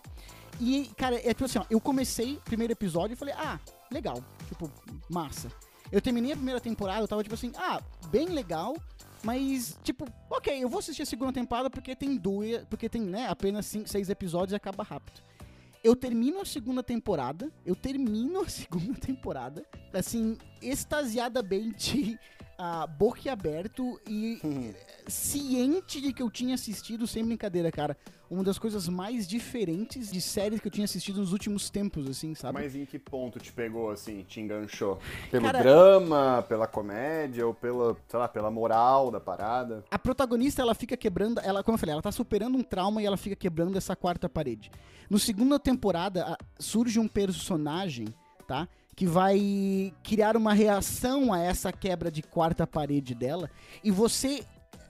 E, 0.58 0.90
cara, 0.96 1.16
é 1.16 1.34
tipo 1.34 1.44
assim, 1.44 1.58
ó, 1.58 1.64
eu 1.68 1.78
comecei 1.80 2.36
o 2.36 2.40
primeiro 2.40 2.72
episódio 2.72 3.12
e 3.12 3.16
falei, 3.16 3.34
ah, 3.36 3.60
legal, 3.92 4.24
tipo, 4.48 4.70
massa. 5.10 5.52
Eu 5.90 6.00
terminei 6.00 6.32
a 6.32 6.36
primeira 6.36 6.60
temporada, 6.60 7.00
eu 7.00 7.08
tava 7.08 7.22
tipo 7.22 7.34
assim, 7.34 7.52
ah, 7.56 7.80
bem 8.10 8.26
legal, 8.26 8.76
mas, 9.22 9.78
tipo, 9.82 10.06
ok, 10.30 10.62
eu 10.62 10.68
vou 10.68 10.78
assistir 10.78 11.02
a 11.02 11.06
segunda 11.06 11.32
temporada 11.32 11.68
porque 11.68 11.94
tem 11.96 12.16
duas, 12.16 12.64
porque 12.66 12.88
tem, 12.88 13.02
né, 13.02 13.26
apenas 13.28 13.66
cinco, 13.66 13.88
seis 13.88 14.08
episódios 14.08 14.52
e 14.52 14.56
acaba 14.56 14.84
rápido. 14.84 15.20
Eu 15.82 15.94
termino 15.96 16.40
a 16.40 16.44
segunda 16.44 16.82
temporada, 16.82 17.50
eu 17.64 17.74
termino 17.74 18.40
a 18.40 18.48
segunda 18.50 18.94
temporada, 18.94 19.64
assim, 19.92 20.36
extasiadamente, 20.60 22.18
ah, 22.58 22.86
boquiaberto 22.86 24.00
e 24.06 24.74
ciente 25.06 26.00
de 26.00 26.12
que 26.12 26.20
eu 26.22 26.28
tinha 26.28 26.56
assistido, 26.56 27.06
sem 27.06 27.24
brincadeira, 27.24 27.70
cara, 27.70 27.96
uma 28.28 28.42
das 28.42 28.58
coisas 28.58 28.88
mais 28.88 29.26
diferentes 29.26 30.10
de 30.10 30.20
séries 30.20 30.60
que 30.60 30.66
eu 30.66 30.70
tinha 30.72 30.84
assistido 30.84 31.20
nos 31.20 31.32
últimos 31.32 31.70
tempos, 31.70 32.06
assim, 32.08 32.34
sabe? 32.34 32.60
Mas 32.60 32.74
em 32.74 32.84
que 32.84 32.98
ponto 32.98 33.38
te 33.38 33.52
pegou, 33.52 33.90
assim, 33.90 34.24
te 34.24 34.40
enganchou? 34.40 34.98
Pelo 35.30 35.44
Cara- 35.46 35.60
drama, 35.60 36.44
pela 36.48 36.66
comédia 36.66 37.46
ou 37.46 37.54
pela, 37.54 37.96
sei 38.08 38.18
lá, 38.18 38.28
pela 38.28 38.50
moral 38.50 39.10
da 39.10 39.20
parada? 39.20 39.84
A 39.90 39.98
protagonista, 39.98 40.60
ela 40.60 40.74
fica 40.74 40.96
quebrando, 40.96 41.40
ela, 41.40 41.62
como 41.62 41.76
eu 41.76 41.78
falei, 41.78 41.92
ela 41.92 42.02
tá 42.02 42.12
superando 42.12 42.58
um 42.58 42.62
trauma 42.62 43.00
e 43.00 43.06
ela 43.06 43.16
fica 43.16 43.36
quebrando 43.36 43.78
essa 43.78 43.94
quarta 43.94 44.28
parede. 44.28 44.70
No 45.08 45.18
segunda 45.18 45.58
temporada, 45.58 46.36
surge 46.58 46.98
um 46.98 47.08
personagem, 47.08 48.08
tá? 48.46 48.68
Que 48.98 49.06
vai 49.06 49.92
criar 50.02 50.36
uma 50.36 50.52
reação 50.52 51.32
a 51.32 51.38
essa 51.38 51.70
quebra 51.72 52.10
de 52.10 52.20
quarta 52.20 52.66
parede 52.66 53.14
dela. 53.14 53.48
E 53.84 53.92
você 53.92 54.42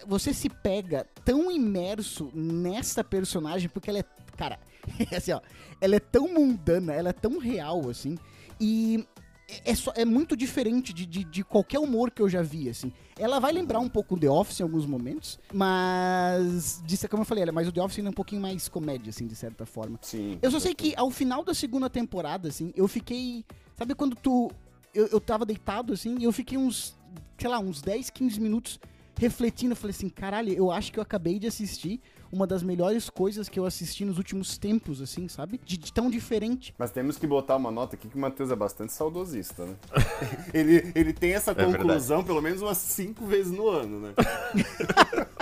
você 0.06 0.32
se 0.32 0.48
pega 0.48 1.06
tão 1.24 1.50
imerso 1.50 2.30
nessa 2.32 3.04
personagem, 3.04 3.68
porque 3.68 3.90
ela 3.90 3.98
é. 3.98 4.04
Cara, 4.34 4.58
é 5.10 5.14
assim, 5.18 5.32
ó. 5.32 5.40
Ela 5.78 5.96
é 5.96 6.00
tão 6.00 6.32
mundana, 6.32 6.94
ela 6.94 7.10
é 7.10 7.12
tão 7.12 7.38
real, 7.38 7.90
assim. 7.90 8.16
E 8.58 9.04
é, 9.64 9.74
só, 9.74 9.92
é 9.94 10.04
muito 10.06 10.34
diferente 10.36 10.92
de, 10.94 11.04
de, 11.04 11.24
de 11.24 11.44
qualquer 11.44 11.78
humor 11.80 12.10
que 12.10 12.22
eu 12.22 12.28
já 12.30 12.40
vi, 12.40 12.70
assim. 12.70 12.90
Ela 13.18 13.38
vai 13.40 13.52
lembrar 13.52 13.80
um 13.80 13.88
pouco 13.88 14.18
The 14.18 14.30
Office 14.30 14.60
em 14.60 14.62
alguns 14.62 14.86
momentos, 14.86 15.38
mas. 15.52 16.80
Disse, 16.86 17.08
como 17.08 17.22
eu 17.22 17.26
falei, 17.26 17.42
ela- 17.42 17.52
mas 17.52 17.68
o 17.68 17.72
The 17.72 17.82
Office 17.82 17.98
ainda 17.98 18.08
é 18.08 18.12
um 18.12 18.14
pouquinho 18.14 18.40
mais 18.40 18.68
comédia, 18.68 19.10
assim, 19.10 19.26
de 19.26 19.34
certa 19.34 19.66
forma. 19.66 19.98
Sim. 20.00 20.38
Eu 20.40 20.50
só 20.50 20.58
sei 20.60 20.74
que 20.74 20.94
ao 20.96 21.10
final 21.10 21.44
da 21.44 21.52
segunda 21.52 21.90
temporada, 21.90 22.48
assim, 22.48 22.72
eu 22.74 22.88
fiquei. 22.88 23.44
Sabe 23.78 23.94
quando 23.94 24.16
tu. 24.16 24.50
Eu, 24.92 25.06
eu 25.06 25.20
tava 25.20 25.46
deitado, 25.46 25.92
assim, 25.92 26.16
e 26.18 26.24
eu 26.24 26.32
fiquei 26.32 26.58
uns. 26.58 26.98
Sei 27.38 27.48
lá, 27.48 27.60
uns 27.60 27.80
10, 27.80 28.10
15 28.10 28.40
minutos 28.40 28.80
refletindo. 29.16 29.72
Eu 29.72 29.76
falei 29.76 29.94
assim, 29.94 30.08
caralho, 30.08 30.52
eu 30.52 30.72
acho 30.72 30.92
que 30.92 30.98
eu 30.98 31.02
acabei 31.02 31.38
de 31.38 31.46
assistir 31.46 32.00
uma 32.30 32.46
das 32.46 32.62
melhores 32.62 33.08
coisas 33.08 33.48
que 33.48 33.58
eu 33.58 33.64
assisti 33.64 34.04
nos 34.04 34.18
últimos 34.18 34.58
tempos, 34.58 35.00
assim, 35.00 35.28
sabe? 35.28 35.60
De, 35.64 35.78
de 35.78 35.92
tão 35.92 36.10
diferente. 36.10 36.74
Mas 36.76 36.90
temos 36.90 37.16
que 37.16 37.26
botar 37.26 37.56
uma 37.56 37.70
nota 37.70 37.96
aqui 37.96 38.08
que 38.08 38.16
o 38.16 38.18
Matheus 38.18 38.50
é 38.50 38.56
bastante 38.56 38.92
saudosista, 38.92 39.64
né? 39.64 39.76
ele, 40.52 40.92
ele 40.94 41.12
tem 41.12 41.32
essa 41.32 41.54
verdade. 41.54 41.78
conclusão 41.78 42.22
pelo 42.22 42.42
menos 42.42 42.60
umas 42.60 42.78
cinco 42.78 43.24
vezes 43.24 43.52
no 43.52 43.68
ano, 43.68 44.00
né? 44.00 44.14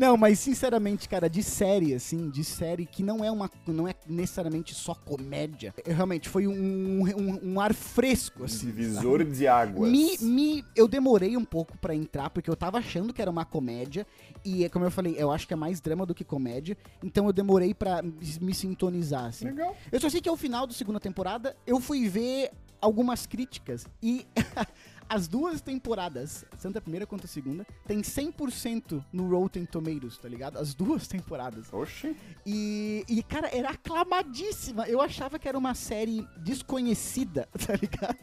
Não, 0.00 0.16
mas 0.16 0.38
sinceramente, 0.38 1.06
cara, 1.06 1.28
de 1.28 1.42
série, 1.42 1.92
assim, 1.92 2.30
de 2.30 2.42
série 2.42 2.86
que 2.86 3.02
não 3.02 3.22
é 3.22 3.30
uma. 3.30 3.50
não 3.66 3.86
é 3.86 3.92
necessariamente 4.08 4.74
só 4.74 4.94
comédia. 4.94 5.74
Eu, 5.84 5.94
realmente 5.94 6.26
foi 6.26 6.46
um, 6.46 7.02
um, 7.02 7.40
um 7.42 7.60
ar 7.60 7.74
fresco, 7.74 8.44
assim. 8.44 8.64
Divisor 8.68 9.22
de 9.22 9.46
águas. 9.46 9.90
Me, 9.92 10.16
me, 10.22 10.64
eu 10.74 10.88
demorei 10.88 11.36
um 11.36 11.44
pouco 11.44 11.76
pra 11.76 11.94
entrar, 11.94 12.30
porque 12.30 12.48
eu 12.48 12.56
tava 12.56 12.78
achando 12.78 13.12
que 13.12 13.20
era 13.20 13.30
uma 13.30 13.44
comédia. 13.44 14.06
E, 14.42 14.66
como 14.70 14.86
eu 14.86 14.90
falei, 14.90 15.16
eu 15.18 15.30
acho 15.30 15.46
que 15.46 15.52
é 15.52 15.56
mais 15.56 15.82
drama 15.82 16.06
do 16.06 16.14
que 16.14 16.24
comédia. 16.24 16.78
Então 17.04 17.26
eu 17.26 17.32
demorei 17.34 17.74
pra 17.74 18.00
me, 18.00 18.14
me 18.40 18.54
sintonizar, 18.54 19.26
assim. 19.26 19.44
Legal. 19.44 19.76
Eu 19.92 20.00
só 20.00 20.08
sei 20.08 20.22
que 20.22 20.30
ao 20.30 20.36
final 20.36 20.66
da 20.66 20.72
segunda 20.72 20.98
temporada, 20.98 21.54
eu 21.66 21.78
fui 21.78 22.08
ver 22.08 22.52
algumas 22.80 23.26
críticas. 23.26 23.86
E 24.02 24.26
as 25.10 25.26
duas 25.26 25.60
temporadas, 25.60 26.44
tanto 26.62 26.78
a 26.78 26.80
primeira 26.80 27.04
quanto 27.04 27.24
a 27.24 27.28
segunda, 27.28 27.66
tem 27.84 28.00
100% 28.00 29.04
no 29.12 29.28
Rotten 29.28 29.64
Tomatoes, 29.66 30.16
tá 30.16 30.28
ligado? 30.28 30.56
As 30.56 30.72
duas 30.72 31.08
temporadas. 31.08 31.66
Oxi. 31.72 32.16
E, 32.46 33.04
e, 33.08 33.20
cara, 33.24 33.48
era 33.52 33.70
aclamadíssima. 33.70 34.86
Eu 34.88 35.00
achava 35.00 35.36
que 35.36 35.48
era 35.48 35.58
uma 35.58 35.74
série 35.74 36.24
desconhecida, 36.38 37.48
tá 37.66 37.74
ligado? 37.74 38.16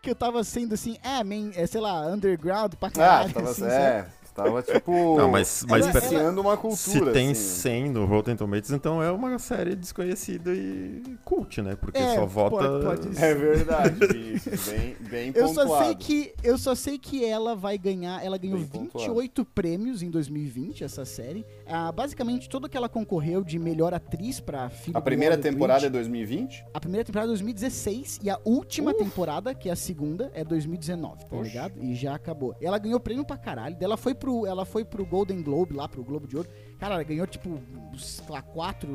Que 0.00 0.10
eu 0.10 0.14
tava 0.14 0.42
sendo 0.44 0.72
assim, 0.74 0.96
é, 1.02 1.22
man, 1.24 1.50
é, 1.54 1.66
sei 1.66 1.80
lá, 1.80 2.06
underground 2.06 2.74
pra 2.74 2.88
Ah, 2.88 2.92
caralho. 2.92 3.34
tava, 3.34 3.50
assim, 3.50 3.62
sabe? 3.68 4.10
É, 4.40 4.44
tava 4.44 4.62
tipo. 4.62 5.16
Não, 5.16 5.30
mas- 5.30 5.64
mas 5.68 5.86
iniciando 5.86 6.40
uma 6.40 6.56
cultura. 6.56 6.76
Se 7.06 7.12
tem 7.12 7.30
assim. 7.30 7.60
100 7.60 7.90
no 7.90 8.04
Rotten 8.06 8.36
Tomatoes, 8.36 8.70
então 8.70 9.02
é 9.02 9.10
uma 9.10 9.38
série 9.38 9.74
desconhecida 9.74 10.52
e 10.54 11.02
cult, 11.24 11.60
né? 11.62 11.76
Porque 11.76 11.98
É, 11.98 12.14
só 12.14 12.26
vota... 12.26 12.56
pode- 12.80 13.08
pode. 13.08 13.22
É 13.24 13.34
verdade, 13.34 14.06
Vinícius. 14.06 14.68
Bem, 14.68 14.96
bem 15.00 15.32
Eu 15.34 15.48
só 15.48 15.62
pontuado. 15.62 15.84
sei 15.84 15.94
que 15.94 16.34
eu 16.42 16.58
só 16.58 16.74
sei 16.74 16.98
que 16.98 17.24
ela 17.24 17.54
vai 17.54 17.76
ganhar, 17.78 18.24
ela 18.24 18.38
ganhou 18.38 18.58
Bem 18.58 18.66
pontuado. 18.66 18.98
28 19.14 19.44
prêmios 19.44 20.02
em 20.02 20.10
2020 20.10 20.84
essa 20.84 21.04
série. 21.04 21.44
Ah, 21.66 21.92
basicamente 21.92 22.48
tudo 22.48 22.68
que 22.68 22.76
ela 22.76 22.88
concorreu 22.88 23.44
de 23.44 23.58
melhor 23.58 23.94
atriz 23.94 24.40
para 24.40 24.68
filho 24.70 24.96
A 24.96 25.00
primeira 25.00 25.36
temporada 25.38 25.86
é 25.86 25.90
Bridge. 25.90 26.10
2020? 26.10 26.64
a 26.74 26.80
primeira 26.80 27.04
temporada 27.04 27.28
é 27.28 27.32
2016 27.32 28.18
e 28.22 28.30
a 28.30 28.38
última 28.44 28.90
Uf. 28.92 28.98
temporada, 28.98 29.54
que 29.54 29.68
é 29.68 29.72
a 29.72 29.76
segunda, 29.76 30.30
é 30.34 30.42
2019, 30.44 31.24
tá 31.26 31.36
Oxe. 31.36 31.48
ligado? 31.48 31.74
E 31.82 31.94
já 31.94 32.14
acabou. 32.14 32.54
Ela 32.60 32.78
ganhou 32.78 32.98
prêmio 33.00 33.24
pra 33.24 33.36
caralho. 33.36 33.74
Daí 33.76 33.84
Ela 33.84 33.96
foi 33.96 34.14
pro 34.14 34.29
ela 34.46 34.64
foi 34.64 34.84
pro 34.84 35.04
Golden 35.04 35.42
Globe 35.42 35.74
lá 35.74 35.88
pro 35.88 36.02
Globo 36.02 36.26
de 36.26 36.36
Ouro. 36.36 36.48
Cara, 36.78 36.94
ela 36.94 37.02
ganhou 37.04 37.26
tipo, 37.26 37.60
sei 37.98 38.24
lá, 38.28 38.40
quatro 38.42 38.88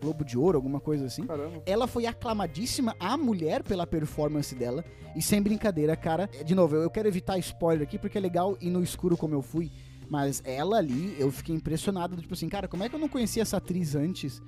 Globo 0.00 0.24
de 0.24 0.36
Ouro, 0.36 0.56
alguma 0.58 0.80
coisa 0.80 1.06
assim. 1.06 1.24
Caramba. 1.26 1.62
Ela 1.64 1.86
foi 1.86 2.06
aclamadíssima, 2.06 2.96
a 2.98 3.16
mulher, 3.16 3.62
pela 3.62 3.86
performance 3.86 4.54
dela. 4.54 4.84
E 5.14 5.22
sem 5.22 5.40
brincadeira, 5.42 5.94
cara. 5.96 6.28
De 6.44 6.54
novo, 6.54 6.74
eu 6.76 6.90
quero 6.90 7.08
evitar 7.08 7.38
spoiler 7.38 7.86
aqui 7.86 7.98
porque 7.98 8.18
é 8.18 8.20
legal 8.20 8.56
ir 8.60 8.70
no 8.70 8.82
escuro 8.82 9.16
como 9.16 9.34
eu 9.34 9.42
fui. 9.42 9.70
Mas 10.10 10.42
ela 10.44 10.76
ali, 10.76 11.16
eu 11.18 11.30
fiquei 11.30 11.54
impressionado. 11.54 12.16
Tipo 12.16 12.34
assim, 12.34 12.48
cara, 12.48 12.68
como 12.68 12.82
é 12.84 12.88
que 12.88 12.94
eu 12.94 12.98
não 13.00 13.08
conhecia 13.08 13.40
essa 13.42 13.56
atriz 13.56 13.94
antes? 13.94 14.42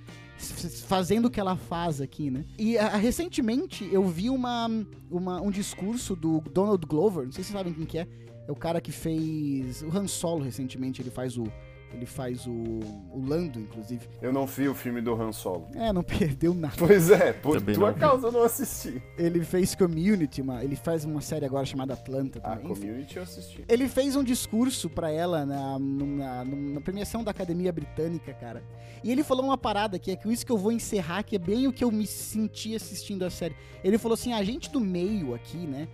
Fazendo 0.86 1.26
o 1.26 1.30
que 1.30 1.40
ela 1.40 1.56
faz 1.56 2.00
aqui, 2.00 2.30
né? 2.30 2.44
E 2.58 2.76
ah, 2.76 2.96
recentemente 2.96 3.88
eu 3.90 4.04
vi 4.04 4.28
uma, 4.28 4.68
uma- 5.10 5.40
um 5.40 5.50
discurso 5.50 6.14
do 6.14 6.40
Donald 6.52 6.84
Glover. 6.86 7.24
Não 7.24 7.32
sei 7.32 7.42
se 7.44 7.50
vocês 7.52 7.58
sabem 7.58 7.72
quem 7.72 7.86
que 7.86 7.98
é. 7.98 8.06
É 8.46 8.52
o 8.52 8.56
cara 8.56 8.80
que 8.80 8.92
fez 8.92 9.82
o 9.82 9.96
Han 9.96 10.06
Solo 10.06 10.42
recentemente. 10.42 11.00
Ele 11.00 11.10
faz 11.10 11.36
o. 11.36 11.44
Ele 11.92 12.06
faz 12.06 12.46
o. 12.46 12.50
O 12.50 13.22
Lando, 13.24 13.58
inclusive. 13.60 14.08
Eu 14.20 14.32
não 14.32 14.46
vi 14.46 14.68
o 14.68 14.74
filme 14.74 15.00
do 15.00 15.14
Han 15.14 15.32
Solo. 15.32 15.68
É, 15.74 15.92
não 15.92 16.02
perdeu 16.04 16.52
nada. 16.52 16.74
Pois 16.76 17.08
é, 17.10 17.32
por 17.32 17.58
Também 17.58 17.74
tua 17.74 17.92
não 17.92 17.98
causa 17.98 18.26
eu 18.26 18.32
não 18.32 18.42
assisti. 18.42 19.00
Ele 19.16 19.44
fez 19.44 19.74
Community, 19.74 20.42
uma, 20.42 20.62
ele 20.62 20.76
faz 20.76 21.04
uma 21.04 21.20
série 21.20 21.46
agora 21.46 21.64
chamada 21.64 21.94
Atlanta 21.94 22.40
A 22.40 22.56
também. 22.56 22.72
Enfim. 22.72 22.80
Community 22.88 23.16
eu 23.16 23.22
assisti. 23.22 23.64
Ele 23.68 23.88
fez 23.88 24.16
um 24.16 24.24
discurso 24.24 24.90
pra 24.90 25.10
ela 25.10 25.46
na, 25.46 25.78
na, 25.78 26.44
na 26.44 26.80
premiação 26.80 27.22
da 27.22 27.30
Academia 27.30 27.72
Britânica, 27.72 28.34
cara. 28.34 28.62
E 29.02 29.12
ele 29.12 29.22
falou 29.22 29.44
uma 29.44 29.56
parada 29.56 29.98
que 29.98 30.10
é 30.10 30.16
que 30.16 30.30
isso 30.32 30.44
que 30.44 30.50
eu 30.52 30.58
vou 30.58 30.72
encerrar, 30.72 31.22
que 31.22 31.36
é 31.36 31.38
bem 31.38 31.68
o 31.68 31.72
que 31.72 31.84
eu 31.84 31.92
me 31.92 32.06
senti 32.06 32.74
assistindo 32.74 33.24
a 33.24 33.30
série. 33.30 33.54
Ele 33.84 33.98
falou 33.98 34.14
assim: 34.14 34.32
a 34.32 34.42
gente 34.42 34.70
do 34.70 34.80
meio 34.80 35.32
aqui, 35.34 35.58
né? 35.58 35.88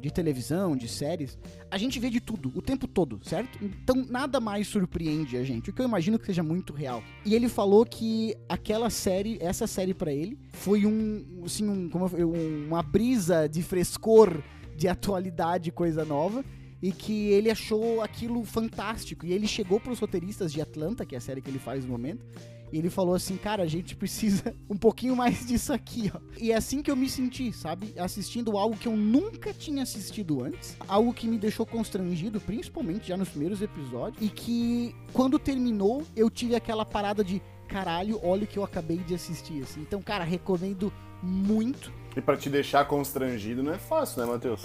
De 0.00 0.10
televisão, 0.10 0.76
de 0.76 0.88
séries, 0.88 1.38
a 1.70 1.76
gente 1.78 1.98
vê 2.00 2.08
de 2.10 2.20
tudo, 2.20 2.50
o 2.54 2.62
tempo 2.62 2.86
todo, 2.88 3.20
certo? 3.22 3.58
Então 3.62 3.96
nada 4.08 4.40
mais 4.40 4.66
surpreende 4.66 5.36
a 5.36 5.44
gente, 5.44 5.70
o 5.70 5.72
que 5.72 5.80
eu 5.82 5.86
imagino 5.86 6.18
que 6.18 6.26
seja 6.26 6.42
muito 6.42 6.72
real. 6.72 7.02
E 7.24 7.34
ele 7.34 7.48
falou 7.48 7.84
que 7.84 8.34
aquela 8.48 8.90
série, 8.90 9.38
essa 9.40 9.66
série 9.66 9.94
pra 9.94 10.12
ele, 10.12 10.38
foi 10.52 10.86
um, 10.86 11.42
assim, 11.44 11.68
um, 11.68 11.88
como 11.88 12.10
eu- 12.16 12.32
um- 12.32 12.66
uma 12.68 12.82
brisa 12.82 13.46
de 13.48 13.62
frescor, 13.62 14.42
de 14.76 14.88
atualidade, 14.88 15.70
coisa 15.70 16.04
nova. 16.04 16.44
E 16.84 16.90
que 16.90 17.28
ele 17.28 17.48
achou 17.48 18.00
aquilo 18.00 18.42
fantástico. 18.44 19.24
E 19.24 19.32
ele 19.32 19.46
chegou 19.46 19.78
pros 19.78 20.00
roteiristas 20.00 20.52
de 20.52 20.60
Atlanta, 20.60 21.06
que 21.06 21.14
é 21.14 21.18
a 21.18 21.20
série 21.20 21.40
que 21.40 21.48
ele 21.48 21.60
faz 21.60 21.84
no 21.84 21.92
momento, 21.92 22.26
e 22.72 22.78
ele 22.78 22.88
falou 22.88 23.14
assim, 23.14 23.36
cara, 23.36 23.62
a 23.62 23.66
gente 23.66 23.94
precisa 23.94 24.54
um 24.68 24.76
pouquinho 24.76 25.14
mais 25.14 25.46
disso 25.46 25.72
aqui, 25.72 26.10
ó. 26.14 26.18
E 26.38 26.50
é 26.50 26.56
assim 26.56 26.82
que 26.82 26.90
eu 26.90 26.96
me 26.96 27.08
senti, 27.08 27.52
sabe? 27.52 27.94
Assistindo 27.98 28.56
algo 28.56 28.76
que 28.76 28.88
eu 28.88 28.96
nunca 28.96 29.52
tinha 29.52 29.82
assistido 29.82 30.42
antes, 30.42 30.76
algo 30.88 31.12
que 31.12 31.28
me 31.28 31.38
deixou 31.38 31.66
constrangido, 31.66 32.40
principalmente 32.40 33.08
já 33.08 33.16
nos 33.16 33.28
primeiros 33.28 33.60
episódios, 33.60 34.22
e 34.22 34.28
que 34.28 34.94
quando 35.12 35.38
terminou, 35.38 36.02
eu 36.16 36.30
tive 36.30 36.54
aquela 36.54 36.84
parada 36.84 37.22
de 37.22 37.42
caralho, 37.68 38.18
olha 38.22 38.44
o 38.44 38.46
que 38.46 38.58
eu 38.58 38.64
acabei 38.64 38.98
de 38.98 39.14
assistir, 39.14 39.62
assim. 39.62 39.80
Então, 39.80 40.00
cara, 40.02 40.24
recomendo 40.24 40.92
muito. 41.22 41.92
E 42.14 42.20
pra 42.20 42.36
te 42.36 42.50
deixar 42.50 42.84
constrangido 42.84 43.62
não 43.62 43.72
é 43.72 43.78
fácil, 43.78 44.20
né, 44.20 44.30
Matheus? 44.30 44.62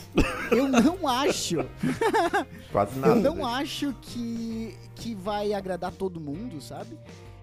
Eu 0.52 0.68
não 0.68 1.08
acho 1.08 1.58
Quase 2.72 2.96
Eu 2.98 3.02
nada. 3.02 3.16
não 3.22 3.36
né? 3.38 3.44
acho 3.44 3.94
que, 4.02 4.76
que 4.96 5.16
vai 5.16 5.54
agradar 5.54 5.94
todo 5.94 6.20
mundo, 6.20 6.60
sabe? 6.60 6.98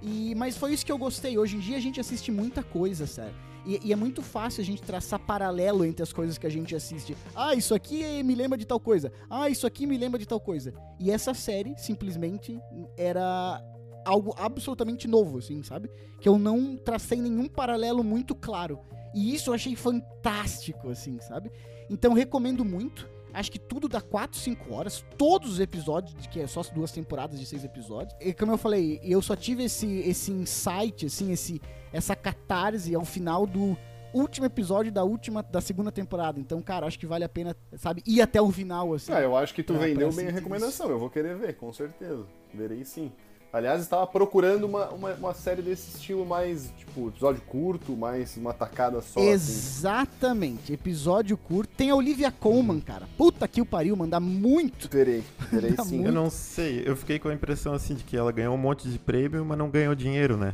E, 0.05 0.35
mas 0.35 0.57
foi 0.57 0.75
isso 0.75 0.85
que 0.85 0.93
eu 0.93 0.99
gostei. 0.99 1.38
Hoje 1.38 1.57
em 1.57 1.61
dia 1.61 1.79
a 1.79 1.81
gente 1.81 1.99
assiste 1.99 2.31
muita 2.31 2.62
coisa, 2.62 3.07
sério. 3.07 3.35
E, 3.64 3.81
e 3.83 3.93
é 3.93 3.97
muito 3.97 4.21
fácil 4.21 4.61
a 4.61 4.64
gente 4.64 4.83
traçar 4.83 5.19
paralelo 5.19 5.85
entre 5.85 6.03
as 6.03 6.12
coisas 6.12 6.37
que 6.37 6.47
a 6.47 6.51
gente 6.51 6.77
assiste. 6.77 7.17
Ah, 7.35 7.55
isso 7.55 7.75
aqui 7.75 8.23
me 8.23 8.35
lembra 8.35 8.59
de 8.59 8.67
tal 8.67 8.79
coisa. 8.79 9.11
Ah, 9.31 9.49
isso 9.49 9.67
aqui 9.67 9.87
me 9.87 9.97
lembra 9.97 10.19
de 10.19 10.27
tal 10.27 10.38
coisa. 10.38 10.75
E 11.01 11.11
essa 11.11 11.33
série, 11.33 11.75
simplesmente, 11.79 12.61
era 12.99 13.62
algo 14.05 14.35
absolutamente 14.37 15.09
novo, 15.09 15.38
assim, 15.38 15.62
sabe? 15.62 15.90
Que 16.21 16.29
eu 16.29 16.38
não 16.38 16.77
tracei 16.77 17.19
nenhum 17.19 17.49
paralelo 17.49 18.05
muito 18.05 18.35
claro. 18.35 18.79
E 19.14 19.35
isso 19.35 19.51
eu 19.51 19.55
achei 19.55 19.75
fantástico, 19.75 20.90
assim, 20.90 21.19
sabe? 21.21 21.51
Então 21.88 22.12
recomendo 22.12 22.62
muito. 22.64 23.09
Acho 23.35 23.51
que 23.51 23.59
tudo 23.59 23.88
dá 23.88 24.01
4, 24.01 24.38
5 24.38 24.73
horas. 24.73 25.05
Todos 25.18 25.51
os 25.53 25.61
episódios, 25.61 26.14
que 26.29 26.40
é 26.40 26.47
só 26.47 26.62
duas 26.73 26.92
temporadas 26.92 27.38
de 27.38 27.44
seis 27.44 27.64
episódios. 27.64 28.14
E 28.20 28.33
como 28.33 28.53
eu 28.53 28.57
falei, 28.59 29.01
eu 29.03 29.20
só 29.20 29.35
tive 29.35 29.64
esse, 29.64 29.87
esse 30.01 30.31
insight, 30.31 31.07
assim, 31.07 31.33
esse, 31.33 31.61
essa 31.92 32.14
catarse 32.14 32.94
ao 32.94 33.05
final 33.05 33.47
do 33.47 33.77
último 34.12 34.47
episódio 34.47 34.92
da 34.92 35.03
última 35.03 35.42
da 35.42 35.61
segunda 35.61 35.90
temporada. 35.90 36.38
Então, 36.38 36.62
cara, 36.62 36.87
acho 36.87 36.97
que 36.99 37.07
vale 37.07 37.25
a 37.25 37.29
pena, 37.29 37.57
sabe, 37.77 38.01
ir 38.07 38.23
até 38.23 38.40
o 38.40 38.51
final, 38.53 38.94
assim. 38.94 39.12
Ah, 39.12 39.20
eu 39.20 39.37
acho 39.37 39.53
que 39.53 39.62
tu 39.62 39.75
pra- 39.75 39.83
vendeu 39.85 40.09
pra 40.09 40.16
bem 40.16 40.29
a 40.29 40.31
recomendação. 40.33 40.88
Eu 40.88 40.99
vou 41.01 41.11
querer 41.11 41.37
ver, 41.37 41.57
com 41.57 41.73
certeza. 41.73 42.25
Verei 42.55 42.85
sim. 42.85 43.11
Aliás, 43.55 43.81
estava 43.83 44.05
procurando 44.05 44.64
uma, 44.64 44.88
uma, 44.88 45.12
uma 45.14 45.33
série 45.33 45.62
desse 45.62 45.97
estilo 45.97 46.27
mais, 46.27 46.73
tipo, 46.77 47.07
episódio 47.07 47.40
curto, 47.43 47.97
mais 47.97 48.37
uma 48.37 48.53
tacada 48.53 49.01
só. 49.01 49.21
assim. 49.21 49.29
Exatamente. 49.29 50.73
Episódio 50.73 51.37
curto. 51.37 51.71
Tem 51.77 51.88
a 51.88 51.95
Olivia 51.95 52.33
Colman, 52.33 52.81
cara. 52.81 53.07
Puta 53.17 53.47
que 53.47 53.61
o 53.61 53.64
pariu, 53.64 53.95
mandar 53.95 54.19
muito. 54.19 54.88
Terei, 54.88 55.23
terei 55.51 55.77
sim. 55.85 55.99
muito. 55.99 56.09
Eu 56.09 56.12
não 56.12 56.31
sei, 56.31 56.83
eu 56.85 56.97
fiquei 56.97 57.21
com 57.21 57.29
a 57.29 57.33
impressão 57.33 57.75
assim 57.75 57.95
de 57.95 58.03
que 58.03 58.17
ela 58.17 58.33
ganhou 58.33 58.57
um 58.57 58.59
monte 58.59 58.88
de 58.88 58.99
prêmio, 58.99 59.45
mas 59.45 59.57
não 59.57 59.71
ganhou 59.71 59.95
dinheiro, 59.95 60.37
né? 60.37 60.53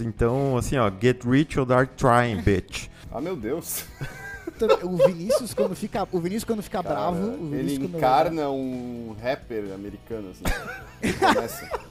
Então, 0.00 0.56
assim, 0.56 0.76
ó, 0.76 0.88
get 0.88 1.24
rich 1.24 1.58
or 1.58 1.66
die 1.66 1.90
trying, 1.96 2.42
bitch. 2.46 2.86
Ah, 3.10 3.20
meu 3.20 3.34
Deus. 3.34 3.82
O 4.84 4.96
Vinícius, 5.04 5.52
quando 5.52 5.74
fica, 5.74 6.06
o 6.12 6.20
Vinícius, 6.20 6.44
quando 6.44 6.62
fica 6.62 6.80
Cara, 6.80 6.94
bravo. 6.94 7.26
O 7.26 7.46
Vinícius, 7.48 7.72
ele 7.72 7.78
quando- 7.88 7.96
encarna 7.96 8.50
um 8.50 9.16
rapper 9.20 9.72
americano, 9.74 10.30
assim. 10.30 10.44
Ele 11.02 11.14
começa. 11.14 11.90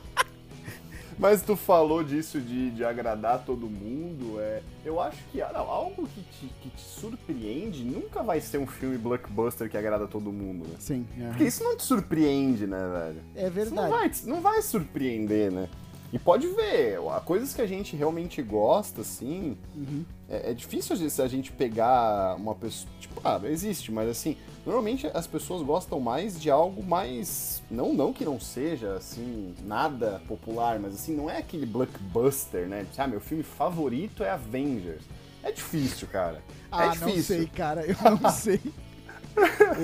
Mas 1.20 1.42
tu 1.42 1.58
falou 1.58 2.02
disso 2.02 2.40
de, 2.40 2.72
de 2.72 2.84
agradar 2.86 3.44
todo 3.46 3.68
mundo, 3.70 4.40
é. 4.40 4.62
Eu 4.86 5.02
acho 5.02 5.18
que 5.32 5.40
não, 5.40 5.70
algo 5.70 6.08
que 6.08 6.22
te, 6.22 6.48
que 6.62 6.70
te 6.70 6.82
surpreende 6.82 7.84
nunca 7.84 8.24
vai 8.24 8.40
ser 8.40 8.58
um 8.58 8.66
filme 8.66 8.98
blockbuster 8.98 9.70
que 9.70 9.78
agrada 9.78 10.08
todo 10.08 10.32
mundo, 10.32 10.66
né? 10.66 10.76
Sim, 10.80 11.06
é. 11.20 11.28
Porque 11.28 11.44
isso 11.44 11.62
não 11.64 11.76
te 11.76 11.84
surpreende, 11.84 12.66
né, 12.66 12.78
velho? 12.88 13.22
é 13.36 13.48
Isso 13.48 13.76
não 13.76 13.84
verdade. 13.84 13.90
vai, 13.90 14.12
não 14.34 14.42
vai 14.42 14.62
surpreender, 14.62 15.52
né? 15.52 15.68
E 16.12 16.18
pode 16.18 16.48
ver, 16.48 17.00
coisas 17.26 17.54
que 17.54 17.62
a 17.62 17.68
gente 17.68 17.96
realmente 17.96 18.42
gosta, 18.42 19.02
assim. 19.02 19.56
Uhum. 19.76 20.04
É, 20.28 20.52
é 20.52 20.54
difícil 20.54 20.94
às 20.94 21.00
vezes 21.00 21.20
a 21.20 21.28
gente 21.28 21.52
pegar 21.52 22.36
uma 22.36 22.56
pessoa. 22.56 22.92
Tipo, 23.00 23.22
ah, 23.24 23.40
existe, 23.46 23.92
mas 23.92 24.10
assim, 24.10 24.36
normalmente 24.66 25.08
as 25.14 25.28
pessoas 25.28 25.62
gostam 25.62 26.00
mais 26.00 26.40
de 26.40 26.50
algo 26.50 26.84
mais. 26.84 27.62
Não, 27.70 27.94
não 27.94 28.12
que 28.12 28.26
não 28.26 28.40
seja, 28.40 28.96
assim, 28.96 29.54
nada 29.66 30.22
popular, 30.28 30.80
mas 30.80 30.96
assim, 30.96 31.16
não 31.16 31.30
é 31.30 31.38
aquele 31.38 31.66
blockbuster, 31.66 32.68
né? 32.68 32.86
Ah, 32.98 33.08
meu 33.08 33.22
filme 33.22 33.44
favorito 33.44 34.24
é 34.24 34.32
Avengers. 34.32 35.04
É 35.44 35.52
difícil, 35.52 36.08
cara. 36.08 36.42
Ah, 36.72 36.86
é 36.86 36.88
não 36.88 37.08
difícil. 37.08 37.38
sei, 37.38 37.48
cara. 37.48 37.86
Eu 37.86 37.96
não 38.20 38.30
sei. 38.32 38.60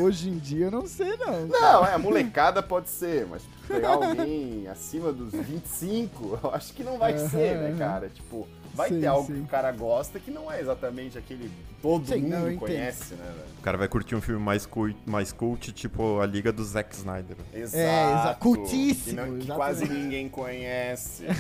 Hoje 0.02 0.30
em 0.30 0.38
dia 0.38 0.66
eu 0.66 0.72
não 0.72 0.88
sei, 0.88 1.16
não. 1.18 1.48
Não, 1.48 1.86
é, 1.86 1.98
molecada 1.98 2.62
pode 2.62 2.90
ser, 2.90 3.26
mas 3.28 3.42
pegar 3.68 3.90
alguém 3.94 4.68
acima 4.68 5.12
dos 5.12 5.32
25, 5.34 6.40
eu 6.44 6.54
acho 6.54 6.74
que 6.74 6.84
não 6.84 6.98
vai 6.98 7.14
Aham, 7.14 7.30
ser, 7.30 7.58
né, 7.58 7.76
cara? 7.78 8.10
Tipo, 8.10 8.48
vai 8.76 8.90
Sim, 8.90 9.00
ter 9.00 9.08
algo 9.08 9.28
sim. 9.28 9.34
que 9.36 9.40
o 9.42 9.46
cara 9.48 9.72
gosta 9.72 10.20
que 10.20 10.30
não 10.30 10.52
é 10.52 10.60
exatamente 10.60 11.18
aquele 11.18 11.46
que 11.50 11.76
todo 11.82 12.06
Sim, 12.08 12.22
não, 12.22 12.38
mundo 12.40 12.48
entendo. 12.52 12.60
conhece, 12.60 13.14
né, 13.16 13.24
velho? 13.26 13.46
O 13.60 13.62
cara 13.62 13.78
vai 13.78 13.88
curtir 13.88 14.16
um 14.16 14.22
filme 14.22 14.42
mais 14.44 14.66
cult, 14.66 14.96
mais 15.06 15.32
cult 15.32 15.72
tipo 15.72 16.20
a 16.20 16.26
Liga 16.26 16.52
do 16.52 16.64
Zack 16.64 16.94
Snyder. 16.96 17.38
Exato. 17.54 17.78
exa- 17.78 18.38
cultíssimo, 18.40 19.22
Que, 19.24 19.30
não- 19.32 19.40
que 19.40 19.48
quase 19.48 19.88
ninguém 19.88 20.28
conhece. 20.30 21.24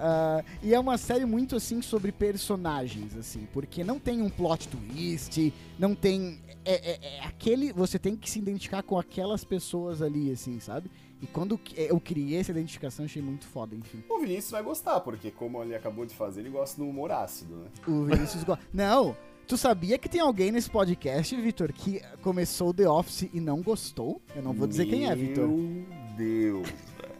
Ah, 0.00 0.44
e 0.62 0.72
é 0.74 0.78
uma 0.78 0.96
série 0.96 1.24
muito 1.24 1.56
assim 1.56 1.82
sobre 1.82 2.12
personagens, 2.12 3.16
assim, 3.16 3.48
porque 3.52 3.82
não 3.82 3.98
tem 3.98 4.22
um 4.22 4.30
plot 4.30 4.68
twist, 4.68 5.52
não 5.78 5.94
tem. 5.94 6.38
É, 6.64 6.92
é- 6.92 6.98
é 7.18 7.24
aquele. 7.26 7.72
Você 7.72 7.98
tem 7.98 8.14
que 8.14 8.30
se 8.30 8.38
identificar 8.38 8.82
com 8.82 8.98
aquelas 8.98 9.42
pessoas 9.44 10.00
ali, 10.02 10.30
assim, 10.30 10.60
sabe? 10.60 10.90
E 11.20 11.26
quando 11.26 11.58
eu 11.76 11.98
criei 11.98 12.38
essa 12.38 12.50
identificação, 12.52 13.04
achei 13.04 13.20
muito 13.20 13.46
foda, 13.46 13.74
enfim. 13.74 14.02
o 14.08 14.20
Vinícius 14.20 14.50
vai 14.52 14.62
gostar, 14.62 15.00
porque 15.00 15.30
como 15.30 15.62
ele 15.62 15.74
acabou 15.74 16.06
de 16.06 16.14
fazer, 16.14 16.40
ele 16.40 16.50
gosta 16.50 16.80
do 16.80 16.88
humor 16.88 17.10
ácido, 17.10 17.56
né? 17.56 17.66
O 17.86 18.04
Vinícius 18.04 18.44
gosta. 18.44 18.64
Não! 18.72 19.16
Tu 19.46 19.56
sabia 19.56 19.96
que 19.96 20.10
tem 20.10 20.20
alguém 20.20 20.52
nesse 20.52 20.68
podcast, 20.68 21.34
Vitor, 21.34 21.72
que 21.72 22.02
começou 22.22 22.72
The 22.74 22.86
Office 22.86 23.30
e 23.32 23.40
não 23.40 23.62
gostou? 23.62 24.20
Eu 24.36 24.42
não 24.42 24.52
vou 24.52 24.66
dizer 24.66 24.84
quem 24.84 25.08
é, 25.08 25.16
Vitor. 25.16 25.48
Meu 25.48 25.86
Deus, 26.18 26.68
velho. 26.68 27.14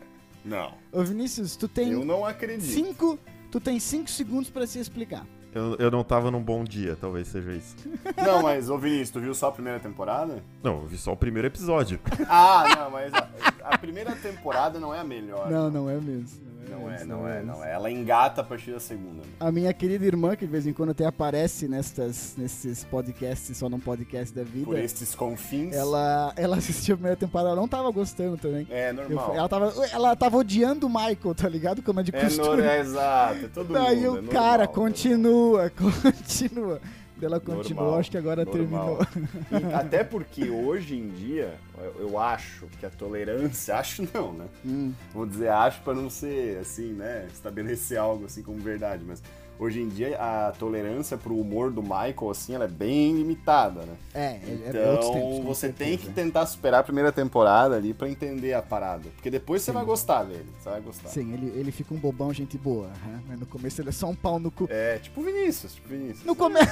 Não, 0.45 0.75
Ô, 0.93 1.03
Vinícius, 1.03 1.57
tu 1.57 1.67
tem 1.67 1.91
eu 1.93 2.05
não 2.05 2.27
acredito. 2.27 2.71
cinco. 2.71 3.19
Tu 3.51 3.59
tem 3.59 3.81
cinco 3.81 4.11
segundos 4.11 4.51
pra 4.51 4.67
se 4.67 4.79
explicar. 4.79 5.27
Eu, 5.55 5.77
eu 5.77 5.91
não 5.91 6.05
tava 6.05 6.31
num 6.31 6.43
bom 6.43 6.63
dia, 6.63 6.97
talvez 7.01 7.29
seja 7.29 7.53
isso. 7.53 7.75
Não, 8.25 8.43
mas, 8.43 8.69
ô 8.69 8.77
Vinícius, 8.77 9.11
tu 9.11 9.21
viu 9.21 9.35
só 9.35 9.49
a 9.49 9.53
primeira 9.53 9.81
temporada? 9.81 10.43
Não, 10.63 10.83
eu 10.83 10.87
vi 10.87 10.99
só 10.99 11.13
o 11.13 11.17
primeiro 11.17 11.49
episódio. 11.49 11.99
Ah, 12.29 12.65
não, 12.77 12.91
mas 12.91 13.13
a, 13.15 13.29
a 13.65 13.79
primeira 13.79 14.15
temporada 14.15 14.79
não 14.79 14.95
é 14.95 15.01
a 15.01 15.05
melhor. 15.05 15.51
Não, 15.51 15.71
não 15.71 15.89
é 15.89 15.95
mesmo. 15.95 16.48
Não 16.71 16.91
é, 16.91 17.05
não 17.05 17.29
é, 17.29 17.35
mesmo. 17.37 17.47
não 17.53 17.65
é. 17.65 17.73
Ela 17.73 17.91
engata 17.91 18.41
a 18.41 18.45
partir 18.45 18.73
da 18.73 18.81
segunda. 18.81 19.19
né? 19.23 19.23
A 19.41 19.51
minha 19.51 19.73
querida 19.73 20.05
irmã, 20.05 20.37
que 20.37 20.45
de 20.47 20.53
vez 20.53 20.67
em 20.67 20.73
quando 20.73 20.91
até 20.91 21.05
aparece 21.07 21.67
nestas, 21.69 22.35
nesses 22.37 22.85
podcasts, 22.85 23.57
só 23.57 23.69
num 23.69 23.81
podcast 23.81 24.35
da 24.35 24.43
Por 24.43 24.51
vida, 24.51 24.81
estes 24.81 25.15
confins. 25.15 25.75
ela, 25.75 26.33
ela 26.37 26.57
assistiu 26.57 26.95
a 26.95 26.97
primeira 26.97 27.17
temporada, 27.17 27.51
ela 27.51 27.61
não 27.61 27.69
tava 27.69 27.91
gostando 27.91 28.37
também. 28.37 28.67
É 28.71 28.91
Eu- 28.91 28.95
normal. 28.95 29.35
ela, 29.35 29.49
tava, 29.49 29.73
ela 29.93 30.17
tava 30.17 30.37
odiando 30.37 30.87
o 30.87 30.91
Michael, 30.91 31.35
tá 31.35 31.49
ligado? 31.49 31.83
Como 31.83 32.01
é 32.01 32.03
de 32.03 32.15
É, 32.15 32.21
costume. 32.21 32.63
é 32.63 32.81
exato, 32.81 33.45
é 33.45 33.49
todo 33.49 33.73
Daí 33.73 33.97
mundo. 33.97 34.05
o 34.05 34.19
é 34.19 34.21
normal, 34.23 34.33
cara 34.33 34.65
normal. 34.67 34.75
continua, 34.75 35.71
continua. 35.77 36.81
Ela 37.21 37.41
continuou, 37.41 37.85
Normal, 37.85 38.01
acho 38.01 38.11
que 38.11 38.19
agora 38.19 38.45
normal. 38.45 38.99
terminou. 38.99 39.29
E 39.71 39.75
até 39.75 40.05
porque 40.05 40.49
hoje 40.51 40.97
em 40.97 41.09
dia, 41.09 41.55
eu, 41.79 42.09
eu 42.09 42.19
acho 42.19 42.67
que 42.79 42.87
a 42.87 42.91
tolerância, 42.91 43.75
acho 43.79 44.07
não, 44.15 44.33
né? 44.33 44.47
Hum, 44.65 44.93
Vou 45.13 45.27
dizer 45.27 45.49
acho 45.49 45.81
pra 45.83 45.95
não 45.95 46.09
ser 46.09 46.59
assim, 46.59 46.93
né? 46.93 47.27
Estabelecer 47.33 47.99
algo 47.99 48.25
assim 48.27 48.43
como 48.43 48.59
verdade, 48.59 49.05
mas 49.07 49.23
hoje 49.59 49.81
em 49.81 49.89
dia 49.89 50.17
a 50.19 50.53
tolerância 50.59 51.17
pro 51.17 51.37
humor 51.37 51.71
do 51.71 51.83
Michael, 51.83 52.31
assim, 52.31 52.55
ela 52.55 52.65
é 52.65 52.69
bem 52.69 53.15
limitada, 53.17 53.83
né? 53.83 53.95
é, 54.15 54.21
é, 54.21 54.71
é 54.75 54.91
outros 54.91 55.09
Então 55.11 55.21
tempos, 55.21 55.45
você 55.45 55.69
tem 55.71 55.97
que 55.99 56.09
tentar 56.11 56.47
superar 56.47 56.81
a 56.81 56.85
primeira 56.85 57.11
temporada 57.13 57.77
ali 57.77 57.93
pra 57.93 58.09
entender 58.09 58.55
a 58.55 58.63
parada. 58.63 59.09
Porque 59.15 59.31
depois 59.31 59.63
você 59.63 59.73
vai 59.73 59.85
gostar 59.85 60.25
dele. 60.25 60.47
Você 60.61 60.69
vai 60.69 60.81
gostar. 60.81 61.09
Sim, 61.09 61.33
ele, 61.33 61.53
ele 61.59 61.73
fica 61.73 61.93
um 61.95 61.99
bobão, 61.99 62.33
gente 62.33 62.57
boa. 62.59 62.87
né? 62.89 63.21
Mas 63.29 63.41
no 63.41 63.47
começo 63.47 63.81
ele 63.81 63.89
é 63.89 63.93
só 63.93 64.07
um 64.09 64.15
pau 64.15 64.39
no 64.39 64.51
cu. 64.51 64.67
É, 64.71 64.99
tipo 64.99 65.23
Vinícius, 65.23 65.75
tipo 65.75 65.89
Vinícius. 65.89 66.25
No 66.25 66.35
começo. 66.35 66.69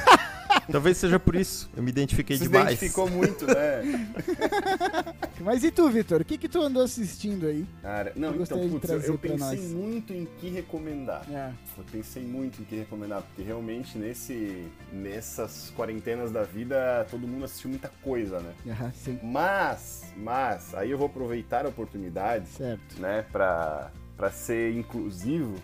Talvez 0.71 0.97
seja 0.97 1.19
por 1.19 1.35
isso. 1.37 1.71
Eu 1.77 1.83
me 1.83 1.91
identifiquei 1.91 2.37
Se 2.37 2.45
demais. 2.45 2.67
identificou 2.67 3.09
muito, 3.11 3.47
né? 3.47 3.83
Mas 5.41 5.63
e 5.65 5.71
tu, 5.71 5.89
Vitor? 5.89 6.21
O 6.21 6.25
que 6.25 6.39
que 6.39 6.49
tu 6.49 6.61
andou 6.61 6.83
assistindo 6.83 7.47
aí? 7.47 7.67
Cara, 7.83 8.13
não, 8.17 8.35
Eu 8.35 8.43
então, 8.43 8.59
putz, 8.69 8.89
eu, 9.07 9.19
pensei 9.19 9.59
muito 9.69 10.13
em 10.13 10.27
que 10.39 10.49
recomendar. 10.49 11.25
É. 11.31 11.53
Eu 11.77 11.85
pensei 11.85 12.23
muito 12.23 12.63
em 12.63 12.65
que 12.65 12.77
recomendar, 12.77 13.23
porque 13.23 13.43
realmente 13.43 13.99
nesse, 13.99 14.67
nessas 14.93 15.73
quarentenas 15.77 16.31
da 16.33 16.43
vida 16.43 17.07
todo 17.11 17.27
mundo 17.27 17.45
assistiu 17.45 17.71
muita 17.71 17.91
coisa, 18.03 18.41
né? 18.41 18.53
Aham, 18.69 18.93
sim. 18.95 19.19
Mas, 19.23 20.05
mas, 20.17 20.75
aí 20.75 20.91
eu 20.91 20.99
vou 20.99 21.07
aproveitar 21.07 21.67
a 21.67 21.69
oportunidade, 21.69 22.49
Certo. 22.49 23.01
né, 23.01 23.25
pra, 23.31 23.91
pra 24.17 24.31
ser 24.31 24.75
inclusivo, 24.77 25.55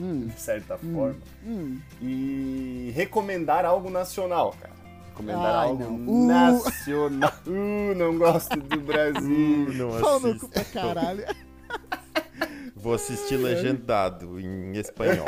Hum, 0.00 0.26
de 0.34 0.40
certa 0.40 0.74
Hum. 0.76 0.94
forma, 0.94 1.20
hum. 1.44 1.78
e 2.02 2.92
recomendar 2.94 3.64
algo 3.64 3.88
nacional, 3.90 4.54
cara. 4.60 4.79
Recomendar 5.20 5.54
Ai, 5.54 5.68
algo 5.68 5.84
não. 5.84 6.08
Uh. 6.08 6.26
nacional. 6.26 7.32
Uh, 7.46 7.94
não 7.94 8.18
gosto 8.18 8.56
do 8.58 8.80
Brasil. 8.80 9.66
Uh, 9.68 9.72
não 9.74 10.00
Pau 10.00 10.16
assisto. 10.16 10.48
caralho. 10.72 11.24
Vou 12.74 12.94
assistir 12.94 13.36
legendado 13.36 14.40
em 14.40 14.72
espanhol. 14.78 15.26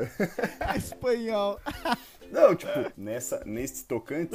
Espanhol. 0.74 1.60
Não, 2.32 2.56
tipo, 2.56 2.72
nessa, 2.96 3.42
nesse 3.44 3.84
tocante, 3.84 4.32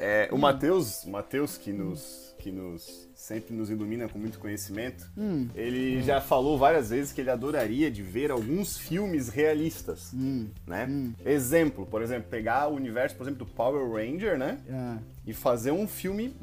é, 0.00 0.28
o 0.32 0.36
Matheus, 0.36 1.04
o 1.04 1.10
Matheus 1.10 1.56
que 1.56 1.72
nos, 1.72 2.33
que 2.44 2.52
nos 2.52 3.08
sempre 3.14 3.54
nos 3.56 3.70
ilumina 3.70 4.06
com 4.06 4.18
muito 4.18 4.38
conhecimento, 4.38 5.10
Hum, 5.16 5.48
ele 5.54 6.02
já 6.02 6.20
falou 6.20 6.58
várias 6.58 6.90
vezes 6.90 7.10
que 7.10 7.22
ele 7.22 7.30
adoraria 7.30 7.90
de 7.90 8.02
ver 8.02 8.30
alguns 8.30 8.76
filmes 8.76 9.30
realistas, 9.30 10.10
hum. 10.12 10.48
né? 10.66 10.86
Hum. 10.86 11.14
Exemplo, 11.24 11.86
por 11.86 12.02
exemplo, 12.02 12.28
pegar 12.28 12.68
o 12.70 12.74
universo, 12.74 13.16
por 13.16 13.22
exemplo, 13.24 13.46
do 13.46 13.50
Power 13.50 13.90
Ranger, 13.90 14.36
né? 14.36 14.58
Ah, 14.70 14.98
E 15.26 15.32
fazer 15.32 15.70
um 15.70 15.88
filme 15.88 16.36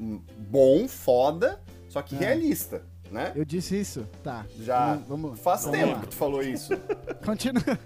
bom, 0.50 0.88
foda, 0.88 1.60
só 1.88 2.02
que 2.02 2.16
Ah. 2.16 2.20
realista. 2.20 2.82
né? 3.12 3.34
Eu 3.36 3.44
disse 3.46 3.78
isso? 3.80 4.08
Tá. 4.24 4.46
Já 4.62 4.94
Vamos, 4.94 5.08
vamos, 5.08 5.40
faz 5.42 5.64
vamos 5.66 5.78
tempo 5.80 5.92
lá. 5.94 6.00
que 6.00 6.08
tu 6.08 6.16
falou 6.16 6.42
isso. 6.42 6.74
Continua. 7.24 7.78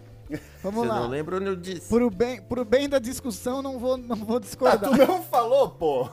Vamos 0.63 0.81
Você 0.81 0.87
lá. 0.87 0.99
não 1.01 1.07
lembra 1.07 1.35
onde 1.37 1.45
eu 1.47 1.55
disse? 1.55 1.87
Pro 1.89 2.09
bem, 2.09 2.41
pro 2.41 2.63
bem 2.65 2.87
da 2.89 2.97
discussão, 2.99 3.61
não 3.61 3.77
vou, 3.77 3.95
não 3.97 4.15
vou 4.15 4.37
Ah, 4.37 4.39
discordar. 4.39 4.89
tu 4.91 4.95
não 4.97 5.21
falou, 5.21 5.69
pô. 5.69 6.05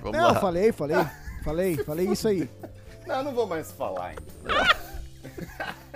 Vamos 0.00 0.16
não, 0.18 0.32
lá. 0.32 0.40
falei, 0.40 0.72
falei. 0.72 0.96
Falei, 1.44 1.76
falei 1.84 2.06
isso 2.08 2.28
aí. 2.28 2.48
Não, 3.06 3.22
não 3.24 3.34
vou 3.34 3.46
mais 3.46 3.70
falar. 3.72 4.14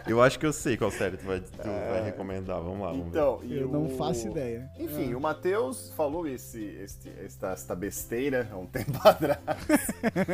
Eu 0.06 0.22
acho 0.22 0.38
que 0.38 0.46
eu 0.46 0.52
sei 0.52 0.76
qual 0.76 0.88
série 0.88 1.16
tu 1.16 1.24
vai, 1.26 1.40
tu 1.40 1.50
vai 1.64 2.04
recomendar. 2.04 2.60
Vamos 2.60 2.80
lá, 2.80 2.90
vamos 2.90 3.06
ver. 3.06 3.08
Então, 3.10 3.40
e 3.42 3.58
Eu 3.58 3.66
não 3.68 3.86
o- 3.86 3.96
faço 3.96 4.28
ideia. 4.28 4.70
Enfim, 4.78 5.14
o 5.14 5.20
Matheus 5.20 5.90
falou 5.96 6.28
esse, 6.28 6.62
este, 6.80 7.10
esta, 7.24 7.48
esta 7.48 7.74
besteira 7.74 8.48
há 8.52 8.56
um 8.56 8.66
tempo 8.70 8.96
atrás. 9.02 9.40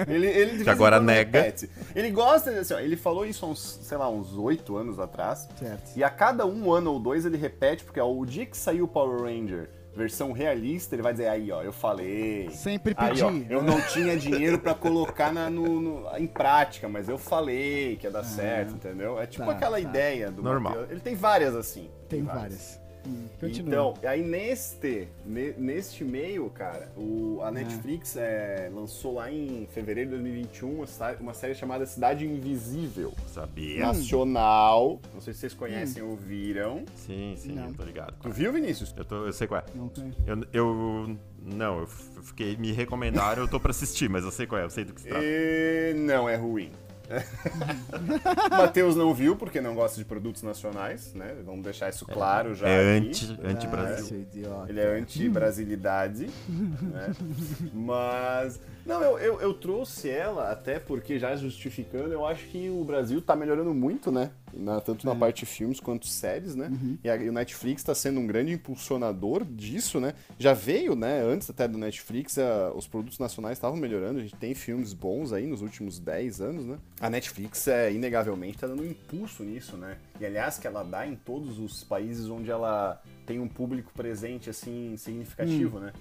ele, 0.07 0.27
ele 0.27 0.63
em 0.63 0.69
agora 0.69 1.01
nega. 1.01 1.41
repete. 1.41 1.71
Ele 1.97 2.11
gosta, 2.11 2.51
assim, 2.51 2.75
ó, 2.75 2.81
ele 2.81 2.99
falou 2.99 3.25
isso 3.25 3.47
há 3.47 3.49
uns, 3.49 3.61
sei 3.83 3.97
lá, 3.97 4.11
uns 4.11 4.35
oito 4.35 4.77
anos 4.77 4.99
atrás. 4.99 5.49
Certo. 5.59 5.97
E 5.97 6.05
a 6.05 6.11
cada 6.11 6.45
um 6.45 6.71
ano 6.71 6.93
ou 6.93 7.01
dois 7.01 7.25
ele 7.25 7.39
repete, 7.39 7.83
porque 7.83 7.99
ó, 7.99 8.13
o 8.13 8.27
dia 8.27 8.45
que 8.45 8.57
saiu 8.59 8.85
o 8.85 8.89
Power 8.89 9.23
Ranger 9.23 9.71
versão 9.95 10.33
realista, 10.33 10.95
ele 10.95 11.03
vai 11.03 11.13
dizer, 11.13 11.29
aí 11.29 11.51
ó, 11.53 11.63
eu 11.63 11.73
falei. 11.73 12.49
Sempre 12.51 12.95
Aí, 12.97 13.11
pedi. 13.11 13.23
ó, 13.25 13.31
eu 13.51 13.63
não 13.63 13.81
tinha 13.89 14.17
dinheiro 14.17 14.59
pra 14.59 14.75
colocar 14.75 15.33
na, 15.33 15.49
no, 15.51 15.81
no- 15.81 16.17
em 16.17 16.27
prática, 16.27 16.89
mas 16.89 17.09
eu 17.09 17.19
falei 17.19 17.97
que 17.97 18.07
ia 18.07 18.11
dar 18.11 18.25
certo, 18.25 18.75
entendeu? 18.75 19.19
É 19.21 19.27
tipo 19.27 19.45
tá, 19.47 19.53
aquela 19.53 19.73
tá. 19.77 19.81
ideia 19.81 20.31
do 20.31 20.43
Normal. 20.43 20.73
Matheus. 20.73 20.91
Ele 20.91 21.01
tem 21.01 21.15
várias 21.15 21.55
assim. 21.55 21.91
Tem 22.09 22.23
várias. 22.23 22.81
Hum, 23.07 23.27
continua. 23.41 23.69
Então, 23.69 23.95
aí 24.11 24.23
neste, 24.23 25.09
ne- 25.27 25.55
neste 25.59 26.05
meio, 26.05 26.49
cara, 26.51 26.91
o, 26.97 27.41
Ah. 27.43 27.49
a 27.49 27.51
Netflix 27.51 28.17
é, 28.17 28.71
lançou 28.73 29.15
lá 29.15 29.31
em 29.31 29.67
fevereiro 29.73 30.11
de 30.11 30.17
2021 30.17 30.85
uma, 31.21 31.35
série 31.35 31.55
chamada 31.55 31.85
Cidade 31.87 32.27
Invisível. 32.27 33.13
Sabia? 33.27 33.87
Nacional. 33.87 35.01
Não 35.13 35.21
sei 35.21 35.33
se 35.33 35.41
vocês 35.41 35.55
conhecem 35.55 36.03
ou 36.03 36.17
viram. 36.17 36.85
Sim, 36.95 37.35
sim, 37.37 37.53
Não. 37.53 37.69
eu 37.69 37.75
tô 37.75 37.83
ligado. 37.85 38.15
Tu 38.23 38.31
viu, 38.31 38.53
Vinícius? 38.53 38.95
Eu, 38.97 39.05
tô, 39.05 39.27
eu 39.27 39.33
sei 39.33 39.47
qual 39.47 39.61
é. 39.61 39.65
Não 39.75 39.89
tem. 39.89 40.13
Eu, 40.27 40.41
eu- 40.53 41.17
não, 41.45 41.81
eu 41.81 41.87
fiquei, 41.87 42.57
me 42.57 42.71
recomendaram, 42.73 43.43
eu 43.43 43.49
tô 43.49 43.59
pra 43.59 43.71
assistir, 43.73 44.09
mas 44.09 44.25
eu 44.25 44.31
sei 44.31 44.47
qual 44.47 44.61
é, 44.61 44.65
eu 44.65 44.71
sei 44.71 44.85
do 44.85 44.93
que 44.95 45.01
se 45.01 45.09
trata. 45.09 45.25
E 45.25 45.93
não 45.97 46.29
é 46.29 46.37
ruim. 46.37 46.71
Matheus 48.51 48.97
não 48.97 49.13
viu 49.15 49.37
porque 49.37 49.61
não 49.61 49.75
gosta 49.75 49.99
de 49.99 50.05
produtos 50.05 50.43
nacionais, 50.43 51.13
né? 51.15 51.35
Vamos 51.45 51.63
deixar 51.63 51.89
isso 51.91 52.07
claro 52.07 52.55
já. 52.55 52.69
É 52.69 52.99
anti, 52.99 53.39
Ah, 53.43 53.49
anti-Brasil. 53.49 54.05
seu 54.07 54.21
idiota. 54.21 54.71
Ele 54.71 54.81
é 54.81 54.99
anti-brasilidade, 54.99 56.31
né? 56.49 57.13
Mas. 57.73 58.61
Não, 58.85 59.01
eu, 59.03 59.19
eu, 59.19 59.41
eu 59.41 59.55
trouxe 59.55 60.11
ela 60.11 60.51
até 60.51 60.79
porque, 60.81 61.19
já 61.19 61.37
justificando, 61.37 62.13
eu 62.13 62.27
acho 62.27 62.45
que 62.49 62.69
o 62.69 62.83
Brasil 62.85 63.23
tá 63.23 63.37
melhorando 63.37 63.73
muito, 63.73 64.11
né? 64.11 64.31
Na- 64.53 64.81
tanto 64.81 65.07
na 65.07 65.15
parte 65.15 65.41
de 65.41 65.47
filmes 65.47 65.81
quanto 65.81 66.07
séries, 66.07 66.55
né? 66.55 66.71
E, 67.03 67.09
a, 67.09 67.17
e 67.17 67.29
o 67.29 67.33
Netflix 67.33 67.83
tá 67.83 67.95
sendo 67.95 68.19
um 68.21 68.27
grande 68.27 68.53
impulsionador 68.53 69.45
disso, 69.45 69.99
né? 70.01 70.15
Já 70.39 70.53
veio, 70.53 70.95
né? 70.97 71.23
Antes 71.23 71.49
até 71.49 71.67
do 71.69 71.79
Netflix, 71.79 72.37
a- 72.39 72.73
os 72.75 72.87
produtos 72.87 73.19
nacionais 73.19 73.57
estavam 73.57 73.77
melhorando. 73.79 74.19
A 74.19 74.23
gente 74.23 74.35
tem 74.35 74.53
filmes 74.55 74.93
bons 74.93 75.33
aí 75.33 75.47
nos 75.47 75.63
últimos 75.63 75.99
10 75.99 76.41
anos, 76.41 76.65
né? 76.67 76.77
A 77.01 77.09
Netflix, 77.09 77.67
é, 77.69 77.93
inegavelmente, 77.93 78.59
tá 78.59 78.67
dando 78.67 78.83
um 78.83 78.87
impulso 78.87 79.43
nisso, 79.45 79.77
né? 79.77 79.97
E 80.21 80.27
aliás, 80.27 80.59
que 80.59 80.67
ela 80.67 80.83
dá 80.83 81.07
em 81.07 81.15
todos 81.15 81.59
os 81.59 81.83
países 81.85 82.29
onde 82.29 82.51
ela 82.51 83.01
tem 83.33 83.41
um 83.41 83.49
público 83.49 83.91
presente, 83.95 84.51
assim, 84.51 84.95
significativo, 84.99 85.81
né? 85.81 85.93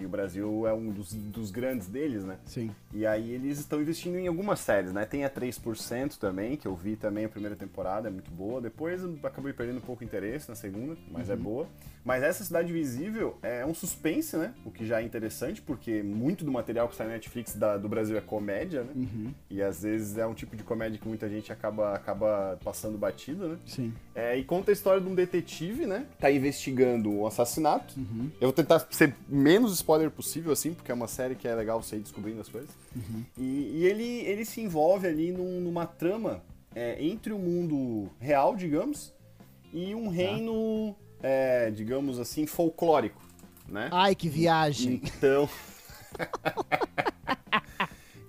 E 0.00 0.04
o 0.04 0.08
Brasil 0.08 0.66
é 0.66 0.74
um 0.74 0.90
dos, 0.90 1.12
dos 1.14 1.52
grandes 1.52 1.86
deles, 1.86 2.24
né? 2.24 2.36
Sim. 2.44 2.70
E 2.92 3.06
aí 3.06 3.30
eles 3.30 3.60
estão 3.60 3.80
investindo 3.80 4.16
em 4.18 4.26
algumas 4.26 4.58
séries, 4.58 4.92
né? 4.92 5.04
Tem 5.04 5.24
a 5.24 5.30
3% 5.30 6.16
também, 6.18 6.56
que 6.56 6.66
eu 6.66 6.74
vi 6.74 6.96
também 6.96 7.24
a 7.24 7.28
primeira 7.28 7.54
temporada, 7.54 8.08
é 8.08 8.10
muito 8.10 8.30
boa. 8.32 8.60
Depois 8.60 9.04
eu 9.04 9.16
acabei 9.22 9.52
perdendo 9.52 9.76
um 9.78 9.82
pouco 9.82 10.02
o 10.02 10.04
interesse 10.04 10.48
na 10.48 10.56
segunda, 10.56 10.96
mas 11.12 11.30
é 11.30 11.36
boa. 11.36 11.68
Mas 12.04 12.22
essa 12.24 12.42
Cidade 12.42 12.72
Visível 12.72 13.36
é 13.42 13.64
um 13.64 13.74
suspense, 13.74 14.36
né? 14.36 14.52
O 14.64 14.70
que 14.72 14.84
já 14.84 15.00
é 15.00 15.04
interessante, 15.04 15.60
porque 15.62 16.02
muito 16.02 16.44
do 16.44 16.50
material 16.50 16.88
que 16.88 16.96
sai 16.96 17.06
na 17.06 17.12
Netflix 17.12 17.54
da- 17.54 17.76
do 17.76 17.88
Brasil 17.88 18.16
é 18.16 18.20
comédia, 18.20 18.82
né? 18.82 18.92
E 19.48 19.62
às 19.62 19.82
vezes 19.82 20.16
é 20.18 20.26
um 20.26 20.34
tipo 20.34 20.56
de 20.56 20.64
comédia 20.64 20.98
que 20.98 21.06
muita 21.06 21.28
gente 21.28 21.52
acaba, 21.52 21.94
acaba 21.94 22.58
passando 22.64 22.98
batido, 22.98 23.48
né? 23.50 23.58
Sim. 23.66 23.92
É, 24.14 24.36
e 24.36 24.42
conta 24.42 24.70
a 24.70 24.72
história 24.72 25.00
de 25.00 25.06
um 25.08 25.14
detetive, 25.14 25.86
né? 25.86 26.06
Tá 26.18 26.32
investigando 26.32 26.79
um 26.84 27.26
assassinato. 27.26 27.94
Eu 28.40 28.48
vou 28.48 28.52
tentar 28.52 28.86
ser 28.90 29.14
menos 29.28 29.72
spoiler 29.74 30.10
possível, 30.10 30.52
assim, 30.52 30.72
porque 30.74 30.90
é 30.90 30.94
uma 30.94 31.08
série 31.08 31.34
que 31.34 31.46
é 31.48 31.54
legal 31.54 31.82
você 31.82 31.96
ir 31.96 32.00
descobrindo 32.00 32.40
as 32.40 32.48
coisas. 32.48 32.70
E, 33.38 33.42
e 33.74 33.86
ele, 33.86 34.04
ele 34.04 34.44
se 34.44 34.60
envolve 34.60 35.06
ali 35.06 35.32
num- 35.32 35.60
numa 35.60 35.86
trama 35.86 36.42
é, 36.74 37.02
entre 37.04 37.32
o 37.32 37.38
mundo 37.38 38.10
real, 38.20 38.54
digamos, 38.56 39.12
e 39.72 39.94
um 39.94 40.08
reino, 40.08 40.94
é, 41.22 41.70
digamos 41.70 42.18
assim, 42.18 42.46
folclórico, 42.46 43.20
né? 43.68 43.88
Ai, 43.92 44.14
que 44.14 44.28
viagem. 44.28 45.00
Então. 45.04 45.48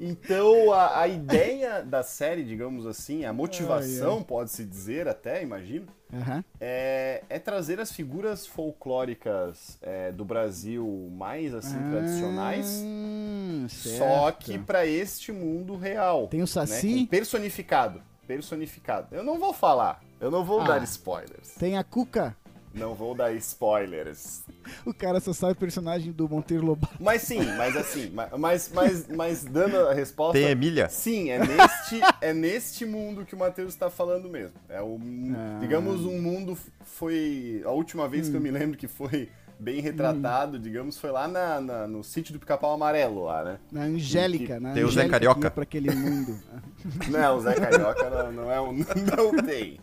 então, 0.02 0.74
a, 0.74 1.02
a 1.02 1.08
ideia 1.08 1.82
da 1.84 2.02
série, 2.04 2.44
digamos 2.44 2.86
assim, 2.86 3.24
a 3.26 3.32
motivação, 3.32 4.24
pode-se 4.24 4.66
dizer 4.66 5.08
até, 5.08 5.42
imagino, 5.44 5.86
Aham. 6.14 6.44
é, 6.60 7.24
é 7.30 7.40
trazer 7.40 7.80
as 7.80 7.92
figuras 7.92 8.46
folclóricas 8.48 9.78
é, 9.82 10.12
do 10.12 10.26
Brasil 10.26 11.10
mais 11.16 11.54
assim 11.54 11.78
tradicionais, 11.92 12.82
Hum, 12.84 13.66
só 13.70 14.26
certo. 14.26 14.46
que 14.46 14.58
para 14.58 14.86
este 14.86 15.32
mundo 15.32 15.76
real. 15.76 16.28
Tem 16.28 16.40
o 16.40 16.44
né, 16.44 16.48
Saci, 16.48 17.00
com 17.02 17.06
personificado. 17.08 18.02
Personificado. 18.28 19.08
Eu 19.16 19.24
não 19.24 19.38
vou 19.40 19.54
falar. 19.54 20.02
Eu 20.20 20.30
não 20.32 20.44
vou 20.44 20.62
Ah. 20.62 20.66
dar 20.68 20.84
spoilers. 20.84 21.56
tem 21.58 21.78
a 21.78 21.84
Cuca. 21.84 22.36
Não 22.73 22.93
vou 22.95 23.13
dar 23.13 23.34
spoilers. 23.34 24.43
O 24.86 24.93
cara 24.93 25.19
só 25.19 25.34
sabe 25.34 25.53
o 25.53 25.55
personagem 25.55 26.12
do 26.12 26.27
Monteiro 26.29 26.65
Lobato. 26.65 26.93
Mas 26.99 27.21
sim, 27.23 27.41
mas 27.57 27.75
assim, 27.75 28.10
ma- 28.12 28.29
mas, 28.38 28.71
mas, 28.73 29.07
mas 29.10 29.43
dando 29.43 29.75
a 29.88 29.93
resposta. 29.93 30.38
Tem 30.39 30.47
Emília? 30.49 30.88
Sim, 30.88 31.29
é 31.29 31.39
neste, 31.39 32.01
é 32.21 32.34
neste 32.34 32.86
mundo 32.86 33.25
que 33.25 33.36
o 33.36 33.38
Matheus 33.38 33.73
está 33.73 33.89
falando 33.89 34.29
mesmo. 34.29 34.55
É 34.69 34.81
o, 34.81 34.97
Ah. 35.36 35.57
digamos, 35.60 36.05
um 36.05 36.21
mundo 36.21 36.57
foi 36.84 37.62
a 37.65 37.71
última 37.71 38.07
vez 38.07 38.29
que 38.29 38.36
eu 38.36 38.41
me 38.41 38.51
lembro 38.51 38.77
que 38.77 38.88
foi 38.88 39.29
bem 39.60 39.79
retratado, 39.79 40.57
digamos, 40.57 40.97
foi 40.97 41.12
lá 41.12 41.27
na, 41.27 41.62
na- 41.62 41.88
no 41.88 42.03
sítio 42.03 42.34
do 42.34 42.39
Pica-Pau 42.39 42.73
Amarelo 42.73 43.25
lá, 43.25 43.43
né? 43.43 43.60
Na 43.71 43.81
Angélica, 43.84 44.60
na 44.60 44.73
Tem 44.73 44.84
o 44.84 44.88
Zé 44.88 45.01
Angélica 45.01 45.12
Carioca. 45.12 45.41
que 45.41 45.49
pra 45.53 45.63
aquele 45.63 45.91
mundo. 45.93 46.39
Não, 47.10 47.38
o 47.38 47.41
Zé 47.41 47.53
Carioca 47.53 48.10
não, 48.10 48.31
não 48.31 48.51
é 48.51 48.60
um, 48.60 48.73
não 49.05 49.43
tem. 49.45 49.79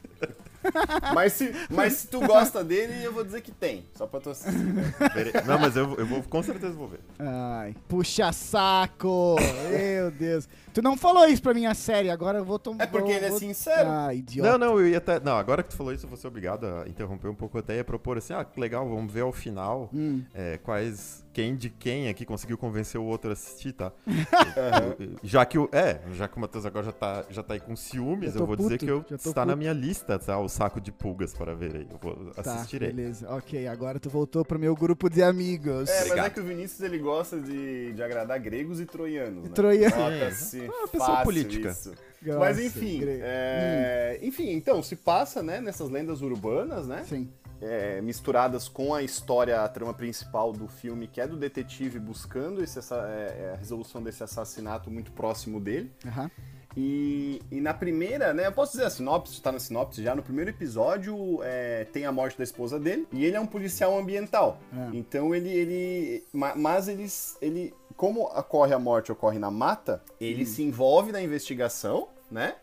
Mas 1.14 1.32
se, 1.34 1.52
mas 1.70 1.92
se 1.94 2.08
tu 2.08 2.20
gosta 2.20 2.62
dele, 2.64 3.04
eu 3.04 3.12
vou 3.12 3.24
dizer 3.24 3.40
que 3.40 3.50
tem, 3.52 3.84
só 3.94 4.06
pra 4.06 4.20
tu 4.20 4.30
assistir. 4.30 4.52
Não, 5.46 5.58
mas 5.58 5.76
eu, 5.76 5.94
eu 5.96 6.06
vou, 6.06 6.22
com 6.22 6.42
certeza 6.42 6.72
vou 6.74 6.88
ver. 6.88 7.00
Ai, 7.18 7.74
puxa 7.88 8.32
saco! 8.32 9.36
Meu 9.70 10.10
Deus. 10.10 10.48
Tu 10.72 10.82
não 10.82 10.96
falou 10.96 11.26
isso 11.26 11.42
pra 11.42 11.54
minha 11.54 11.74
série, 11.74 12.10
agora 12.10 12.38
eu 12.38 12.44
vou 12.44 12.58
tomar. 12.58 12.84
É 12.84 12.86
porque 12.86 13.10
ele 13.10 13.26
é 13.26 13.30
sincero. 13.32 13.88
Ah, 13.88 14.14
idiota. 14.14 14.50
Não, 14.52 14.58
não, 14.58 14.80
eu 14.80 14.88
ia 14.88 14.98
até. 14.98 15.18
Não, 15.20 15.36
agora 15.36 15.62
que 15.62 15.70
tu 15.70 15.76
falou 15.76 15.92
isso, 15.92 16.04
eu 16.06 16.08
vou 16.08 16.18
ser 16.18 16.28
obrigado 16.28 16.64
a 16.66 16.88
interromper 16.88 17.28
um 17.28 17.34
pouco. 17.34 17.58
Até 17.58 17.76
ia 17.76 17.84
propor 17.84 18.18
assim: 18.18 18.32
ah, 18.34 18.44
que 18.44 18.60
legal, 18.60 18.88
vamos 18.88 19.12
ver 19.12 19.22
ao 19.22 19.32
final 19.32 19.88
Hum. 19.92 20.22
é, 20.34 20.58
quais. 20.58 21.24
Quem 21.38 21.54
de 21.54 21.70
quem 21.70 22.08
aqui 22.08 22.24
conseguiu 22.26 22.58
convencer 22.58 23.00
o 23.00 23.04
outro 23.04 23.30
a 23.30 23.32
assistir, 23.32 23.72
tá? 23.72 23.92
Já 25.22 25.44
que 25.46 25.56
o. 25.56 25.68
É, 25.72 26.00
já 26.14 26.26
que 26.26 26.36
o 26.36 26.40
Matheus 26.40 26.66
agora 26.66 26.84
já 26.86 26.90
tá, 26.92 27.24
já 27.30 27.42
tá 27.44 27.54
aí 27.54 27.60
com 27.60 27.76
ciúmes, 27.76 28.34
eu 28.34 28.44
vou 28.44 28.56
dizer 28.56 28.70
puto, 28.78 28.84
que 28.84 28.90
eu, 28.90 29.16
está 29.16 29.46
na 29.46 29.52
puto. 29.52 29.58
minha 29.58 29.72
lista, 29.72 30.18
tá? 30.18 30.36
O 30.38 30.48
saco 30.48 30.80
de 30.80 30.90
pulgas 30.90 31.32
para 31.34 31.54
ver 31.54 31.76
aí. 31.76 31.86
Eu 31.90 31.98
vou 32.00 32.16
Tá, 32.32 32.54
assistirei. 32.54 32.92
beleza. 32.92 33.30
Ok, 33.32 33.68
agora 33.68 34.00
tu 34.00 34.10
voltou 34.10 34.44
pro 34.44 34.58
meu 34.58 34.74
grupo 34.74 35.08
de 35.08 35.22
amigos. 35.22 35.88
É, 35.88 35.92
mas 35.92 36.00
é 36.00 36.02
Obrigado. 36.06 36.32
que 36.34 36.40
o 36.40 36.44
Vinícius 36.44 36.80
ele 36.80 36.98
gosta 36.98 37.40
de, 37.40 37.92
de 37.92 38.02
agradar 38.02 38.40
gregos 38.40 38.80
e 38.80 38.86
troianos, 38.86 39.44
né? 39.44 39.50
Troiano. 39.54 39.96
Nota-se 39.96 40.60
É, 40.60 40.64
uma 40.64 40.88
pessoa 40.88 41.08
fácil 41.08 41.24
política. 41.24 41.68
isso. 41.70 41.92
Gosta, 42.20 42.40
Mas 42.40 42.58
enfim, 42.58 43.00
é, 43.04 44.18
enfim, 44.22 44.50
então 44.50 44.82
se 44.82 44.96
passa, 44.96 45.40
né, 45.40 45.60
nessas 45.60 45.88
lendas 45.88 46.20
urbanas, 46.20 46.88
né, 46.88 47.04
Sim. 47.08 47.28
É, 47.60 48.00
misturadas 48.00 48.68
com 48.68 48.94
a 48.94 49.02
história, 49.02 49.60
a 49.62 49.68
trama 49.68 49.92
principal 49.94 50.52
do 50.52 50.68
filme, 50.68 51.06
que 51.08 51.20
é 51.20 51.26
do 51.26 51.36
detetive 51.36 51.98
buscando 51.98 52.62
esse, 52.62 52.78
essa, 52.78 52.96
é, 53.08 53.46
é, 53.46 53.52
a 53.54 53.56
resolução 53.56 54.02
desse 54.02 54.22
assassinato 54.22 54.90
muito 54.90 55.12
próximo 55.12 55.60
dele. 55.60 55.90
Aham. 56.06 56.30
E, 56.76 57.42
e 57.50 57.60
na 57.60 57.74
primeira, 57.74 58.32
né, 58.32 58.46
eu 58.46 58.52
posso 58.52 58.72
dizer 58.72 58.84
a 58.84 58.90
sinopse, 58.90 59.40
tá 59.42 59.50
na 59.50 59.58
sinopse 59.58 60.00
já, 60.00 60.14
no 60.14 60.22
primeiro 60.22 60.50
episódio 60.50 61.40
é, 61.42 61.84
tem 61.86 62.04
a 62.04 62.12
morte 62.12 62.38
da 62.38 62.44
esposa 62.44 62.78
dele 62.78 63.08
e 63.10 63.24
ele 63.24 63.36
é 63.36 63.40
um 63.40 63.46
policial 63.46 63.98
ambiental. 63.98 64.60
É. 64.72 64.96
Então 64.96 65.34
ele, 65.34 65.48
ele 65.48 66.24
ma- 66.32 66.54
mas 66.54 66.86
eles, 66.86 67.36
ele, 67.42 67.74
como 67.96 68.22
ocorre 68.26 68.74
a 68.74 68.78
morte, 68.78 69.10
ocorre 69.10 69.38
na 69.40 69.50
mata, 69.50 70.00
ele 70.20 70.46
se 70.46 70.62
envolve 70.62 71.10
na 71.10 71.20
investigação, 71.20 72.08
né? 72.30 72.54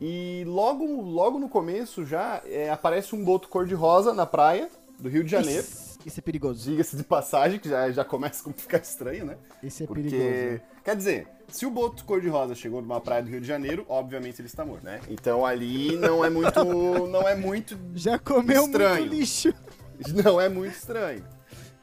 E 0.00 0.44
logo, 0.46 0.84
logo 1.02 1.38
no 1.38 1.48
começo 1.48 2.04
já 2.04 2.42
é, 2.46 2.70
aparece 2.70 3.14
um 3.14 3.24
boto 3.24 3.48
cor-de-rosa 3.48 4.12
na 4.12 4.26
praia 4.26 4.68
do 4.98 5.08
Rio 5.08 5.24
de 5.24 5.30
Janeiro. 5.30 5.64
Isso 6.04 6.18
é 6.18 6.22
perigoso. 6.22 6.68
Diga-se 6.68 6.96
de 6.96 7.04
passagem, 7.04 7.58
que 7.60 7.68
já, 7.68 7.90
já 7.92 8.04
começa 8.04 8.48
a 8.48 8.52
ficar 8.52 8.78
estranho, 8.78 9.24
né? 9.24 9.36
Isso 9.62 9.84
é 9.84 9.86
Porque, 9.86 10.02
perigoso. 10.10 10.60
quer 10.84 10.96
dizer, 10.96 11.28
se 11.48 11.64
o 11.64 11.70
boto 11.70 12.04
cor-de-rosa 12.04 12.54
chegou 12.54 12.82
numa 12.82 13.00
praia 13.00 13.22
do 13.22 13.30
Rio 13.30 13.40
de 13.40 13.46
Janeiro, 13.46 13.84
obviamente 13.88 14.40
ele 14.40 14.48
está 14.48 14.64
morto, 14.64 14.84
né? 14.84 15.00
Então 15.08 15.46
ali 15.46 15.96
não 15.96 16.24
é 16.24 16.30
muito, 16.30 16.64
não 17.06 17.28
é 17.28 17.36
muito, 17.36 17.78
Já 17.94 18.18
comeu 18.18 18.64
Estranho. 18.64 19.00
muito 19.00 19.14
lixo. 19.14 19.54
não 20.24 20.40
é 20.40 20.48
muito 20.48 20.74
estranho. 20.74 21.24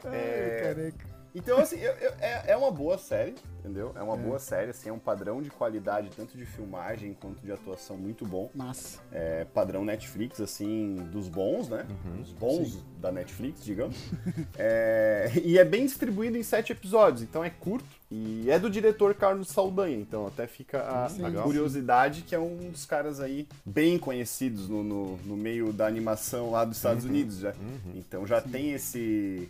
Ai, 0.03 0.11
É, 0.13 0.61
careca. 0.63 1.05
Então, 1.35 1.59
assim, 1.59 1.77
eu- 1.77 1.93
eu- 1.93 2.13
é, 2.19 2.51
é 2.51 2.57
uma 2.57 2.71
boa 2.71 2.97
série, 2.97 3.35
entendeu? 3.59 3.91
É 3.95 4.01
uma 4.01 4.17
boa 4.17 4.39
série, 4.39 4.71
assim, 4.71 4.89
é 4.89 4.93
um 4.93 4.99
padrão 4.99 5.41
de 5.41 5.49
qualidade, 5.49 6.09
tanto 6.15 6.35
de 6.37 6.45
filmagem 6.45 7.13
quanto 7.13 7.39
de 7.45 7.51
atuação 7.51 7.97
muito 7.97 8.25
bom. 8.25 8.49
Massa. 8.55 8.99
É 9.11 9.45
padrão 9.45 9.85
Netflix, 9.85 10.41
assim, 10.41 10.95
dos 11.11 11.27
bons, 11.29 11.69
né? 11.69 11.85
Dos 12.17 12.31
bons 12.31 12.83
da 12.99 13.11
Netflix, 13.11 13.63
digamos. 13.63 13.95
É, 14.57 15.31
e 15.43 15.57
é 15.57 15.63
bem 15.63 15.85
distribuído 15.85 16.37
em 16.37 16.43
sete 16.43 16.71
episódios, 16.71 17.21
então 17.21 17.43
é 17.43 17.49
curto. 17.49 17.85
E 18.11 18.49
é 18.49 18.57
do 18.57 18.69
diretor 18.69 19.13
Carlos 19.13 19.49
Saldanha, 19.49 19.95
então 19.97 20.25
até 20.25 20.47
fica 20.47 20.81
a, 20.81 21.07
Sim, 21.09 21.23
a 21.23 21.29
sim. 21.29 21.41
curiosidade, 21.41 22.23
que 22.23 22.33
é 22.33 22.39
um 22.39 22.71
dos 22.71 22.85
caras 22.85 23.19
aí 23.19 23.47
bem 23.63 23.99
conhecidos 23.99 24.67
no, 24.67 24.83
no, 24.83 25.17
no 25.17 25.37
meio 25.37 25.71
da 25.71 25.85
animação 25.85 26.49
lá 26.51 26.65
dos 26.65 26.77
Estados 26.77 27.05
Unidos 27.05 27.37
já. 27.37 27.53
Então 27.95 28.25
já 28.25 28.41
tem 28.41 28.71
esse, 28.73 29.49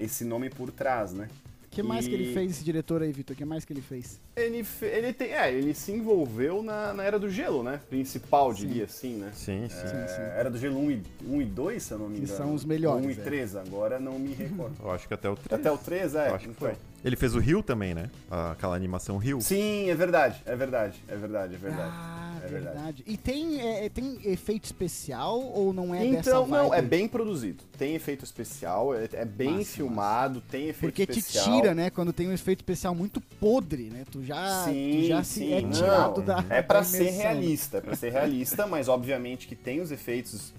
esse 0.00 0.24
nome 0.24 0.50
por 0.50 0.70
trás, 0.70 1.12
né? 1.12 1.28
O 1.66 1.70
que 1.78 1.82
mais 1.82 2.08
que 2.08 2.14
ele 2.14 2.30
E- 2.30 2.34
fez, 2.34 2.50
esse 2.52 2.64
diretor 2.64 3.02
aí, 3.02 3.12
Vitor? 3.12 3.34
O 3.34 3.36
que 3.36 3.44
mais 3.44 3.64
que 3.64 3.72
ele 3.72 3.82
fez? 3.82 4.18
Ele, 4.34 4.64
fe- 4.64 4.86
ele 4.86 5.12
tem. 5.12 5.32
É, 5.32 5.52
ele 5.52 5.74
se 5.74 5.92
envolveu 5.92 6.60
na, 6.62 6.92
na 6.94 7.04
Era 7.04 7.18
do 7.20 7.30
Gelo, 7.30 7.62
né? 7.62 7.78
Principal, 7.90 8.52
Sim. 8.52 8.66
diria 8.66 8.84
assim, 8.84 9.14
né? 9.16 9.30
Sim, 9.34 9.68
sim. 9.68 9.76
É, 9.86 10.06
sim. 10.08 10.22
Era 10.38 10.50
do 10.50 10.58
Gelo 10.58 10.78
1 10.80 10.90
e, 10.90 11.02
1 11.28 11.42
e 11.42 11.44
2, 11.44 11.82
se 11.82 11.92
eu 11.92 11.98
não 11.98 12.08
me 12.08 12.16
Que 12.16 12.22
engano. 12.22 12.36
são 12.36 12.54
os 12.54 12.64
melhores, 12.64 13.04
1 13.06 13.10
e 13.10 13.12
é. 13.12 13.16
3, 13.16 13.54
agora 13.56 14.00
não 14.00 14.18
me 14.18 14.32
recordo. 14.32 14.74
Eu 14.82 14.90
acho 14.90 15.06
que 15.06 15.14
até 15.14 15.28
o 15.30 15.36
3. 15.36 15.60
Até 15.60 15.70
o 15.70 15.78
3, 15.78 16.14
é. 16.14 16.30
Eu 16.30 16.34
acho 16.34 16.44
que 16.46 16.50
então. 16.50 16.68
foi. 16.68 16.76
Ele 17.04 17.14
fez 17.16 17.34
o 17.36 17.38
Rio 17.38 17.62
também, 17.62 17.94
né? 17.94 18.10
Aquela 18.50 18.74
animação 18.74 19.16
Rio. 19.18 19.40
Sim, 19.40 19.88
é 19.90 19.94
verdade, 19.94 20.42
é 20.46 20.56
verdade, 20.56 21.00
é 21.06 21.14
verdade, 21.16 21.54
é 21.54 21.58
verdade. 21.58 21.92
Ah, 21.94 22.17
é 22.48 22.52
verdade. 22.52 22.76
verdade. 22.76 23.04
E 23.06 23.16
tem, 23.16 23.60
é, 23.60 23.86
é, 23.86 23.88
tem 23.88 24.18
efeito 24.24 24.64
especial 24.64 25.40
ou 25.40 25.72
não 25.72 25.94
é 25.94 26.04
dessa 26.06 26.30
então, 26.30 26.46
não, 26.46 26.72
é 26.72 26.82
bem 26.82 27.06
produzido. 27.06 27.64
Tem 27.76 27.94
efeito 27.94 28.24
especial, 28.24 28.94
é, 28.94 29.08
é 29.12 29.24
bem 29.24 29.58
Massa, 29.58 29.64
filmado, 29.72 30.40
tem 30.40 30.68
efeito 30.68 30.92
Porque 30.92 31.06
te 31.06 31.18
especial. 31.18 31.60
tira, 31.60 31.74
né? 31.74 31.90
Quando 31.90 32.12
tem 32.12 32.28
um 32.28 32.32
efeito 32.32 32.60
especial 32.60 32.94
muito 32.94 33.20
podre, 33.20 33.84
né? 33.90 34.04
Tu 34.10 34.24
já, 34.24 34.64
Sim, 34.64 35.00
tu 35.00 35.06
já 35.06 35.22
se 35.22 35.40
sim, 35.40 35.52
é 35.52 35.60
não, 35.60 35.70
tirado 35.70 36.22
da. 36.22 36.44
É 36.50 36.62
pra 36.62 36.80
da 36.80 36.84
ser 36.84 37.10
realista, 37.10 37.78
é 37.78 37.80
pra 37.80 37.96
ser 37.96 38.10
realista, 38.10 38.66
mas 38.66 38.88
obviamente 38.88 39.46
que 39.46 39.54
tem 39.54 39.80
os 39.80 39.90
efeitos 39.90 40.52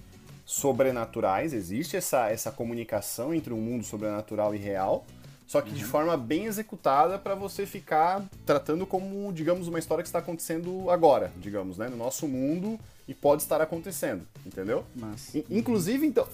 sobrenaturais, 0.45 1.53
existe 1.53 1.95
essa, 1.95 2.27
essa 2.29 2.51
comunicação 2.51 3.33
entre 3.33 3.53
o 3.53 3.57
mundo 3.57 3.83
sobrenatural 3.83 4.55
e 4.55 4.57
real, 4.57 5.05
só 5.49 5.61
que 5.61 5.71
de 5.71 5.83
forma 5.83 6.15
bem 6.15 6.45
executada 6.45 7.17
pra 7.17 7.33
você 7.33 7.65
ficar 7.65 8.23
tratando 8.45 8.85
como, 8.85 9.33
digamos, 9.33 9.67
uma 9.67 9.79
história 9.79 10.03
que 10.03 10.07
está 10.07 10.19
acontecendo 10.19 10.87
agora, 10.91 11.31
digamos, 11.37 11.75
né, 11.79 11.89
no 11.89 11.97
nosso 11.97 12.27
mundo 12.27 12.79
e 13.07 13.15
pode 13.15 13.41
estar 13.41 13.59
acontecendo, 13.59 14.21
entendeu? 14.45 14.85
Mas, 14.95 15.33
In- 15.33 15.43
Inclusive, 15.49 16.05
então, 16.05 16.27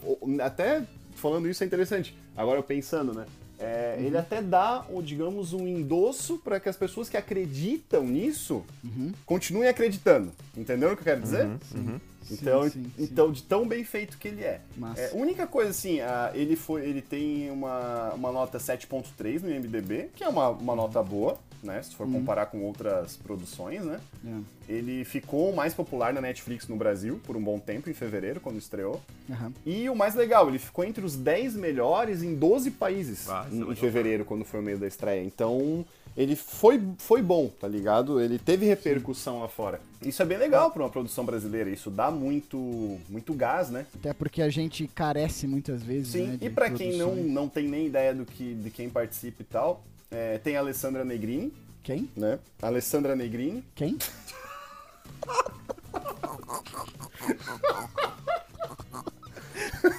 até 0.43 0.83
falando 1.15 1.47
isso 1.47 1.63
é 1.63 1.65
interessante. 1.65 2.13
Agora 2.35 2.59
eu 2.59 2.63
pensando, 2.63 3.13
né? 3.13 3.25
é, 3.57 3.95
Ele 3.99 4.17
até 4.17 4.41
dá, 4.41 4.85
digamos, 5.01 5.53
um 5.53 5.65
endosso 5.65 6.37
para 6.39 6.59
que 6.59 6.67
as 6.67 6.75
pessoas 6.75 7.07
que 7.07 7.15
acreditam 7.15 8.03
nisso 8.03 8.65
Uhum. 8.83 9.13
continuem 9.25 9.69
acreditando. 9.69 10.33
Entendeu 10.57 10.91
o 10.91 10.95
que 10.95 10.99
eu 11.03 11.05
quero 11.05 11.21
dizer? 11.21 11.45
Uhum. 11.73 12.01
Então, 12.31 12.63
sim, 12.63 12.69
sim, 12.69 12.91
sim. 12.97 13.03
então, 13.03 13.31
de 13.31 13.43
tão 13.43 13.67
bem 13.67 13.83
feito 13.83 14.17
que 14.17 14.27
ele 14.27 14.43
é. 14.43 14.61
Massa. 14.75 15.01
É, 15.01 15.11
única 15.13 15.45
coisa 15.45 15.71
assim, 15.71 15.99
ah, 16.01 16.31
ele 16.33 16.55
foi, 16.55 16.87
ele 16.87 17.01
tem 17.01 17.49
uma, 17.51 18.13
uma 18.13 18.31
nota 18.31 18.57
7.3 18.57 19.41
no 19.41 19.51
IMDb, 19.51 20.09
que 20.15 20.23
é 20.23 20.27
uma, 20.27 20.49
uma 20.49 20.75
nota 20.75 21.01
boa, 21.03 21.37
né? 21.63 21.81
Se 21.81 21.95
for 21.95 22.07
comparar 22.09 22.47
com 22.47 22.61
outras 22.63 23.17
produções, 23.17 23.83
né? 23.83 23.99
É. 24.25 24.73
Ele 24.73 25.03
ficou 25.03 25.53
mais 25.53 25.73
popular 25.73 26.13
na 26.13 26.21
Netflix 26.21 26.67
no 26.67 26.75
Brasil 26.75 27.19
por 27.23 27.35
um 27.35 27.43
bom 27.43 27.59
tempo, 27.59 27.89
em 27.89 27.93
fevereiro, 27.93 28.39
quando 28.39 28.57
estreou. 28.57 29.01
Aham. 29.29 29.53
E 29.65 29.89
o 29.89 29.95
mais 29.95 30.15
legal, 30.15 30.47
ele 30.47 30.59
ficou 30.59 30.83
entre 30.83 31.03
os 31.05 31.15
10 31.15 31.55
melhores 31.55 32.23
em 32.23 32.35
12 32.35 32.71
países 32.71 33.29
Ah, 33.29 33.45
é 33.51 33.55
em, 33.55 33.71
em 33.71 33.75
fevereiro, 33.75 34.25
quando 34.25 34.45
foi 34.45 34.59
o 34.59 34.63
mês 34.63 34.79
da 34.79 34.87
estreia. 34.87 35.23
Então, 35.23 35.85
ele 36.15 36.35
foi, 36.35 36.81
foi 36.97 37.21
bom, 37.21 37.49
tá 37.59 37.67
ligado? 37.67 38.21
Ele 38.21 38.39
teve 38.39 38.65
repercussão 38.65 39.41
lá 39.41 39.47
fora. 39.47 39.81
Isso 40.01 40.21
é 40.21 40.25
bem 40.25 40.37
legal 40.37 40.71
pra 40.71 40.83
uma 40.83 40.89
produção 40.89 41.25
brasileira. 41.25 41.69
Isso 41.69 41.89
dá 41.89 42.09
muito, 42.09 42.99
muito 43.09 43.33
gás, 43.33 43.69
né? 43.69 43.85
Até 43.95 44.13
porque 44.13 44.41
a 44.41 44.49
gente 44.49 44.87
carece 44.87 45.45
muitas 45.45 45.83
vezes. 45.83 46.13
Sim, 46.13 46.27
né, 46.27 46.37
e 46.41 46.49
pra 46.49 46.69
quem 46.69 46.97
não, 46.97 47.15
não 47.15 47.49
tem 47.49 47.67
nem 47.67 47.87
ideia 47.87 48.13
do 48.13 48.25
que, 48.25 48.53
de 48.53 48.69
quem 48.69 48.89
participa 48.89 49.41
e 49.41 49.45
tal, 49.45 49.83
é, 50.09 50.37
tem 50.37 50.55
a 50.55 50.59
Alessandra 50.59 51.03
Negrini, 51.03 51.51
Quem? 51.83 52.09
né? 52.15 52.39
Alessandra 52.61 53.15
Negrini. 53.15 53.63
Quem? 53.75 53.97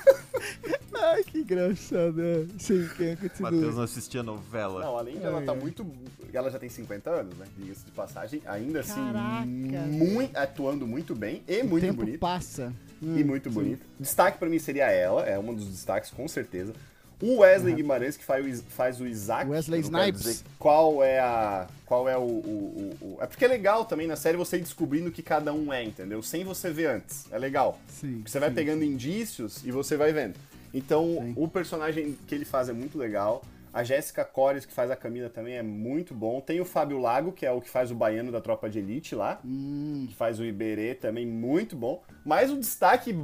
Ai, 1.13 1.23
que 1.25 1.39
engraçado. 1.39 2.21
é. 2.21 2.45
Sim, 2.59 2.89
quem 2.97 3.17
continua? 3.17 3.51
Matheus 3.51 3.77
não 3.77 3.83
assistia 3.83 4.23
novela. 4.23 4.81
Não, 4.81 4.99
além 4.99 5.17
de 5.19 5.25
ela 5.25 5.39
Ai, 5.39 5.45
tá 5.45 5.55
muito. 5.55 5.87
Ela 6.33 6.51
já 6.51 6.59
tem 6.59 6.69
50 6.69 7.11
anos, 7.11 7.37
né? 7.37 7.47
Diga-se 7.57 7.85
de 7.85 7.91
passagem. 7.93 8.43
Ainda 8.47 8.81
assim, 8.81 8.95
Caraca. 8.95 9.47
muito, 9.89 10.37
atuando 10.37 10.87
muito 10.87 11.15
bem 11.15 11.43
e 11.49 11.61
o 11.63 11.67
muito 11.67 11.83
tempo 11.85 11.97
bonita. 11.99 12.19
passa. 12.19 12.73
E 13.01 13.07
Hum, 13.07 13.27
muito 13.27 13.49
sim. 13.51 13.55
bonita. 13.55 13.85
Destaque 14.01 14.39
pra 14.39 14.49
mim 14.49 14.59
seria 14.59 14.91
ela, 14.91 15.23
é 15.27 15.39
um 15.39 15.55
dos 15.55 15.67
destaques, 15.69 16.11
com 16.11 16.27
certeza. 16.27 16.73
O 17.21 17.39
Wesley 17.39 17.75
Guimarães, 17.75 18.15
que 18.17 18.25
faz 18.25 18.63
faz 18.69 19.01
o 19.01 19.07
Isaac. 19.07 19.49
Wesley 19.51 19.81
Snipes. 19.81 20.21
dizer 20.23 20.45
Qual 20.59 21.03
é 21.03 21.19
a. 21.19 21.67
Qual 21.87 22.07
é 22.07 22.17
o, 22.17 22.21
o- 22.21 22.97
o- 23.01 23.07
o- 23.07 23.19
É 23.23 23.27
porque 23.27 23.45
é 23.45 23.49
legal 23.49 23.87
também 23.87 24.07
na 24.07 24.17
série 24.17 24.37
você 24.37 24.59
ir 24.59 24.61
descobrindo 24.61 25.09
o 25.09 25.13
que 25.13 25.23
cada 25.23 25.51
um 25.53 25.73
é, 25.73 25.83
entendeu? 25.83 26.23
Sem 26.23 26.45
você 26.45 26.71
ver 26.71 26.89
antes. 26.91 27.25
É 27.33 27.39
legal. 27.39 27.79
Sim. 27.89 28.17
Porque 28.17 28.31
você 28.31 28.39
vai 28.39 28.51
sim. 28.51 28.55
pegando 28.55 28.85
indícios 28.85 29.65
e 29.65 29.71
você 29.71 29.97
vai 29.97 30.13
vendo. 30.13 30.35
Então, 30.77 31.05
Sim. 31.21 31.33
o 31.37 31.49
personagem 31.49 32.17
que 32.27 32.35
ele 32.35 32.45
faz 32.45 32.69
é 32.69 32.73
muito 32.73 32.99
legal. 32.99 33.43
A 33.73 33.85
Jéssica 33.85 34.25
Cores, 34.25 34.65
que 34.65 34.73
faz 34.73 34.91
a 34.91 34.97
Camila, 34.97 35.29
também 35.29 35.55
é 35.55 35.63
muito 35.63 36.15
bom. 36.15 36.41
Tem 36.41 36.59
o 36.63 36.65
Fábio 36.65 36.99
Lago, 36.99 37.31
que 37.31 37.45
é 37.45 37.53
o 37.53 37.61
que 37.61 37.69
faz 37.69 37.91
o 37.91 37.95
baiano 37.95 38.33
da 38.33 38.41
Tropa 38.41 38.71
de 38.71 38.79
Elite 38.79 39.15
lá. 39.15 39.39
Hum, 39.45 40.07
Que 40.09 40.15
faz 40.15 40.41
o 40.41 40.45
Iberê 40.47 40.95
também, 40.95 41.27
muito 41.27 41.77
bom. 41.77 42.03
Mas 42.25 42.51
o 42.51 42.57
destaque 42.57 43.15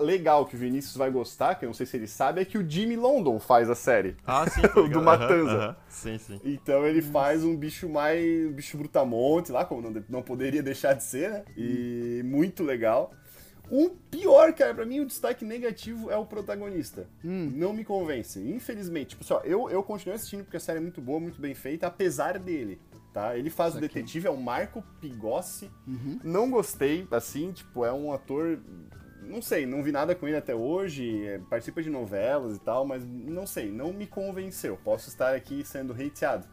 legal 0.00 0.44
que 0.44 0.56
o 0.56 0.58
Vinícius 0.58 0.94
vai 0.94 1.10
gostar, 1.10 1.54
que 1.54 1.64
eu 1.64 1.68
não 1.68 1.74
sei 1.74 1.86
se 1.86 1.96
ele 1.96 2.06
sabe, 2.06 2.42
é 2.42 2.44
que 2.44 2.58
o 2.58 2.68
Jimmy 2.68 2.96
London 2.96 3.38
faz 3.40 3.70
a 3.70 3.74
série. 3.74 4.14
Ah, 4.26 4.44
sim. 4.46 4.60
O 4.76 4.82
tá 4.82 4.88
do. 4.88 5.00
Matanza. 5.02 5.76
Sim, 5.88 6.18
sim. 6.18 6.38
Então 6.44 6.86
ele 6.86 7.00
faz 7.00 7.42
um 7.42 7.56
bicho 7.56 7.88
mais. 7.88 8.22
um 8.46 8.52
bicho 8.52 8.76
brutamonte 8.76 9.52
lá, 9.52 9.64
como 9.64 9.80
não, 9.80 10.04
não 10.06 10.22
poderia 10.22 10.62
deixar 10.62 10.92
de 10.92 11.02
ser, 11.02 11.30
né? 11.30 11.44
E 11.56 12.20
muito 12.26 12.62
legal. 12.62 13.10
O 13.70 13.90
pior, 14.10 14.52
cara, 14.52 14.74
pra 14.74 14.84
mim 14.84 15.00
o 15.00 15.06
destaque 15.06 15.44
negativo 15.44 16.10
é 16.10 16.16
o 16.16 16.26
protagonista. 16.26 17.08
Hum. 17.24 17.50
Não 17.54 17.72
me 17.72 17.84
convence, 17.84 18.38
infelizmente. 18.40 19.10
Tipo, 19.10 19.24
assim, 19.24 19.34
ó, 19.34 19.40
eu, 19.40 19.70
eu 19.70 19.82
continuo 19.82 20.14
assistindo 20.14 20.44
porque 20.44 20.56
a 20.56 20.60
série 20.60 20.78
é 20.78 20.82
muito 20.82 21.00
boa, 21.00 21.18
muito 21.18 21.40
bem 21.40 21.54
feita, 21.54 21.86
apesar 21.86 22.38
dele. 22.38 22.78
Tá? 23.12 23.38
Ele 23.38 23.48
faz 23.48 23.70
o 23.70 23.74
Saquei. 23.74 23.88
detetive, 23.88 24.26
é 24.26 24.30
o 24.30 24.36
Marco 24.36 24.82
Pigossi. 25.00 25.70
Uhum. 25.86 26.18
Não 26.22 26.50
gostei, 26.50 27.06
assim, 27.10 27.52
tipo, 27.52 27.84
é 27.84 27.92
um 27.92 28.12
ator. 28.12 28.58
Não 29.22 29.40
sei, 29.40 29.64
não 29.64 29.82
vi 29.82 29.90
nada 29.92 30.14
com 30.14 30.28
ele 30.28 30.36
até 30.36 30.54
hoje, 30.54 31.24
é, 31.26 31.38
participa 31.48 31.82
de 31.82 31.88
novelas 31.88 32.56
e 32.56 32.60
tal, 32.60 32.84
mas 32.84 33.02
não 33.06 33.46
sei, 33.46 33.70
não 33.70 33.92
me 33.92 34.06
convenceu. 34.06 34.78
Posso 34.84 35.08
estar 35.08 35.34
aqui 35.34 35.64
sendo 35.64 35.94
hateado, 35.94 36.46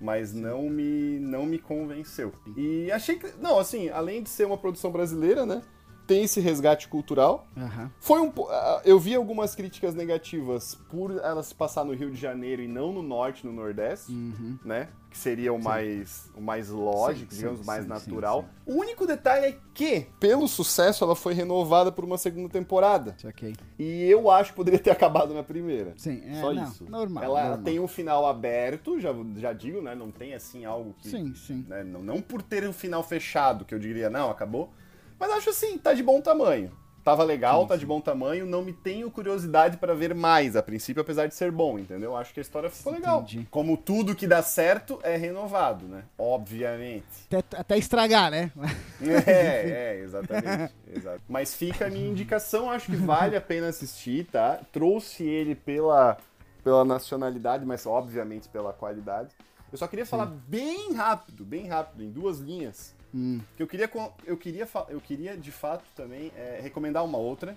mas 0.00 0.34
não 0.34 0.68
me, 0.68 1.18
não 1.20 1.46
me 1.46 1.58
convenceu. 1.58 2.32
E 2.56 2.90
achei 2.90 3.18
que. 3.18 3.32
Não, 3.40 3.58
assim, 3.58 3.88
além 3.88 4.22
de 4.22 4.28
ser 4.28 4.44
uma 4.44 4.58
produção 4.58 4.90
brasileira, 4.90 5.46
né? 5.46 5.62
Tem 6.08 6.24
esse 6.24 6.40
resgate 6.40 6.88
cultural. 6.88 7.46
Aham. 7.56 7.90
Foi 8.00 8.18
um. 8.20 8.30
po- 8.30 8.48
ah, 8.50 8.80
Eu 8.84 8.98
vi 8.98 9.14
algumas 9.14 9.54
críticas 9.54 9.94
negativas 9.94 10.74
por 10.90 11.12
ela 11.22 11.42
se 11.42 11.54
passar 11.54 11.84
no 11.84 11.92
Rio 11.94 12.10
de 12.10 12.16
Janeiro 12.18 12.62
e 12.62 12.66
não 12.66 12.92
no 12.92 13.02
norte, 13.02 13.46
no 13.46 13.52
nordeste 13.52 14.10
Uhum. 14.10 14.58
né? 14.64 14.88
Que 15.10 15.16
seria 15.16 15.52
o 15.54 15.62
mais, 15.62 16.30
o 16.36 16.40
mais 16.40 16.68
lógico, 16.68 17.30
Sim, 17.32 17.36
digamos, 17.38 17.60
sim, 17.60 17.66
mais 17.66 17.86
natural. 17.86 18.44
O 18.66 18.74
único 18.74 19.06
detalhe 19.06 19.46
é 19.46 19.58
que, 19.72 20.06
pelo 20.20 20.46
sucesso, 20.48 21.02
ela 21.04 21.16
foi 21.16 21.32
renovada 21.34 21.90
por 21.92 22.04
uma 22.04 22.18
segunda 22.18 22.48
temporada. 22.50 23.14
Saquei. 23.18 23.54
E 23.78 24.04
eu 24.10 24.30
acho 24.30 24.50
que 24.50 24.56
poderia 24.56 24.78
ter 24.80 24.90
acabado 24.92 25.32
na 25.34 25.42
primeira. 25.42 25.92
Sim, 25.96 26.22
é, 26.26 26.40
Só 26.40 26.52
não, 26.52 26.62
isso. 26.64 26.84
normal. 26.90 27.24
ela 27.24 27.40
normal. 27.42 27.64
tem 27.64 27.80
um 27.80 27.88
final 27.88 28.26
aberto, 28.26 28.98
já, 29.00 29.10
já 29.36 29.52
digo, 29.52 29.80
né? 29.82 29.94
Não 29.94 30.10
tem 30.10 30.32
assim 30.34 30.64
algo 30.64 30.94
que. 30.98 31.08
Sim, 31.10 31.34
sim. 31.34 31.64
né, 31.68 31.82
não, 31.84 32.02
não 32.02 32.20
por 32.22 32.40
ter 32.42 32.66
um 32.68 32.72
final 32.72 33.02
fechado, 33.02 33.64
que 33.64 33.74
eu 33.74 33.78
diria, 33.78 34.08
não, 34.10 34.30
acabou. 34.30 34.72
Mas 35.18 35.30
acho 35.30 35.50
assim, 35.50 35.78
tá 35.78 35.92
de 35.92 36.02
bom 36.02 36.20
tamanho. 36.20 36.70
Tava 37.08 37.24
legal, 37.24 37.66
tá 37.66 37.74
de 37.74 37.86
bom 37.86 38.02
tamanho, 38.02 38.44
não 38.44 38.62
me 38.62 38.70
tenho 38.70 39.10
curiosidade 39.10 39.78
pra 39.78 39.94
ver 39.94 40.14
mais 40.14 40.54
a 40.54 40.62
princípio, 40.62 41.00
apesar 41.00 41.26
de 41.26 41.34
ser 41.34 41.50
bom, 41.50 41.78
entendeu? 41.78 42.14
Acho 42.14 42.34
que 42.34 42.40
a 42.40 42.42
história 42.42 42.68
ficou 42.68 42.92
legal. 42.92 43.22
Entendi. 43.22 43.48
Como 43.50 43.78
tudo 43.78 44.14
que 44.14 44.26
dá 44.26 44.42
certo 44.42 44.98
é 45.02 45.16
renovado, 45.16 45.86
né? 45.86 46.04
Obviamente. 46.18 47.06
Até, 47.32 47.56
até 47.56 47.78
estragar, 47.78 48.30
né? 48.30 48.52
É, 49.00 49.70
é, 49.96 50.00
exatamente. 50.02 50.74
exato. 50.94 51.22
Mas 51.26 51.54
fica 51.54 51.86
a 51.86 51.90
minha 51.90 52.08
indicação, 52.08 52.70
acho 52.70 52.86
que 52.90 52.96
vale 52.96 53.36
a 53.36 53.40
pena 53.40 53.68
assistir, 53.68 54.26
tá? 54.26 54.60
Trouxe 54.70 55.24
ele 55.24 55.54
pela 55.54 56.18
pela 56.62 56.84
nacionalidade, 56.84 57.64
mas 57.64 57.86
obviamente 57.86 58.48
pela 58.48 58.74
qualidade. 58.74 59.34
Eu 59.72 59.78
só 59.78 59.86
queria 59.86 60.04
falar 60.04 60.26
bem 60.26 60.92
rápido, 60.92 61.44
bem 61.44 61.66
rápido, 61.66 62.02
em 62.02 62.10
duas 62.10 62.38
linhas. 62.38 62.94
Hum. 63.18 63.40
Que 63.56 63.62
eu 63.62 63.66
queria, 63.66 63.90
eu 64.24 64.36
queria, 64.36 64.68
eu 64.88 65.00
queria 65.00 65.36
de 65.36 65.50
fato 65.50 65.84
também 65.96 66.30
é, 66.36 66.60
recomendar 66.62 67.04
uma 67.04 67.18
outra. 67.18 67.56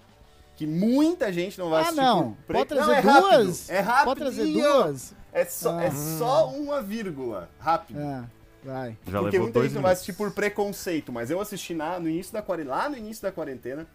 Que 0.57 0.67
muita 0.67 1.31
gente 1.33 1.57
não 1.57 1.69
vai 1.69 1.79
Ah, 1.79 1.85
assistir. 1.85 2.01
não. 2.01 2.33
por 2.33 2.37
pre- 2.45 2.57
Pode 2.57 2.69
trazer 2.69 2.85
não, 2.87 2.93
é 2.93 2.99
rápido, 2.99 3.29
duas? 3.43 3.69
É 3.69 3.79
rápido. 3.79 4.05
Pode 4.05 4.19
trazer 4.19 4.45
duas? 4.53 5.13
É 5.33 5.45
só, 5.45 5.79
é 5.79 5.91
só 5.91 6.49
uma 6.49 6.81
vírgula. 6.81 7.49
Rápido. 7.59 7.99
Ah, 7.99 8.25
vai. 8.63 8.89
Já 9.07 9.19
Porque 9.19 9.37
levou 9.37 9.39
muita 9.41 9.53
dois 9.59 9.65
gente 9.67 9.75
não 9.75 9.81
vai 9.81 9.93
assistir 9.93 10.13
por 10.13 10.31
preconceito, 10.31 11.11
mas 11.11 11.31
eu 11.31 11.39
assisti 11.39 11.73
na, 11.73 11.99
no 11.99 12.07
início 12.09 12.33
da 12.33 12.41
quarentena, 12.43 12.75
lá 12.75 12.89
no 12.89 12.97
início 12.97 13.23
da 13.23 13.31
quarentena, 13.31 13.87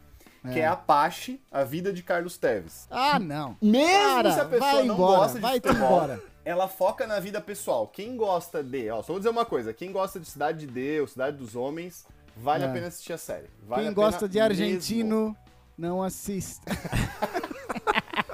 que 0.53 0.59
É. 0.59 0.63
é 0.63 0.67
Apache, 0.67 1.41
a 1.53 1.63
vida 1.63 1.93
de 1.93 2.03
Carlos 2.03 2.37
Teves. 2.37 2.87
Ah, 2.91 3.19
não. 3.21 3.57
Mesmo 3.63 4.15
Para, 4.17 4.33
se 4.33 4.41
a 4.41 4.45
pessoa 4.47 4.73
vai 4.73 4.83
não 4.87 4.95
embora, 4.95 5.17
gosta 5.19 5.35
de 5.35 5.43
vai 5.43 5.55
futebol, 5.61 5.87
embora. 5.87 6.21
Ela 6.47 6.69
foca 6.69 7.07
na 7.07 7.19
vida 7.21 7.41
pessoal. 7.41 7.89
Quem 7.89 8.17
gosta 8.17 8.63
de, 8.63 8.89
ó, 8.89 9.03
só 9.03 9.13
vou 9.13 9.19
dizer 9.19 9.31
uma 9.31 9.45
coisa, 9.45 9.75
quem 9.75 9.91
gosta 9.93 10.21
de 10.21 10.27
Cidade 10.27 10.61
de 10.61 10.67
Deus, 10.69 11.11
Cidade 11.13 11.37
dos 11.37 11.57
Homens, 11.57 12.07
vale 12.37 12.65
É. 12.65 12.69
a 12.69 12.73
pena 12.73 12.87
assistir 12.87 13.13
a 13.13 13.19
série. 13.19 13.49
Vale 13.67 13.83
Quem 13.83 13.91
a 13.91 13.95
pena 13.95 13.95
gosta 13.95 14.29
de 14.29 14.39
mesmo. 14.39 14.51
argentino, 14.51 15.37
não 15.77 16.03
assista. 16.03 16.63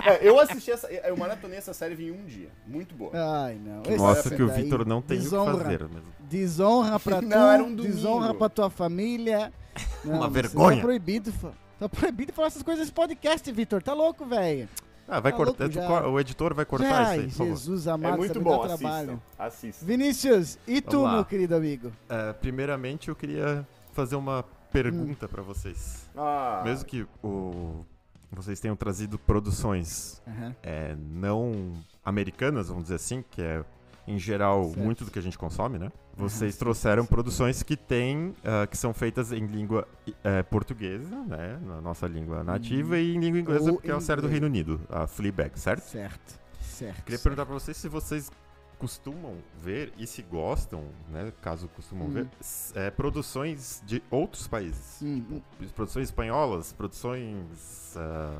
É, 0.04 0.18
eu 0.28 0.40
assisti 0.40 0.68
essa, 0.72 0.88
eu 0.90 1.16
maratonei 1.16 1.56
essa 1.58 1.72
série 1.72 1.94
em 2.08 2.10
um 2.10 2.24
dia. 2.24 2.48
Muito 2.66 2.92
boa. 2.92 3.12
Ai, 3.14 3.54
não. 3.54 3.82
Esse 3.82 3.98
Mostra 3.98 4.34
que 4.34 4.42
o 4.42 4.48
Vitor 4.48 4.84
não 4.84 5.00
tem 5.00 5.16
o 5.16 5.20
que 5.20 5.24
desonra. 5.26 5.58
fazer 5.62 5.78
mesmo. 5.88 6.02
Desonra 6.18 6.98
pra 6.98 7.20
tu, 7.22 7.26
Não, 7.28 7.50
era 7.52 7.62
um 7.62 7.72
domingo. 7.72 7.94
desonra 7.94 8.34
pra 8.34 8.48
tua 8.48 8.68
família. 8.68 9.52
Não, 10.04 10.14
Uma 10.14 10.22
isso 10.24 10.30
vergonha. 10.30 10.76
Tá 10.78 10.82
proibido, 10.82 11.32
tá 11.78 11.88
proibido 11.88 12.32
falar 12.32 12.48
essas 12.48 12.64
coisas 12.64 12.80
nesse 12.80 12.92
podcast, 12.92 13.50
Vitor. 13.52 13.80
Tá 13.80 13.92
louco, 13.94 14.26
velho? 14.26 14.68
Ah, 15.14 15.20
vai 15.20 15.32
Tá 15.32 15.36
cortar. 15.36 15.64
louco 15.64 15.74
já. 15.74 16.08
O 16.08 16.18
editor 16.20 16.54
vai 16.54 16.64
cortar 16.64 16.86
Ai, 16.90 17.02
isso 17.02 17.20
aí, 17.20 17.26
por 17.28 17.32
favor. 17.36 17.50
Jesus 17.50 17.86
amado, 17.88 18.14
É 18.14 18.16
muito 18.16 18.40
bom, 18.40 18.66
trabalho. 18.66 19.20
assistam. 19.38 19.44
Assistam. 19.44 19.86
Vinícius, 19.86 20.58
e 20.66 20.80
tu, 20.80 21.02
lá. 21.02 21.12
meu 21.14 21.24
querido 21.26 21.54
amigo? 21.54 21.92
É, 22.08 22.32
primeiramente, 22.32 23.08
eu 23.10 23.14
queria 23.16 23.66
fazer 23.92 24.16
uma 24.16 24.42
pergunta 24.72 25.28
pra 25.28 25.42
vocês. 25.42 26.06
Ah, 26.16 26.62
Mesmo 26.64 26.86
que 26.86 27.06
o... 27.22 27.84
vocês 28.30 28.58
tenham 28.58 28.74
trazido 28.74 29.18
produções 29.18 30.22
Aham. 30.26 30.56
é, 30.62 30.96
não 30.98 31.72
americanas, 32.02 32.68
vamos 32.68 32.84
dizer 32.84 32.94
assim, 32.96 33.22
que 33.30 33.42
é 33.42 33.62
em 34.07 34.18
geral 34.18 34.64
Certo. 34.64 34.78
muito 34.80 35.05
do 35.05 35.11
que 35.11 35.18
a 35.18 35.22
gente 35.22 35.38
consome, 35.38 35.78
né? 35.78 35.90
Vocês 36.16 36.57
trouxeram 36.57 37.07
produções 37.07 37.62
que 37.62 37.76
têm, 37.76 38.34
ah, 38.44 38.66
que 38.66 38.76
são 38.76 38.92
feitas 38.92 39.32
em 39.32 39.46
língua 39.46 39.86
eh, 40.24 40.42
portuguesa, 40.42 41.16
né? 41.24 41.59
Na 41.64 41.80
nossa 41.80 42.07
língua 42.07 42.42
nativa, 42.44 42.98
e 42.98 43.14
em 43.14 43.20
língua 43.20 43.40
inglesa, 43.40 43.70
Ou 43.70 43.76
porque 43.78 43.90
é 43.90 43.96
em 43.96 44.00
série 44.00 44.20
do. 44.20 44.28
Reino 44.28 44.46
Unido, 44.46 44.80
a 44.90 45.07
Fleabag, 45.07 45.59
certo? 45.59 45.84
Certo, 45.84 46.38
certo. 46.61 46.96
Queria 47.05 47.16
certo. 47.18 47.22
perguntar 47.22 47.46
pra 47.46 47.55
vocês 47.55 47.76
se 47.76 47.88
vocês 47.88 48.30
costumam 48.78 49.36
ver 49.62 49.92
e 49.96 50.07
se 50.09 50.22
gostam, 50.22 50.82
né? 51.09 51.32
Caso 51.40 51.68
costumam 51.68 52.09
Hum. 52.09 52.11
ver, 52.11 52.28
eh, 52.74 52.90
produções 52.90 53.80
de 53.86 54.03
outros 54.11 54.48
países. 54.48 54.98
Hum, 55.00 55.40
Produções 55.76 56.09
espanholas, 56.09 56.72
produções 56.72 57.94
ah, 57.96 58.38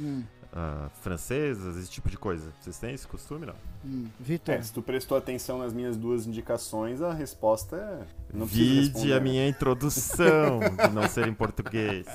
hum, 0.00 0.24
ah, 0.54 0.88
francesas, 1.02 1.76
esse 1.76 1.90
tipo 1.90 2.08
de 2.08 2.16
coisa. 2.16 2.52
Vocês 2.60 2.78
têm 2.78 2.94
esse 2.94 3.06
costume, 3.06 3.44
não? 3.46 3.54
hum. 3.84 4.06
Vitor, 4.20 4.54
É, 4.54 4.62
se 4.62 4.72
tu 4.72 4.80
prestou 4.80 5.16
atenção 5.18 5.58
nas 5.58 5.72
minhas 5.72 5.96
duas 5.96 6.26
indicações, 6.26 7.02
a 7.02 7.12
resposta 7.12 7.76
é. 7.76 8.06
Não 8.32 8.46
Vide 8.46 9.12
a 9.12 9.20
minha 9.20 9.46
introdução 9.48 10.60
de 10.88 10.94
não 10.94 11.08
ser 11.08 11.26
em 11.28 11.34
português. 11.34 12.06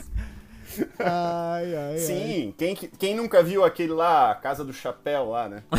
ai, 1.00 1.76
ai, 1.76 1.92
ai. 1.94 1.98
Sim, 1.98 2.54
quem, 2.58 2.76
que- 2.76 2.88
quem 2.88 3.16
nunca 3.16 3.44
viu 3.44 3.64
aquele 3.66 3.92
lá, 3.94 4.34
Casa 4.36 4.64
do 4.64 4.72
Chapéu 4.72 5.30
lá, 5.32 5.50
né? 5.50 5.64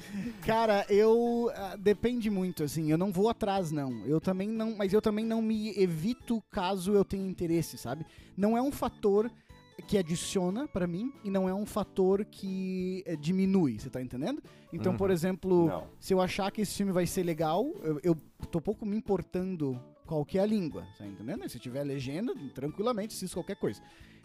Cara, 0.48 0.86
eu 0.90 1.52
ah, 1.54 1.76
depende 1.76 2.30
muito, 2.30 2.64
assim, 2.64 2.90
eu 2.90 2.98
não 2.98 3.12
vou 3.12 3.28
atrás 3.28 3.70
não. 3.70 4.06
Eu 4.06 4.22
também 4.22 4.48
não, 4.48 4.74
mas 4.78 4.94
eu 4.94 5.02
também 5.02 5.26
não 5.26 5.42
me 5.42 5.78
evito 5.78 6.42
caso 6.50 6.94
eu 6.94 7.04
tenha 7.04 7.28
interesse, 7.28 7.78
sabe? 7.78 8.06
Não 8.38 8.58
é 8.58 8.62
um 8.62 8.72
fator 8.72 9.30
que 9.90 9.98
adiciona 9.98 10.66
pra 10.66 10.88
mim 10.88 11.12
e 11.22 11.30
não 11.30 11.50
é 11.50 11.54
um 11.54 11.66
fator 11.66 12.24
que 12.24 13.04
eh, 13.06 13.18
diminui, 13.18 13.78
você 13.78 13.90
tá 13.90 14.02
entendendo? 14.02 14.42
Então, 14.72 14.94
Uhum. 14.94 14.98
por 14.98 15.12
exemplo, 15.12 15.68
Não. 15.68 15.84
se 16.00 16.14
eu 16.14 16.22
achar 16.22 16.50
que 16.50 16.62
esse 16.62 16.76
filme 16.76 16.94
vai 16.94 17.06
ser 17.06 17.24
legal, 17.24 17.66
eu, 17.84 18.00
eu 18.02 18.16
tô 18.50 18.62
pouco 18.62 18.86
me 18.86 18.96
importando 18.96 19.78
qual 20.06 20.24
que 20.24 20.40
é 20.40 20.42
a 20.42 20.46
língua, 20.46 20.88
tá 20.98 21.06
entendendo? 21.06 21.48
Se 21.50 21.60
tiver 21.60 21.84
legenda, 21.84 22.34
tranquilamente 22.56 23.14
assisto 23.14 23.36
qualquer 23.36 23.58
coisa. 23.58 23.82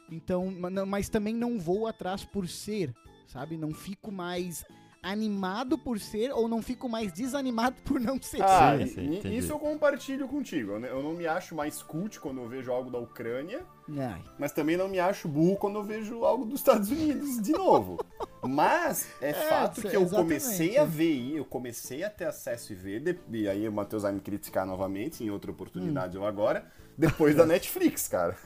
Então, 0.08 0.54
mas 0.86 1.08
também 1.08 1.34
não 1.34 1.58
vou 1.58 1.88
atrás 1.88 2.24
por 2.24 2.46
ser, 2.46 2.94
sabe? 3.26 3.56
Não 3.56 3.72
fico 3.74 4.12
mais 4.12 4.64
animado 5.02 5.76
por 5.76 5.98
ser 5.98 6.30
ou 6.32 6.48
não 6.48 6.62
fico 6.62 6.88
mais 6.88 7.12
desanimado 7.12 7.74
por 7.84 7.98
não 8.00 8.22
ser. 8.22 8.40
Ah, 8.42 8.76
Sim, 8.78 8.86
sim, 8.86 9.20
e- 9.28 9.36
isso 9.36 9.50
eu 9.52 9.58
compartilho 9.58 10.28
contigo. 10.28 10.72
Eu 10.72 11.02
não 11.02 11.12
me 11.12 11.26
acho 11.26 11.54
mais 11.56 11.82
cult 11.82 12.20
quando 12.20 12.40
eu 12.40 12.48
vejo 12.48 12.70
algo 12.70 12.88
da 12.90 12.98
Ucrânia, 12.98 13.64
Ai, 13.98 14.22
mas 14.38 14.52
também 14.52 14.76
não 14.76 14.88
me 14.88 15.00
acho 15.00 15.26
burro 15.26 15.56
quando 15.56 15.76
eu 15.80 15.82
vejo 15.82 16.24
algo 16.24 16.44
dos 16.44 16.60
Estados 16.60 16.88
Unidos 16.90 17.42
de 17.42 17.52
novo. 17.52 17.98
Mas 18.44 19.06
é, 19.20 19.32
fato 19.32 19.80
cê- 19.82 19.88
que 19.90 19.96
eu 19.96 20.04
comecei 20.08 20.76
a 20.76 20.84
ver 20.84 21.12
e 21.14 21.36
eu 21.36 21.44
comecei 21.44 22.02
a 22.02 22.10
ter 22.10 22.24
acesso 22.24 22.72
e 22.72 22.74
ver, 22.76 23.20
e 23.30 23.48
aí 23.48 23.68
o 23.68 23.72
Matheus 23.72 24.02
vai 24.02 24.10
me 24.10 24.20
criticar 24.20 24.66
novamente 24.66 25.22
em 25.22 25.30
outra 25.30 25.52
oportunidade 25.52 26.18
ou 26.18 26.26
agora, 26.26 26.66
depois 26.98 27.36
da 27.36 27.46
Netflix, 27.46 28.08
cara. 28.08 28.36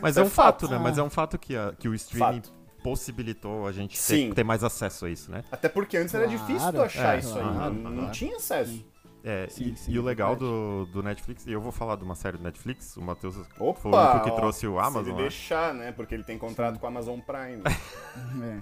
Mas 0.00 0.16
É 0.16 0.20
é, 0.20 0.24
um 0.24 0.28
fato, 0.28 0.62
fato. 0.66 0.72
né? 0.72 0.78
Mas 0.82 0.98
Ah. 0.98 1.02
é 1.02 1.04
um 1.04 1.10
fato 1.10 1.38
que, 1.38 1.54
a- 1.56 1.72
que 1.78 1.88
o 1.88 1.94
streaming 1.94 2.42
Fato. 2.42 2.52
Possibilitou 2.84 3.66
a 3.66 3.72
gente 3.72 3.98
ter, 4.00 4.34
ter 4.34 4.44
mais 4.44 4.62
acesso 4.62 5.06
a 5.06 5.10
isso, 5.10 5.30
né? 5.30 5.42
Até 5.50 5.70
porque 5.70 5.96
antes 5.96 6.14
era 6.14 6.28
Claro, 6.28 6.38
difícil 6.38 6.72
tu 6.72 6.82
achar 6.82 7.16
é, 7.16 7.18
isso 7.18 7.34
aí, 7.38 7.42
claro, 7.42 7.74
não, 7.74 7.90
não 7.90 8.10
tinha 8.10 8.36
acesso. 8.36 8.84
É, 9.26 9.48
Sim, 9.48 9.70
e, 9.72 9.76
sim, 9.76 9.92
e 9.92 9.98
o 9.98 10.02
legal 10.02 10.36
do, 10.36 10.84
do 10.92 11.02
Netflix, 11.02 11.46
e 11.46 11.52
eu 11.52 11.58
vou 11.60 11.72
falar 11.72 11.96
de 11.96 12.04
uma 12.04 12.14
série 12.14 12.36
do 12.36 12.42
Netflix, 12.44 12.94
o 12.98 13.00
Matheus 13.02 13.36
Opa! 13.58 13.80
foi 13.80 13.90
o 13.90 13.96
único 13.96 14.22
que 14.24 14.30
ó, 14.30 14.36
trouxe 14.36 14.66
o 14.66 14.74
Se 14.74 14.78
Amazon. 14.86 15.02
ele 15.06 15.12
né? 15.12 15.22
deixar, 15.22 15.72
né? 15.72 15.92
Porque 15.92 16.14
ele 16.14 16.24
tem 16.24 16.36
contrato 16.36 16.78
com 16.78 16.84
a 16.86 16.90
Amazon 16.90 17.18
Prime. 17.20 17.62
é. 18.44 18.60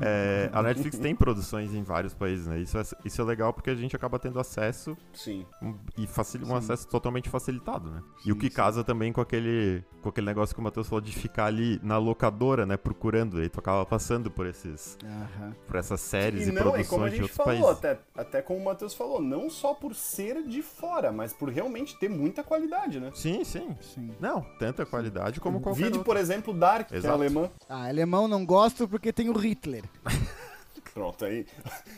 É, 0.00 0.50
a 0.52 0.62
Netflix 0.62 0.98
tem 0.98 1.14
produções 1.14 1.74
em 1.74 1.82
vários 1.82 2.14
países, 2.14 2.46
né? 2.46 2.58
Isso 2.58 2.78
é, 2.78 2.82
isso 3.04 3.20
é 3.20 3.24
legal 3.24 3.52
porque 3.52 3.68
a 3.70 3.74
gente 3.74 3.94
acaba 3.94 4.18
tendo 4.18 4.38
acesso 4.40 4.96
Sim. 5.12 5.44
um- 5.62 5.76
e 5.98 6.06
facil, 6.06 6.40
um 6.42 6.46
Sim. 6.46 6.54
acesso 6.54 6.88
totalmente 6.88 7.28
facilitado, 7.28 7.90
né? 7.90 8.02
e 8.20 8.24
Sim, 8.24 8.32
o 8.32 8.36
que 8.36 8.48
sim. 8.48 8.54
casa 8.54 8.82
também 8.84 9.12
com 9.12 9.20
aquele, 9.20 9.84
com 10.00 10.08
aquele 10.08 10.26
negócio 10.26 10.54
que 10.54 10.60
o 10.60 10.64
Matheus 10.64 10.88
falou 10.88 11.00
de 11.00 11.12
ficar 11.12 11.46
ali 11.46 11.78
na 11.82 11.98
locadora, 11.98 12.64
né? 12.64 12.76
Procurando, 12.76 13.38
aí 13.38 13.48
tu 13.48 13.58
acaba 13.60 13.84
passando 13.84 14.30
por 14.30 14.46
esses, 14.46 14.96
Aham. 15.04 15.54
por 15.66 15.76
essas 15.76 16.00
séries 16.00 16.46
e, 16.46 16.50
E 16.50 16.52
não, 16.52 16.60
e 16.60 16.62
produções 16.62 16.88
como 16.88 17.04
a 17.04 17.08
de 17.08 17.16
gente 17.16 17.22
outros 17.22 17.36
falou, 17.36 17.52
países. 17.74 17.78
até, 17.78 17.98
até 18.16 18.42
como 18.42 18.60
o 18.60 18.64
Matheus 18.64 18.94
falou, 18.94 19.20
não 19.20 19.50
só 19.50 19.74
por 19.74 19.89
ser 19.94 20.42
de 20.42 20.62
fora, 20.62 21.12
mas 21.12 21.32
por 21.32 21.48
realmente 21.48 21.98
ter 21.98 22.08
muita 22.08 22.42
qualidade, 22.42 23.00
né? 23.00 23.10
Sim, 23.14 23.44
sim. 23.44 23.76
Sim. 23.80 24.14
Não, 24.20 24.42
tanta 24.58 24.84
qualidade 24.86 25.40
como 25.40 25.60
qualquer 25.60 25.78
Vídeo, 25.84 25.98
outro. 25.98 26.04
por 26.04 26.16
exemplo, 26.16 26.52
Dark, 26.54 26.88
que 26.88 26.94
é 26.94 26.98
Exato. 26.98 27.14
alemã. 27.14 27.50
Ah, 27.68 27.88
alemão 27.88 28.26
não 28.28 28.44
gosto 28.44 28.88
porque 28.88 29.12
tem 29.12 29.28
o 29.28 29.36
Hitler. 29.38 29.84
Pronto, 30.94 31.24
aí. 31.24 31.46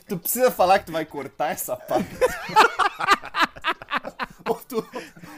Tu 0.06 0.18
precisa 0.18 0.50
falar 0.50 0.78
que 0.78 0.86
tu 0.86 0.92
vai 0.92 1.06
cortar 1.06 1.50
essa 1.52 1.74
parte. 1.76 2.08
ou, 4.46 4.54
tu, 4.56 4.76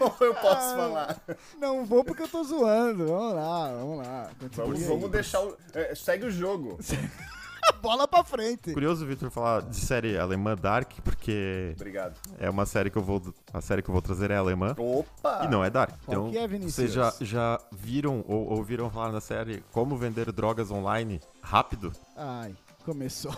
ou 0.01 0.17
eu 0.27 0.35
posso 0.35 0.57
Ah, 0.57 0.75
falar? 0.77 1.21
Não 1.61 1.85
vou 1.85 2.03
porque 2.05 2.23
eu 2.23 2.29
tô 2.29 2.43
zoando. 2.43 3.07
Vamos 3.07 3.35
lá, 3.35 3.73
vamos 3.73 4.07
lá. 4.07 4.31
Continue 4.41 4.67
Vamos, 4.73 4.83
vamos 4.87 5.11
deixar 5.11 5.41
o. 5.41 5.57
é, 5.73 5.95
segue 5.95 6.27
o 6.27 6.31
jogo. 6.31 6.79
Bola 7.83 8.09
pra 8.09 8.25
frente. 8.25 8.73
Curioso 8.73 9.05
o 9.05 9.09
Victor 9.09 9.31
falar 9.31 9.61
de 9.63 9.77
série 9.77 10.17
alemã 10.19 10.57
Dark, 10.57 10.91
porque 11.05 11.73
Obrigado. 11.77 12.15
é 12.39 12.49
uma 12.49 12.65
série 12.65 12.89
que 12.91 12.97
eu 12.97 13.03
vou. 13.03 13.23
A 13.53 13.61
série 13.61 13.83
que 13.83 13.91
eu 13.91 13.93
vou 13.93 14.01
trazer 14.01 14.31
é 14.31 14.37
alemã. 14.37 14.75
Opa! 14.79 15.43
E 15.45 15.49
não 15.49 15.63
é 15.63 15.69
Dark. 15.69 15.91
Qual 16.07 16.19
Então, 16.19 16.31
que 16.31 16.39
é, 16.39 16.47
Vinícius? 16.49 16.75
vocês 16.75 16.93
já, 16.93 17.13
já 17.21 17.61
viram 17.71 18.25
ou 18.27 18.51
ouviram 18.53 18.91
falar 18.91 19.13
na 19.13 19.21
série 19.21 19.63
Como 19.71 19.97
Vender 19.99 20.33
Drogas 20.33 20.71
Online 20.71 21.21
Rápido? 21.43 21.93
Ai, 22.17 22.55
começou. 22.85 23.35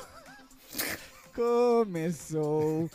começou. 1.34 2.88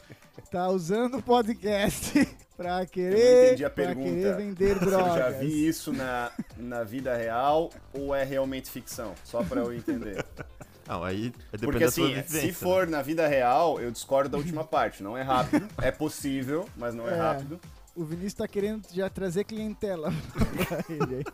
Tá 0.49 0.69
usando 0.69 1.17
o 1.17 1.21
podcast 1.21 2.27
pra 2.57 2.86
querer, 2.86 3.47
entendi 3.47 3.65
a 3.65 3.69
pra 3.69 3.86
pergunta. 3.86 4.09
querer 4.09 4.38
vender 4.38 4.71
Eu 4.71 4.79
drogas. 4.79 5.15
já 5.15 5.29
vi 5.29 5.67
isso 5.67 5.91
na, 5.93 6.32
na 6.57 6.84
vida 6.84 7.15
real 7.15 7.69
ou 7.93 8.15
é 8.15 8.23
realmente 8.23 8.69
ficção? 8.71 9.13
Só 9.23 9.43
pra 9.43 9.61
eu 9.61 9.73
entender. 9.73 10.25
Não, 10.91 11.05
aí 11.05 11.27
é 11.53 11.57
depende 11.57 11.59
Porque 11.71 11.85
da 11.85 11.91
sua 11.91 12.05
assim, 12.07 12.15
vivência, 12.15 12.39
se 12.41 12.47
né? 12.47 12.51
for 12.53 12.85
na 12.85 13.01
vida 13.01 13.25
real, 13.25 13.79
eu 13.79 13.89
discordo 13.91 14.29
da 14.29 14.37
última 14.37 14.65
parte. 14.65 15.01
Não 15.01 15.17
é 15.17 15.21
rápido, 15.21 15.65
é 15.81 15.89
possível, 15.89 16.67
mas 16.75 16.93
não 16.93 17.07
é, 17.07 17.13
É. 17.13 17.17
rápido. 17.17 17.59
O 17.95 18.03
Vinícius 18.03 18.33
tá 18.33 18.47
querendo 18.47 18.85
já 18.93 19.09
trazer 19.09 19.45
clientela 19.45 20.11
pra 20.67 20.83
ele 20.93 21.15
aí. 21.15 21.25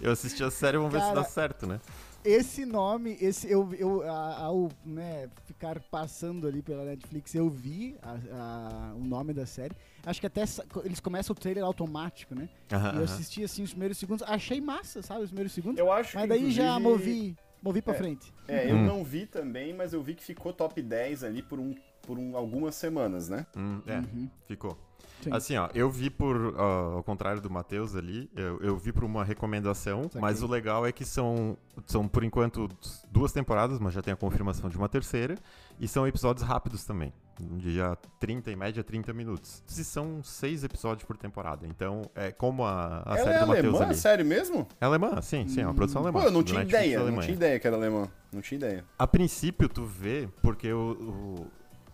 Eu 0.00 0.12
assisti 0.12 0.42
a 0.44 0.50
série, 0.52 0.76
vamos 0.76 0.92
ver 0.92 1.00
se 1.00 1.06
Cara, 1.08 1.20
dá 1.20 1.24
certo, 1.24 1.66
né? 1.66 1.80
Esse 2.24 2.64
nome, 2.66 3.16
esse 3.20 3.50
eu, 3.50 3.72
eu 3.74 4.08
ao 4.08 4.68
né, 4.84 5.28
ficar 5.46 5.80
passando 5.80 6.46
ali 6.46 6.60
pela 6.62 6.84
Netflix, 6.84 7.34
eu 7.34 7.48
vi 7.48 7.96
a- 8.02 8.16
a- 8.32 8.94
o 8.96 9.04
nome 9.04 9.32
da 9.32 9.46
série. 9.46 9.74
Acho 10.04 10.20
que 10.20 10.26
até 10.26 10.42
eles 10.84 10.98
começam 11.00 11.34
o 11.34 11.38
trailer 11.38 11.64
automático, 11.64 12.34
né? 12.34 12.48
Aham, 12.72 12.94
E 12.94 12.96
eu 12.98 13.04
assisti 13.04 13.42
assim 13.44 13.62
os 13.62 13.70
primeiros 13.70 13.96
segundos, 13.98 14.24
achei 14.28 14.60
massa, 14.60 15.02
sabe? 15.02 15.22
Os 15.22 15.30
primeiros 15.30 15.52
segundos. 15.52 15.78
Eu 15.78 15.90
acho 15.92 16.14
Mas 16.16 16.22
que, 16.24 16.28
daí 16.28 16.50
já 16.52 16.78
inclusive, 16.78 16.82
movi. 16.82 17.36
Movi 17.62 17.82
pra 17.82 17.94
É. 17.94 17.96
frente. 17.96 18.32
É, 18.46 18.70
eu 18.70 18.76
Hum. 18.76 18.84
não 18.86 19.04
vi 19.04 19.26
também, 19.26 19.74
mas 19.74 19.92
eu 19.92 20.02
vi 20.02 20.14
que 20.14 20.22
ficou 20.22 20.52
top 20.52 20.80
10 20.80 21.24
ali 21.24 21.42
por, 21.42 21.58
um, 21.58 21.74
por 22.08 22.18
um, 22.18 22.34
algumas 22.34 22.74
semanas, 22.74 23.28
né? 23.28 23.46
Hum, 23.54 23.82
é, 23.86 23.98
Uhum. 23.98 24.30
ficou. 24.46 24.78
Sim. 25.22 25.30
Assim, 25.32 25.56
ó, 25.56 25.68
eu 25.74 25.90
vi 25.90 26.08
por, 26.10 26.54
ó, 26.56 26.94
ao 26.96 27.02
contrário 27.02 27.40
do 27.42 27.50
Matheus 27.50 27.94
ali, 27.96 28.30
eu, 28.36 28.60
eu 28.62 28.76
vi 28.78 28.92
por 28.92 29.02
uma 29.04 29.24
recomendação, 29.24 30.08
mas 30.14 30.42
o 30.42 30.46
legal 30.46 30.86
é 30.86 30.92
que 30.92 31.04
são, 31.04 31.56
são, 31.86 32.06
por 32.06 32.22
enquanto, 32.22 32.68
duas 33.10 33.32
temporadas, 33.32 33.78
mas 33.80 33.92
já 33.92 34.00
tem 34.00 34.14
a 34.14 34.16
confirmação 34.16 34.70
de 34.70 34.76
uma 34.78 34.88
terceira, 34.88 35.34
e 35.78 35.88
são 35.88 36.06
episódios 36.06 36.46
rápidos 36.46 36.84
também, 36.84 37.12
de 37.40 37.74
já 37.74 37.96
30, 38.20 38.52
em 38.52 38.56
média 38.56 38.84
30 38.84 39.12
minutos. 39.12 39.60
E 39.68 39.82
são 39.84 40.22
seis 40.22 40.62
episódios 40.62 41.04
por 41.04 41.16
temporada, 41.16 41.66
então 41.66 42.02
é 42.14 42.30
como 42.30 42.64
a, 42.64 43.02
a 43.04 43.16
Ela 43.16 43.24
série 43.24 43.36
é 43.36 43.40
do 43.40 43.46
Matheus 43.48 43.74
alemã? 43.74 43.86
ali. 43.86 43.94
Sério 43.96 44.24
mesmo? 44.24 44.68
É 44.80 44.84
alemã, 44.86 45.20
sim, 45.20 45.48
sim, 45.48 45.62
é 45.62 45.64
uma 45.66 45.74
produção 45.74 46.00
alemã. 46.02 46.20
Pô, 46.20 46.26
eu 46.26 46.30
não 46.32 46.44
tinha 46.44 46.60
Netflix 46.60 46.84
ideia, 46.86 47.10
não 47.10 47.18
tinha 47.20 47.34
ideia 47.34 47.58
que 47.58 47.66
era 47.66 47.74
alemã. 47.76 48.08
Não 48.32 48.40
tinha 48.40 48.56
ideia. 48.56 48.84
A 48.96 49.06
princípio, 49.06 49.68
tu 49.68 49.84
vê, 49.84 50.28
porque 50.42 50.70
o, 50.72 50.92
o, 50.92 51.46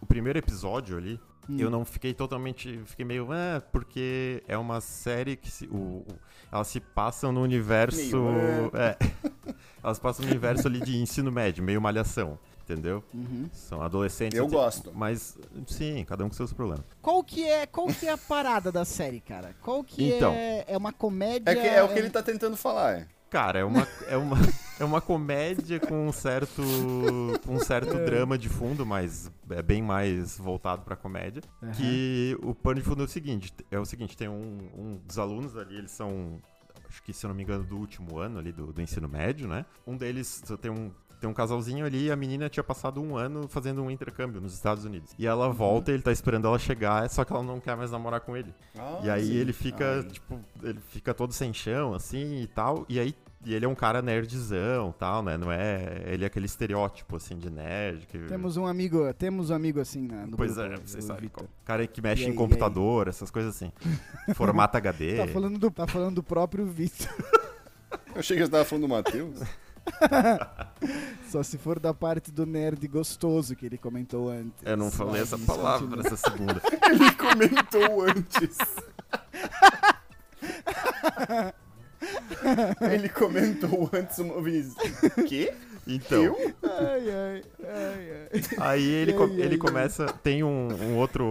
o 0.05 0.07
primeiro 0.07 0.39
episódio 0.39 0.97
ali, 0.97 1.19
Hum. 1.49 1.57
eu 1.59 1.69
não 1.69 1.85
fiquei 1.85 2.15
totalmente. 2.15 2.81
Fiquei 2.87 3.05
meio. 3.05 3.29
Ah, 3.31 3.61
porque 3.73 4.43
é 4.49 4.57
uma 4.57 4.81
série 4.81 5.37
que 5.37 5.51
se, 5.51 5.67
o, 5.67 5.77
o- 5.77 6.07
elas 6.51 6.69
se 6.69 6.81
passam 6.81 7.31
no 7.33 7.43
universo. 7.43 7.99
Meio, 7.99 8.71
É, 8.75 8.97
elas 9.85 9.99
passam 9.99 10.25
no 10.25 10.31
universo 10.31 10.67
ali 10.69 10.81
de 10.81 10.97
ensino 10.97 11.31
médio, 11.31 11.63
meio 11.63 11.81
malhação. 11.83 12.39
Entendeu? 12.63 13.05
Uhum. 13.13 13.47
São 13.53 13.83
adolescentes. 13.83 14.39
Eu 14.39 14.49
gosto. 14.49 14.91
Mas, 14.95 15.37
sim, 15.67 16.03
cada 16.09 16.25
um 16.25 16.29
com 16.31 16.35
seus 16.35 16.51
problemas. 16.51 16.83
Qual 17.03 17.23
que 17.23 17.47
é, 17.47 17.67
qual 17.67 17.89
que 17.89 18.07
é 18.07 18.13
a 18.13 18.17
parada 18.17 18.73
da 18.73 18.87
série, 18.87 19.21
cara? 19.21 19.55
Qual 19.61 19.85
que 19.85 20.13
Então. 20.15 20.33
é, 20.33 20.65
é 20.67 20.75
uma 20.79 20.91
comédia? 20.95 21.51
É, 21.51 21.55
que, 21.55 21.67
é 21.67 21.83
o 21.83 21.89
que 21.93 21.99
ele 21.99 22.09
tá 22.09 22.23
tentando 22.23 22.57
falar, 22.57 23.01
é. 23.01 23.07
Cara, 23.29 23.59
é 23.59 23.65
uma, 23.65 23.87
é 24.09 24.17
uma, 24.17 24.39
é 24.79 24.85
uma 24.85 25.01
comédia 25.01 25.79
com 25.81 26.09
um 26.09 26.13
certo, 26.13 26.63
com 27.47 27.55
um 27.55 27.61
certo 27.61 27.95
drama 28.05 28.37
de 28.37 28.49
fundo, 28.49 28.85
mas 28.85 29.31
é 29.51 29.63
bem 29.63 29.83
mais 29.83 30.37
voltado 30.39 30.83
pra 30.83 30.97
comédia. 30.97 31.43
Aham. 31.63 31.73
Que 31.73 32.37
o 32.43 32.55
pano 32.55 32.81
de 32.81 32.83
fundo 32.87 33.03
é 33.03 33.05
o 33.05 33.09
seguinte: 33.09 33.53
é 33.71 33.79
o 33.79 33.85
seguinte, 33.85 34.17
tem 34.17 34.29
um, 34.29 34.69
um 34.77 35.01
dos 35.07 35.19
alunos 35.19 35.57
ali, 35.57 35.77
eles 35.77 35.91
são, 35.91 36.41
acho 36.89 37.03
que 37.03 37.13
se 37.13 37.25
eu 37.25 37.29
não 37.29 37.35
me 37.37 37.43
engano, 37.43 37.65
do 37.65 37.77
último 37.77 38.19
ano 38.19 38.39
ali 38.39 38.53
do, 38.53 38.73
do 38.73 38.81
ensino 38.83 39.09
médio, 39.09 39.47
né? 39.49 39.65
Um 39.87 39.97
deles 39.97 40.43
tem 40.61 40.71
um. 40.71 40.91
Tem 41.21 41.31
um 41.31 41.33
casalzinho 41.33 41.87
ali 41.87 42.07
e 42.07 42.11
a 42.11 42.17
menina 42.17 42.51
tinha 42.51 42.63
passado 42.65 43.01
um 43.01 43.17
ano 43.17 43.49
fazendo 43.49 43.81
um 43.83 43.91
intercâmbio 43.91 44.43
nos 44.43 44.53
Estados 44.53 44.85
Unidos. 44.85 45.15
E 45.19 45.27
ela 45.27 45.49
volta 45.49 45.91
e 45.91 45.95
ele 45.95 46.03
tá 46.03 46.13
esperando 46.13 46.47
ela 46.47 46.59
chegar, 46.59 47.09
só 47.09 47.25
que 47.25 47.33
ela 47.33 47.43
não 47.43 47.59
quer 47.61 47.75
mais 47.79 47.91
namorar 47.91 48.21
com 48.21 48.37
ele. 48.37 48.53
Ah, 48.77 49.01
E 49.03 49.09
aí 49.09 49.25
sim. 49.29 49.33
ele 49.35 49.55
fica, 49.55 50.01
Ah, 50.01 50.03
tipo, 50.13 50.39
ele 50.63 50.81
fica 50.91 51.15
todo 51.15 51.33
sem 51.33 51.55
chão, 51.55 51.95
assim, 51.95 52.43
e 52.43 52.47
tal. 52.49 52.85
E 52.91 53.01
aí 53.01 53.15
e 53.45 53.55
ele 53.55 53.65
é 53.65 53.69
um 53.69 53.75
cara 53.75 54.01
nerdzão, 54.01 54.93
tal, 54.99 55.23
né? 55.23 55.37
Não 55.37 55.51
é... 55.51 56.03
Ele 56.07 56.25
é 56.25 56.27
aquele 56.27 56.47
estereótipo, 56.47 57.17
assim, 57.17 57.37
de 57.39 57.51
nerd. 57.51 58.07
Que... 58.07 58.19
Temos 58.19 58.57
um 58.57 58.67
amigo, 58.67 59.13
temos 59.15 59.51
um 59.51 59.55
amigo 59.55 59.81
assim 59.81 60.07
na, 60.07 60.27
no 60.27 60.37
Pois 60.37 60.57
grupo, 60.57 60.73
é, 60.73 60.77
vocês 60.79 61.05
sabem. 61.05 61.31
Cara 61.65 61.87
que 61.87 62.01
mexe 62.01 62.25
aí, 62.25 62.31
em 62.31 62.35
computador, 62.35 63.09
essas 63.09 63.31
coisas 63.31 63.55
assim. 63.55 63.73
Formata 64.35 64.79
HD. 64.79 65.17
Tá 65.17 65.29
falando 65.29 65.59
do, 65.59 65.71
tá 65.71 65.87
falando 65.87 66.17
do 66.17 66.23
próprio 66.23 66.67
Vitor. 66.67 67.09
Eu 68.15 68.21
achei 68.21 68.37
que 68.37 68.45
você 68.45 68.51
tava 68.51 68.65
falando 68.65 68.83
do 68.83 68.89
Matheus. 68.89 69.41
Só 71.29 71.43
se 71.43 71.59
for 71.59 71.79
da 71.79 71.93
parte 71.93 72.31
do 72.31 72.47
nerd 72.47 72.87
gostoso 72.89 73.55
que 73.55 73.67
ele 73.67 73.77
comentou 73.77 74.31
antes. 74.31 74.65
Eu 74.65 74.77
não 74.77 74.91
falei 74.91 75.23
essa 75.23 75.39
palavra 75.39 75.89
continua. 75.89 76.07
essa 76.07 76.17
segunda. 76.17 76.63
ele 76.91 77.13
comentou 77.13 78.03
antes. 78.03 78.59
Ele 82.93 83.09
comentou 83.09 83.91
antes 83.93 84.19
uma 84.19 84.41
vez. 84.43 84.75
Quê? 85.29 85.53
Então, 85.87 86.23
Eu? 86.23 86.37
Ai, 86.63 87.11
ai, 87.11 87.43
ai, 87.63 88.29
ai. 88.33 88.41
aí 88.59 88.85
ele, 88.89 89.13
Ai, 89.13 89.19
co- 89.19 89.25
ai, 89.25 89.33
ele 89.41 89.55
ai. 89.55 89.59
começa... 89.59 90.07
Tem 90.23 90.43
um, 90.43 90.69
um 90.73 90.97
outro... 90.97 91.25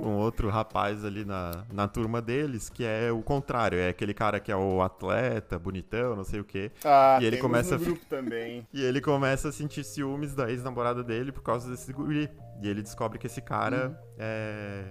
Um 0.00 0.14
outro 0.18 0.48
rapaz 0.48 1.04
ali 1.04 1.24
na, 1.24 1.64
na 1.72 1.88
turma 1.88 2.22
deles 2.22 2.68
que 2.68 2.84
é 2.84 3.10
o 3.10 3.20
contrário, 3.20 3.80
é 3.80 3.88
aquele 3.88 4.14
cara 4.14 4.38
que 4.38 4.52
é 4.52 4.54
o 4.54 4.80
atleta, 4.80 5.58
bonitão, 5.58 6.14
não 6.14 6.22
sei 6.22 6.38
o 6.38 6.44
quê. 6.44 6.70
Ah, 6.84 7.18
E 7.20 7.24
ele 7.24 7.38
começa 7.38 7.76
no 7.76 7.84
grupo 7.84 8.04
também. 8.06 8.64
E 8.72 8.80
ele 8.84 9.00
começa 9.00 9.48
a 9.48 9.52
sentir 9.52 9.82
ciúmes 9.82 10.36
da 10.36 10.48
ex-namorada 10.48 11.02
dele 11.02 11.32
por 11.32 11.42
causa 11.42 11.68
desse 11.68 11.92
guri. 11.92 12.30
E 12.62 12.68
ele 12.68 12.80
descobre 12.82 13.18
que 13.18 13.26
esse 13.26 13.40
cara 13.40 14.00
é, 14.16 14.84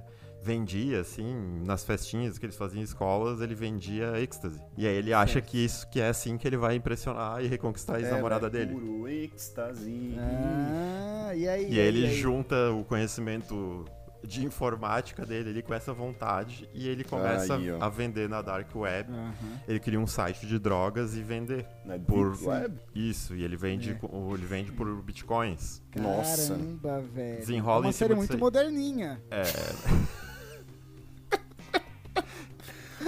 vendia, 0.47 1.01
assim, 1.01 1.35
nas 1.65 1.83
festinhas 1.83 2.37
que 2.39 2.45
eles 2.45 2.55
faziam 2.55 2.79
em 2.79 2.83
escolas, 2.83 3.41
ele 3.41 3.53
vendia 3.53 4.17
êxtase. 4.19 4.61
E 4.77 4.87
aí 4.87 4.95
ele 4.95 5.11
acha 5.13 5.41
que 5.41 5.57
isso 5.63 5.85
que 5.89 5.99
é 5.99 6.07
assim 6.07 6.37
que 6.37 6.47
ele 6.47 6.55
vai 6.57 6.75
impressionar 6.75 7.43
e 7.43 7.47
reconquistar 7.47 7.97
a 7.97 7.99
ex-namorada 7.99 8.47
Era 8.47 8.49
dele. 8.65 8.71
Puro 8.73 9.07
êxtase. 9.09 10.15
Ah, 10.17 11.35
e 11.35 11.47
aí? 11.49 11.69
E 11.73 11.79
aí 11.79 11.85
ele 11.87 12.07
aí? 12.07 12.15
junta 12.15 12.71
o 12.71 12.85
conhecimento 12.85 13.83
de 14.23 14.43
informática 14.43 15.23
dele 15.25 15.51
ali 15.51 15.61
com 15.61 15.73
essa 15.73 15.93
vontade 15.93 16.67
e 16.73 16.87
ele 16.89 17.03
começa 17.03 17.55
Aí, 17.55 17.69
a 17.79 17.87
vender 17.87 18.27
na 18.27 18.41
dark 18.41 18.75
web. 18.75 19.09
Aham. 19.13 19.33
Ele 19.67 19.79
cria 19.79 19.99
um 19.99 20.07
site 20.07 20.45
de 20.47 20.57
drogas 20.59 21.15
e 21.15 21.21
vender. 21.21 21.65
Na 21.85 21.97
Por- 21.99 22.31
Deep 22.31 22.45
Web? 22.45 22.79
Isso, 22.95 23.35
e 23.35 23.43
ele 23.43 23.55
vende, 23.55 23.91
É. 23.91 24.33
ele 24.33 24.45
vende 24.45 24.71
por 24.71 25.01
bitcoins. 25.03 25.81
Nossa. 25.95 26.55
Caramba, 26.55 26.99
velho. 27.01 27.37
Desenrola 27.39 27.77
é 27.77 27.81
uma 27.81 27.89
em 27.89 27.93
cima 27.93 28.07
série 28.07 28.17
muito 28.17 28.37
moderninha. 28.37 29.21
É, 29.29 29.43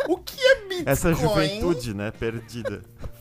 O 0.07 0.17
que 0.17 0.39
é 0.39 0.55
Bitcoin? 0.67 0.78
Essa 0.91 1.13
juventude, 1.13 1.93
né, 1.93 2.11
perdida. 2.11 2.81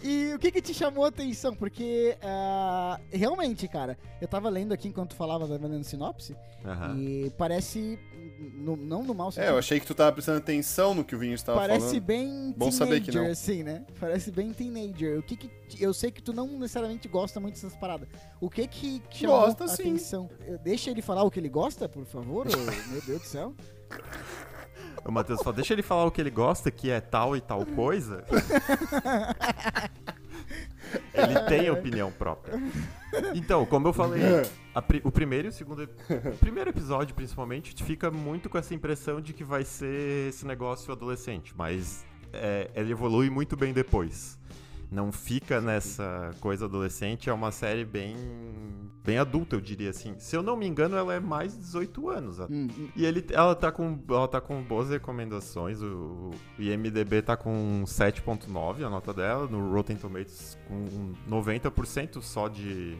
E 0.00 0.32
o 0.32 0.38
que 0.38 0.52
que 0.52 0.62
te 0.62 0.72
chamou 0.72 1.04
a 1.04 1.08
atenção? 1.08 1.52
Porque, 1.56 2.16
ah, 2.22 3.00
realmente, 3.10 3.66
cara, 3.66 3.98
eu 4.20 4.28
tava 4.28 4.48
lendo 4.48 4.72
aqui 4.72 4.86
enquanto 4.86 5.10
tu 5.10 5.16
falava, 5.16 5.46
tava 5.48 5.66
lendo 5.66 5.82
sinopse, 5.82 6.36
Aham. 6.64 6.96
e 6.96 7.30
parece, 7.36 7.98
no- 8.54 8.76
não 8.76 9.02
no 9.02 9.12
mau 9.12 9.28
É, 9.30 9.32
sentido, 9.32 9.50
eu 9.50 9.58
achei 9.58 9.80
que 9.80 9.86
tu 9.86 9.96
tava 9.96 10.12
prestando 10.12 10.38
atenção 10.38 10.94
no 10.94 11.02
que 11.04 11.16
o 11.16 11.18
Vinho 11.18 11.34
estava 11.34 11.58
parece 11.58 11.80
falando. 11.86 12.00
bem 12.00 12.54
Bom 12.56 12.70
saber 12.70 13.00
que 13.00 13.10
teenager, 13.10 13.24
não. 13.24 13.32
assim, 13.32 13.62
né? 13.64 13.84
Parece 13.98 14.30
bem 14.30 14.52
teenager. 14.52 15.18
O 15.18 15.22
que 15.22 15.36
que, 15.36 15.50
eu 15.82 15.92
sei 15.92 16.12
que 16.12 16.22
tu 16.22 16.32
não 16.32 16.46
necessariamente 16.46 17.08
gosta 17.08 17.40
muito 17.40 17.54
dessas 17.56 17.74
paradas. 17.74 18.08
O 18.40 18.48
que 18.48 18.68
que 18.68 19.02
chamou 19.10 19.40
Gosta, 19.40 19.64
a 19.64 19.68
sim. 19.68 19.82
atenção? 19.82 20.30
Eu- 20.46 20.58
Deixa 20.60 20.92
ele 20.92 21.02
falar 21.02 21.24
o 21.24 21.30
que 21.30 21.40
ele 21.40 21.48
gosta, 21.48 21.88
por 21.88 22.06
favor, 22.06 22.46
meu 22.46 23.02
Deus 23.04 23.20
do 23.22 23.26
céu. 23.26 23.52
O 25.08 25.10
Matheus 25.10 25.42
fala, 25.42 25.56
deixa 25.56 25.72
ele 25.72 25.80
falar 25.80 26.04
o 26.04 26.10
que 26.10 26.20
ele 26.20 26.28
gosta, 26.28 26.70
que 26.70 26.90
é 26.90 27.00
tal 27.00 27.34
e 27.34 27.40
tal 27.40 27.64
coisa. 27.64 28.26
ele 31.14 31.40
tem 31.48 31.70
opinião 31.70 32.12
própria. 32.12 32.60
Então, 33.34 33.64
como 33.64 33.88
eu 33.88 33.94
falei, 33.94 34.20
o 35.02 35.10
primeiro 35.10 35.48
e 35.48 35.50
o 35.50 35.52
segundo. 35.52 35.84
O 35.84 36.36
primeiro 36.36 36.68
episódio, 36.68 37.14
principalmente, 37.14 37.74
te 37.74 37.82
fica 37.82 38.10
muito 38.10 38.50
com 38.50 38.58
essa 38.58 38.74
impressão 38.74 39.18
de 39.18 39.32
que 39.32 39.42
vai 39.42 39.64
ser 39.64 40.28
esse 40.28 40.46
negócio 40.46 40.92
adolescente, 40.92 41.54
mas 41.56 42.04
é, 42.30 42.70
ele 42.74 42.92
evolui 42.92 43.30
muito 43.30 43.56
bem 43.56 43.72
depois. 43.72 44.38
Não 44.90 45.12
fica 45.12 45.60
nessa 45.60 46.30
coisa 46.40 46.64
adolescente, 46.64 47.28
é 47.28 47.32
uma 47.32 47.52
série 47.52 47.84
bem. 47.84 48.16
bem 49.04 49.18
adulta, 49.18 49.54
eu 49.54 49.60
diria 49.60 49.90
assim. 49.90 50.14
Se 50.18 50.34
eu 50.34 50.42
não 50.42 50.56
me 50.56 50.66
engano, 50.66 50.96
ela 50.96 51.14
é 51.14 51.20
mais 51.20 51.52
de 51.52 51.58
18 51.58 52.08
anos. 52.08 52.40
Hum, 52.40 52.46
hum. 52.50 52.88
E 52.96 53.04
ele, 53.04 53.24
ela, 53.30 53.54
tá 53.54 53.70
com, 53.70 53.98
ela 54.08 54.26
tá 54.26 54.40
com 54.40 54.62
boas 54.62 54.88
recomendações. 54.88 55.82
O, 55.82 56.30
o 56.58 56.62
IMDB 56.62 57.20
tá 57.20 57.36
com 57.36 57.82
7.9 57.84 58.86
a 58.86 58.88
nota 58.88 59.12
dela. 59.12 59.46
No 59.46 59.70
Rotten 59.70 59.96
Tomatoes 59.96 60.56
com 60.66 61.12
90% 61.28 62.22
só 62.22 62.48
de, 62.48 62.96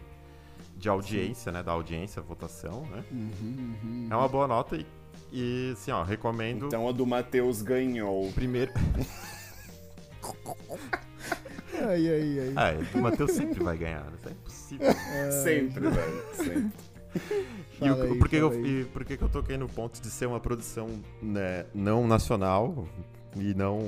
de 0.77 0.91
audiência, 0.91 1.51
né? 1.51 1.63
Da 1.63 1.73
audiência, 1.73 2.21
votação, 2.21 2.83
né? 2.91 3.03
Uhum, 3.11 3.77
uhum. 3.83 4.09
É 4.11 4.15
uma 4.15 4.29
boa 4.29 4.47
nota 4.47 4.77
e, 4.77 4.87
e 5.33 5.71
assim, 5.73 5.91
ó, 5.91 6.03
recomendo 6.03 6.67
Então 6.67 6.87
a 6.87 6.93
do 6.93 7.07
Matheus 7.07 7.63
ganhou. 7.63 8.29
o 8.29 8.33
primeiro... 8.35 8.73
Ai, 11.87 12.09
ai, 12.09 12.39
ai. 12.41 12.53
Ah, 12.57 12.99
o 12.99 13.03
Matheus 13.03 13.33
sempre 13.33 13.63
vai 13.63 13.77
ganhar, 13.77 14.05
né? 14.05 14.13
Isso 14.19 14.29
é 14.29 14.33
impossível. 14.33 14.93
Sempre, 15.43 15.89
velho. 15.89 16.25
Sempre. 16.35 16.73
E 17.81 17.89
o- 17.91 18.03
aí, 18.03 18.19
por, 18.19 18.29
que 18.29 18.37
eu, 18.37 18.67
e 18.67 18.85
por 18.87 19.05
que 19.05 19.21
eu 19.23 19.29
toquei 19.29 19.57
no 19.57 19.69
ponto 19.69 20.01
de 20.03 20.11
ser 20.11 20.27
uma 20.27 20.41
produção 20.41 20.89
né, 21.23 21.65
não 21.73 22.07
nacional 22.09 22.87
e 23.37 23.55
não 23.55 23.79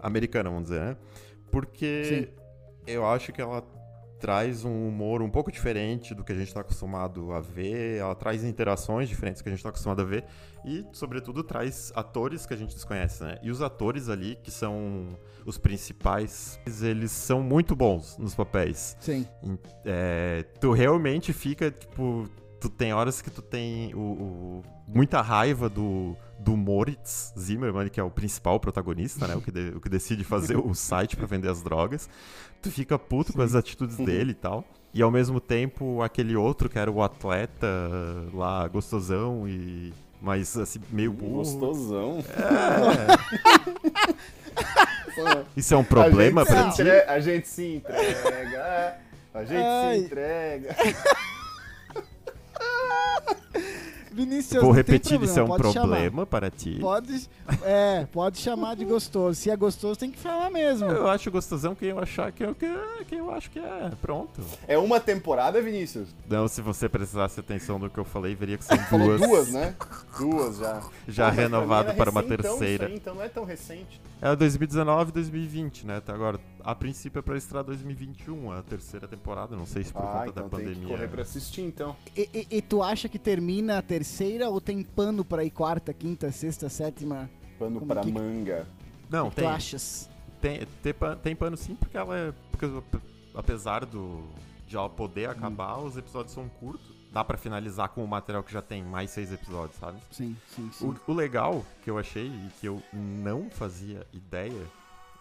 americana, 0.00 0.48
vamos 0.48 0.64
dizer, 0.70 0.80
né? 0.80 0.96
Porque 1.50 2.30
eu 2.86 3.06
acho 3.06 3.30
que 3.32 3.40
ela 3.40 3.62
traz 4.20 4.64
um 4.64 4.86
humor 4.88 5.22
um 5.22 5.30
pouco 5.30 5.50
diferente 5.50 6.14
do 6.14 6.22
que 6.22 6.30
a 6.32 6.34
gente 6.34 6.48
está 6.48 6.60
acostumado 6.60 7.32
a 7.32 7.40
ver, 7.40 7.96
ela 7.98 8.14
traz 8.14 8.44
interações 8.44 9.08
diferentes 9.08 9.40
que 9.42 9.48
a 9.48 9.52
gente 9.52 9.58
está 9.60 9.70
acostumado 9.70 10.02
a 10.02 10.04
ver 10.04 10.24
e, 10.64 10.84
sobretudo, 10.92 11.42
traz 11.42 11.90
atores 11.96 12.44
que 12.44 12.52
a 12.52 12.56
gente 12.56 12.74
desconhece, 12.74 13.22
né? 13.24 13.38
E 13.42 13.50
os 13.50 13.62
atores 13.62 14.08
ali, 14.10 14.36
que 14.42 14.50
são 14.50 15.18
os 15.46 15.56
principais, 15.56 16.60
eles 16.82 17.10
são 17.10 17.42
muito 17.42 17.74
bons 17.74 18.16
nos 18.18 18.34
papéis. 18.34 18.96
Sim. 19.00 19.26
É, 19.84 20.44
tu 20.60 20.72
realmente 20.72 21.32
fica, 21.32 21.70
tipo, 21.70 22.28
tu 22.60 22.68
tem 22.68 22.92
horas 22.92 23.22
que 23.22 23.30
tu 23.30 23.40
tem 23.40 23.94
o, 23.94 23.98
o- 23.98 24.62
muita 24.94 25.20
raiva 25.22 25.68
do, 25.68 26.16
do 26.38 26.56
Moritz 26.56 27.32
Zimmermann, 27.38 27.88
que 27.88 28.00
é 28.00 28.02
o 28.02 28.10
principal 28.10 28.58
protagonista, 28.60 29.26
né? 29.26 29.34
O 29.34 29.40
que, 29.40 29.50
de- 29.50 29.72
o 29.76 29.80
que 29.80 29.88
decide 29.88 30.24
fazer 30.24 30.56
o 30.56 30.74
site 30.74 31.16
pra 31.16 31.26
vender 31.26 31.48
as 31.50 31.62
drogas. 31.62 32.08
Tu 32.62 32.70
fica 32.70 32.98
puto 32.98 33.32
com 33.32 33.40
as 33.42 33.54
atitudes 33.54 33.96
dele 33.96 34.32
e 34.32 34.34
tal. 34.34 34.64
E 34.92 35.00
ao 35.02 35.10
mesmo 35.10 35.40
tempo, 35.40 36.02
aquele 36.02 36.36
outro 36.36 36.68
que 36.68 36.78
era 36.78 36.90
o 36.90 37.02
atleta 37.02 37.66
lá, 38.34 38.66
gostosão 38.68 39.48
e. 39.48 39.92
Mas 40.20 40.54
assim, 40.58 40.80
meio 40.90 41.12
burro. 41.12 41.36
Gostosão. 41.36 42.22
Isso 45.56 45.72
é 45.72 45.76
um 45.76 45.84
problema 45.84 46.44
pra 46.44 46.70
ti? 46.70 46.82
entre- 46.82 47.02
a 47.04 47.20
gente 47.20 47.48
se 47.48 47.76
entrega. 47.76 48.98
A 49.32 49.44
gente 49.44 49.62
Ai. 49.64 49.98
se 49.98 50.04
entrega. 50.04 50.76
Vinícius, 54.20 54.62
Vou 54.62 54.70
repetir, 54.70 55.22
isso 55.22 55.38
é 55.38 55.42
um 55.42 55.46
pode 55.46 55.72
chamar. 55.72 55.86
problema 55.88 56.26
para 56.26 56.50
ti. 56.50 56.76
Pode, 56.78 57.26
é, 57.62 58.06
pode 58.12 58.38
chamar 58.38 58.76
de 58.76 58.84
gostoso. 58.84 59.40
Se 59.40 59.50
é 59.50 59.56
gostoso, 59.56 59.98
tem 59.98 60.10
que 60.10 60.18
falar 60.18 60.50
mesmo. 60.50 60.90
Eu 60.90 61.08
acho 61.08 61.30
gostosão 61.30 61.74
quem 61.74 61.88
eu 61.88 61.98
achar 61.98 62.30
que 62.30 62.44
eu, 62.44 62.54
que, 62.54 62.66
quem 63.08 63.18
eu 63.18 63.30
acho 63.32 63.50
que 63.50 63.58
é. 63.58 63.90
Pronto. 64.02 64.42
É 64.68 64.76
uma 64.76 65.00
temporada, 65.00 65.62
Vinícius? 65.62 66.08
Não, 66.28 66.46
se 66.48 66.60
você 66.60 66.86
prestasse 66.86 67.40
atenção 67.40 67.78
no 67.78 67.88
que 67.88 67.98
eu 67.98 68.04
falei, 68.04 68.34
veria 68.34 68.58
que 68.58 68.64
são 68.64 68.76
duas. 68.90 69.20
duas, 69.20 69.48
né? 69.52 69.74
Duas 70.18 70.58
já. 70.58 70.82
Já 71.08 71.30
Pô, 71.30 71.36
renovado 71.36 71.94
para 71.94 72.10
uma 72.10 72.22
terceira. 72.22 72.84
Isso 72.84 72.92
aí, 72.92 72.96
então 72.96 73.14
não 73.14 73.22
é 73.22 73.28
tão 73.28 73.44
recente. 73.44 74.00
É 74.22 74.36
2019 74.36 75.10
e 75.10 75.12
2020, 75.14 75.86
né? 75.86 75.96
Até 75.96 76.12
agora, 76.12 76.38
a 76.62 76.74
princípio 76.74 77.18
é 77.20 77.22
pra 77.22 77.36
estrear 77.38 77.64
2021, 77.64 78.52
a 78.52 78.62
terceira 78.62 79.08
temporada. 79.08 79.56
Não 79.56 79.64
sei 79.64 79.82
se 79.82 79.92
por 79.92 80.02
ah, 80.02 80.06
conta 80.24 80.26
então 80.28 80.48
da 80.48 80.56
tem 80.56 80.66
que 80.66 80.66
pandemia. 80.74 80.88
correr 80.94 81.08
pra 81.08 81.22
assistir, 81.22 81.62
então. 81.62 81.96
E, 82.14 82.28
e- 82.34 82.56
e 82.58 82.62
tu 82.62 82.82
acha 82.82 83.08
que 83.08 83.18
termina 83.18 83.78
a 83.78 83.82
terceira 83.82 84.50
ou 84.50 84.60
tem 84.60 84.82
pano 84.82 85.24
pra 85.24 85.42
ir 85.42 85.50
quarta, 85.50 85.94
quinta, 85.94 86.30
sexta, 86.30 86.68
sétima? 86.68 87.30
Pano 87.58 87.80
Como 87.80 87.86
pra 87.92 88.02
que- 88.02 88.12
manga. 88.12 88.66
Não, 89.08 89.28
o 89.28 89.30
que 89.30 89.36
tem, 89.36 89.44
tu 89.46 89.50
achas? 89.50 90.10
tem, 90.40 90.60
tem, 90.82 90.94
tem 91.22 91.34
pano 91.36 91.56
sim, 91.56 91.74
porque 91.74 91.96
ela 91.96 92.16
é. 92.18 92.32
Porque 92.50 92.66
apesar 93.34 93.86
do, 93.86 94.22
ela 94.76 94.88
poder 94.88 95.28
Hum. 95.28 95.32
acabar, 95.32 95.78
os 95.78 95.96
episódios 95.96 96.32
são 96.34 96.48
curtos. 96.48 96.90
Dá 97.12 97.24
pra 97.24 97.36
finalizar 97.36 97.88
com 97.88 98.04
o 98.04 98.08
material 98.08 98.42
que 98.44 98.52
já 98.52 98.62
tem 98.62 98.84
mais 98.84 99.10
seis 99.10 99.32
episódios, 99.32 99.76
sabe? 99.80 99.98
Sim, 100.12 100.36
sim, 100.54 100.70
sim. 100.72 100.86
O, 101.06 101.10
o 101.10 101.14
legal 101.14 101.64
que 101.82 101.90
eu 101.90 101.98
achei 101.98 102.26
e 102.28 102.50
que 102.60 102.66
eu 102.68 102.80
não 102.92 103.50
fazia 103.50 104.06
ideia 104.12 104.62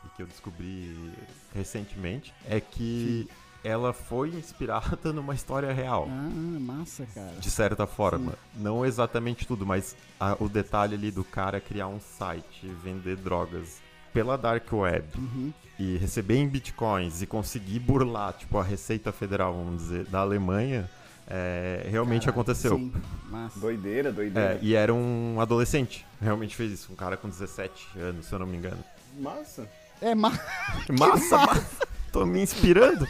e 0.06 0.10
que 0.16 0.22
eu 0.22 0.28
descobri 0.28 1.12
recentemente 1.54 2.34
é 2.48 2.60
que 2.62 3.28
ela 3.64 3.92
foi 3.92 4.30
inspirada 4.30 5.12
numa 5.12 5.34
história 5.34 5.74
real. 5.74 6.08
Ah, 6.10 6.60
massa, 6.60 7.06
cara. 7.14 7.36
De 7.40 7.50
certa 7.50 7.86
forma. 7.88 8.34
Não 8.56 8.86
exatamente 8.86 9.46
tudo, 9.48 9.66
mas 9.66 9.96
a- 10.20 10.38
o 10.40 10.48
detalhe 10.48 10.94
ali 10.96 11.12
do 11.12 11.24
cara 11.24 11.60
criar 11.60 11.88
um 11.88 12.00
site 12.00 12.68
vender 12.84 13.18
drogas 13.18 13.82
pela 14.14 14.38
Dark 14.38 14.72
Web 14.72 15.06
Uhum. 15.18 15.54
e 15.78 15.98
receber 15.98 16.36
em 16.38 16.48
bitcoins 16.48 17.22
e 17.22 17.28
conseguir 17.28 17.80
burlar, 17.80 18.34
tipo, 18.34 18.58
a 18.58 18.64
Receita 18.64 19.12
Federal, 19.12 19.54
vamos 19.54 19.82
dizer, 19.84 20.06
da 20.06 20.20
Alemanha, 20.20 20.90
é, 21.28 21.86
realmente 21.90 22.22
Caraca, 22.24 22.40
aconteceu. 22.42 22.76
Sim, 22.78 22.92
massa. 23.30 23.60
Doideira, 23.60 24.12
doideira. 24.12 24.54
É, 24.56 24.60
e 24.62 24.74
era 24.76 24.94
um 24.94 25.40
adolescente, 25.40 26.06
realmente 26.22 26.56
fez 26.56 26.72
isso, 26.72 26.92
um 26.92 26.96
cara 26.96 27.16
com 27.18 27.30
17 27.30 28.00
anos, 28.00 28.26
se 28.26 28.34
eu 28.34 28.40
não 28.40 28.48
me 28.48 28.58
engano. 28.58 28.84
Massa. 29.20 29.70
É, 30.02 30.16
ma... 30.16 30.32
Massa, 30.98 31.38
massa. 31.38 31.88
Tô 32.12 32.26
me 32.26 32.42
inspirando. 32.42 33.06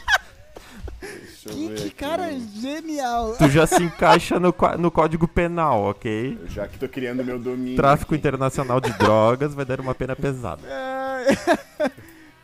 Que, 1.42 1.70
que 1.76 1.90
cara 1.92 2.32
genial. 2.38 3.36
Tu 3.38 3.50
já 3.50 3.66
se 3.66 3.82
encaixa 3.82 4.40
no, 4.40 4.54
no 4.78 4.92
código 4.92 5.28
penal, 5.28 5.84
ok? 5.86 6.38
Já 6.48 6.68
que 6.68 6.78
tô 6.78 6.88
criando 6.88 7.24
meu 7.24 7.40
domínio. 7.40 7.78
Tráfico 7.78 8.14
aqui. 8.14 8.20
internacional 8.20 8.80
de 8.82 8.92
drogas 8.98 9.54
vai 9.54 9.66
dar 9.66 9.80
uma 9.80 9.96
pena 9.96 10.16
pesada. 10.16 10.62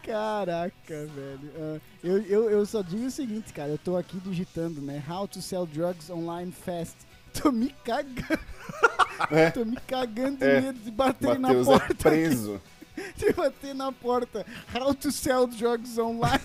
Caraca, 0.03 0.71
velho. 0.89 1.51
Ah, 1.57 1.77
eu, 2.03 2.21
eu, 2.23 2.49
eu 2.49 2.65
só 2.65 2.81
digo 2.81 3.05
o 3.07 3.11
seguinte, 3.11 3.51
cara. 3.53 3.69
Eu 3.69 3.77
tô 3.77 3.97
aqui 3.97 4.19
digitando, 4.19 4.79
né? 4.81 5.03
How 5.09 5.27
to 5.27 5.41
sell 5.41 5.65
drugs 5.65 6.09
online 6.09 6.51
fast. 6.51 6.95
Tô 7.41 7.51
me 7.51 7.73
cagando. 7.83 8.39
É. 9.31 9.49
Tô 9.51 9.65
me 9.65 9.75
cagando 9.87 10.37
de 10.37 10.45
É. 10.45 10.61
medo 10.61 10.79
de 10.79 10.91
bater 10.91 11.37
na 11.39 11.49
Matheus 11.49 11.67
é 11.67 11.71
porta. 11.71 11.95
preso. 11.95 12.61
De 13.17 13.33
bater 13.33 13.75
na 13.75 13.91
porta. 13.91 14.45
How 14.73 14.93
to 14.95 15.11
sell 15.11 15.45
drugs 15.47 15.97
online. 15.97 16.39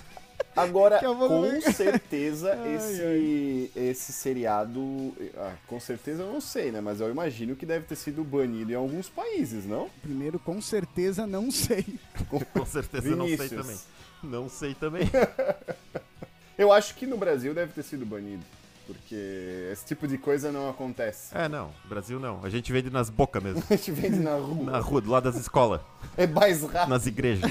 Agora, 0.57 0.99
com 1.01 1.61
certeza, 1.73 2.59
Ai, 2.61 2.75
esse, 2.75 3.71
esse 3.77 4.13
seriado. 4.13 5.15
ah, 5.37 5.53
com 5.67 5.79
certeza 5.79 6.23
eu 6.23 6.33
não 6.33 6.41
sei, 6.41 6.71
né? 6.73 6.81
Mas 6.81 7.01
eu 7.01 7.11
imagino 7.11 7.55
que 7.55 7.65
deve 7.65 7.85
ter 7.87 7.97
sido 7.97 8.25
banido 8.25 8.73
em 8.73 8.75
alguns 8.75 9.09
países, 9.09 9.65
não? 9.65 9.89
Primeiro, 10.03 10.39
com 10.39 10.61
certeza, 10.61 11.27
não 11.27 11.51
sei. 11.51 11.85
Com 12.29 12.67
certeza 12.67 13.09
eu 13.09 13.17
não 13.17 13.29
sei 13.29 13.49
também. 13.49 13.79
Não 14.23 14.49
sei 14.49 14.75
também. 14.75 15.11
Eu 16.59 16.71
acho 16.71 16.95
que 16.95 17.07
no 17.07 17.17
Brasil 17.17 17.55
deve 17.55 17.73
ter 17.73 17.83
sido 17.83 18.05
banido. 18.05 18.45
Porque 18.87 19.69
esse 19.73 19.87
tipo 19.87 20.07
de 20.07 20.19
coisa 20.19 20.51
não 20.53 20.69
acontece. 20.69 21.35
É, 21.35 21.49
não. 21.49 21.71
Brasil 21.85 22.19
não. 22.21 22.45
A 22.45 22.51
gente 22.51 22.71
vende 22.73 22.91
nas 22.91 23.09
bocas 23.09 23.43
mesmo. 23.43 23.63
A 23.71 23.77
gente 23.77 23.93
vende 23.93 24.19
na 24.19 24.35
rua. 24.35 24.65
Na 24.73 24.79
rua, 24.79 25.01
do 25.01 25.11
lado 25.11 25.25
das 25.25 25.41
escolas. 25.41 25.81
É 26.17 26.27
mais 26.27 26.63
rápido. 26.63 26.91
Nas 26.91 27.07
igrejas. 27.07 27.51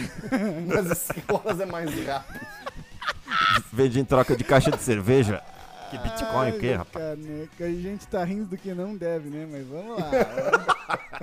Nas 0.68 1.10
escolas 1.10 1.60
é 1.60 1.66
mais 1.66 1.90
rápido. 2.06 2.46
Vende 3.72 4.00
em 4.00 4.06
troca 4.06 4.36
de 4.36 4.44
caixa 4.44 4.72
de 4.72 4.82
cerveja. 4.82 5.42
Que 5.90 5.98
Bitcoin, 5.98 6.52
o 6.52 6.60
quê, 6.60 6.70
Ai, 6.70 6.76
rapaz? 6.76 7.04
Caneca, 7.04 7.66
a 7.66 7.72
gente 7.72 8.08
tá 8.08 8.24
rindo 8.24 8.46
do 8.46 8.58
que 8.58 8.74
não 8.74 8.96
deve, 8.96 9.30
né? 9.30 9.48
Mas 9.50 9.66
vamos 9.68 9.98
lá. 10.00 10.12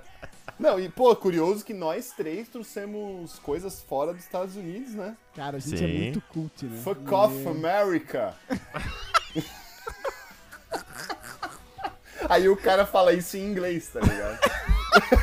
Não, 0.58 0.80
e 0.80 0.88
pô, 0.88 1.14
curioso 1.14 1.62
que 1.62 1.74
nós 1.74 2.12
três 2.16 2.48
trouxemos 2.48 3.38
coisas 3.40 3.82
fora 3.82 4.14
dos 4.14 4.22
Estados 4.22 4.56
Unidos, 4.56 4.94
né? 4.94 5.14
Cara, 5.34 5.58
a 5.58 5.60
gente 5.60 5.74
é 5.74 5.86
Sim. 5.86 5.98
muito 5.98 6.20
cult, 6.32 6.64
né? 6.64 6.80
Fuck 6.82 7.12
off, 7.12 7.46
É. 7.46 7.50
America! 7.50 8.34
Aí 12.28 12.48
o 12.48 12.56
cara 12.56 12.86
fala 12.86 13.12
isso 13.12 13.36
em 13.36 13.44
inglês, 13.50 13.88
tá 13.92 14.00
ligado? 14.00 14.38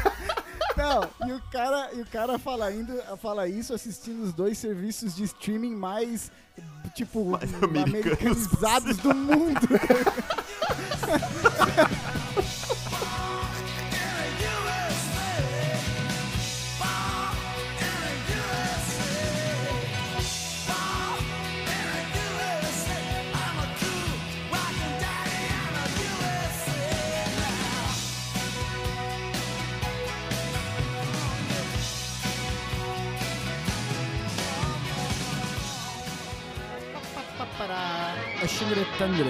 Não, 0.76 1.28
e 1.28 1.34
o 1.34 1.42
cara, 1.52 1.90
e 1.94 2.02
o 2.02 2.06
cara 2.06 2.40
fala, 2.40 2.66
ainda, 2.66 2.94
fala 3.18 3.48
isso 3.48 3.74
assistindo 3.74 4.24
os 4.24 4.34
dois 4.34 4.58
serviços 4.58 5.16
de 5.16 5.24
streaming 5.24 5.76
mais, 5.76 6.32
tipo, 6.96 7.32
Mais 7.32 7.64
americanizados 7.64 8.98
do 8.98 9.14
mundo. 9.14 9.60
sugar 38.64 38.86
thunder. 38.98 39.30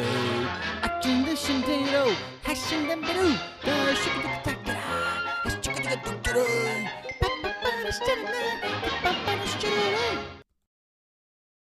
아침 0.82 1.26
드신 1.26 1.62
대로 1.62 2.12
하신 2.44 2.88
담배로 2.88 3.22
더 3.62 3.96
슈크득 3.96 4.44
탁 4.44 4.64
따라 4.64 4.80
슈크득 5.50 6.04
탁 6.04 6.24
따라 6.24 6.44
빠빠빠 7.20 7.92
시작했네 7.92 8.83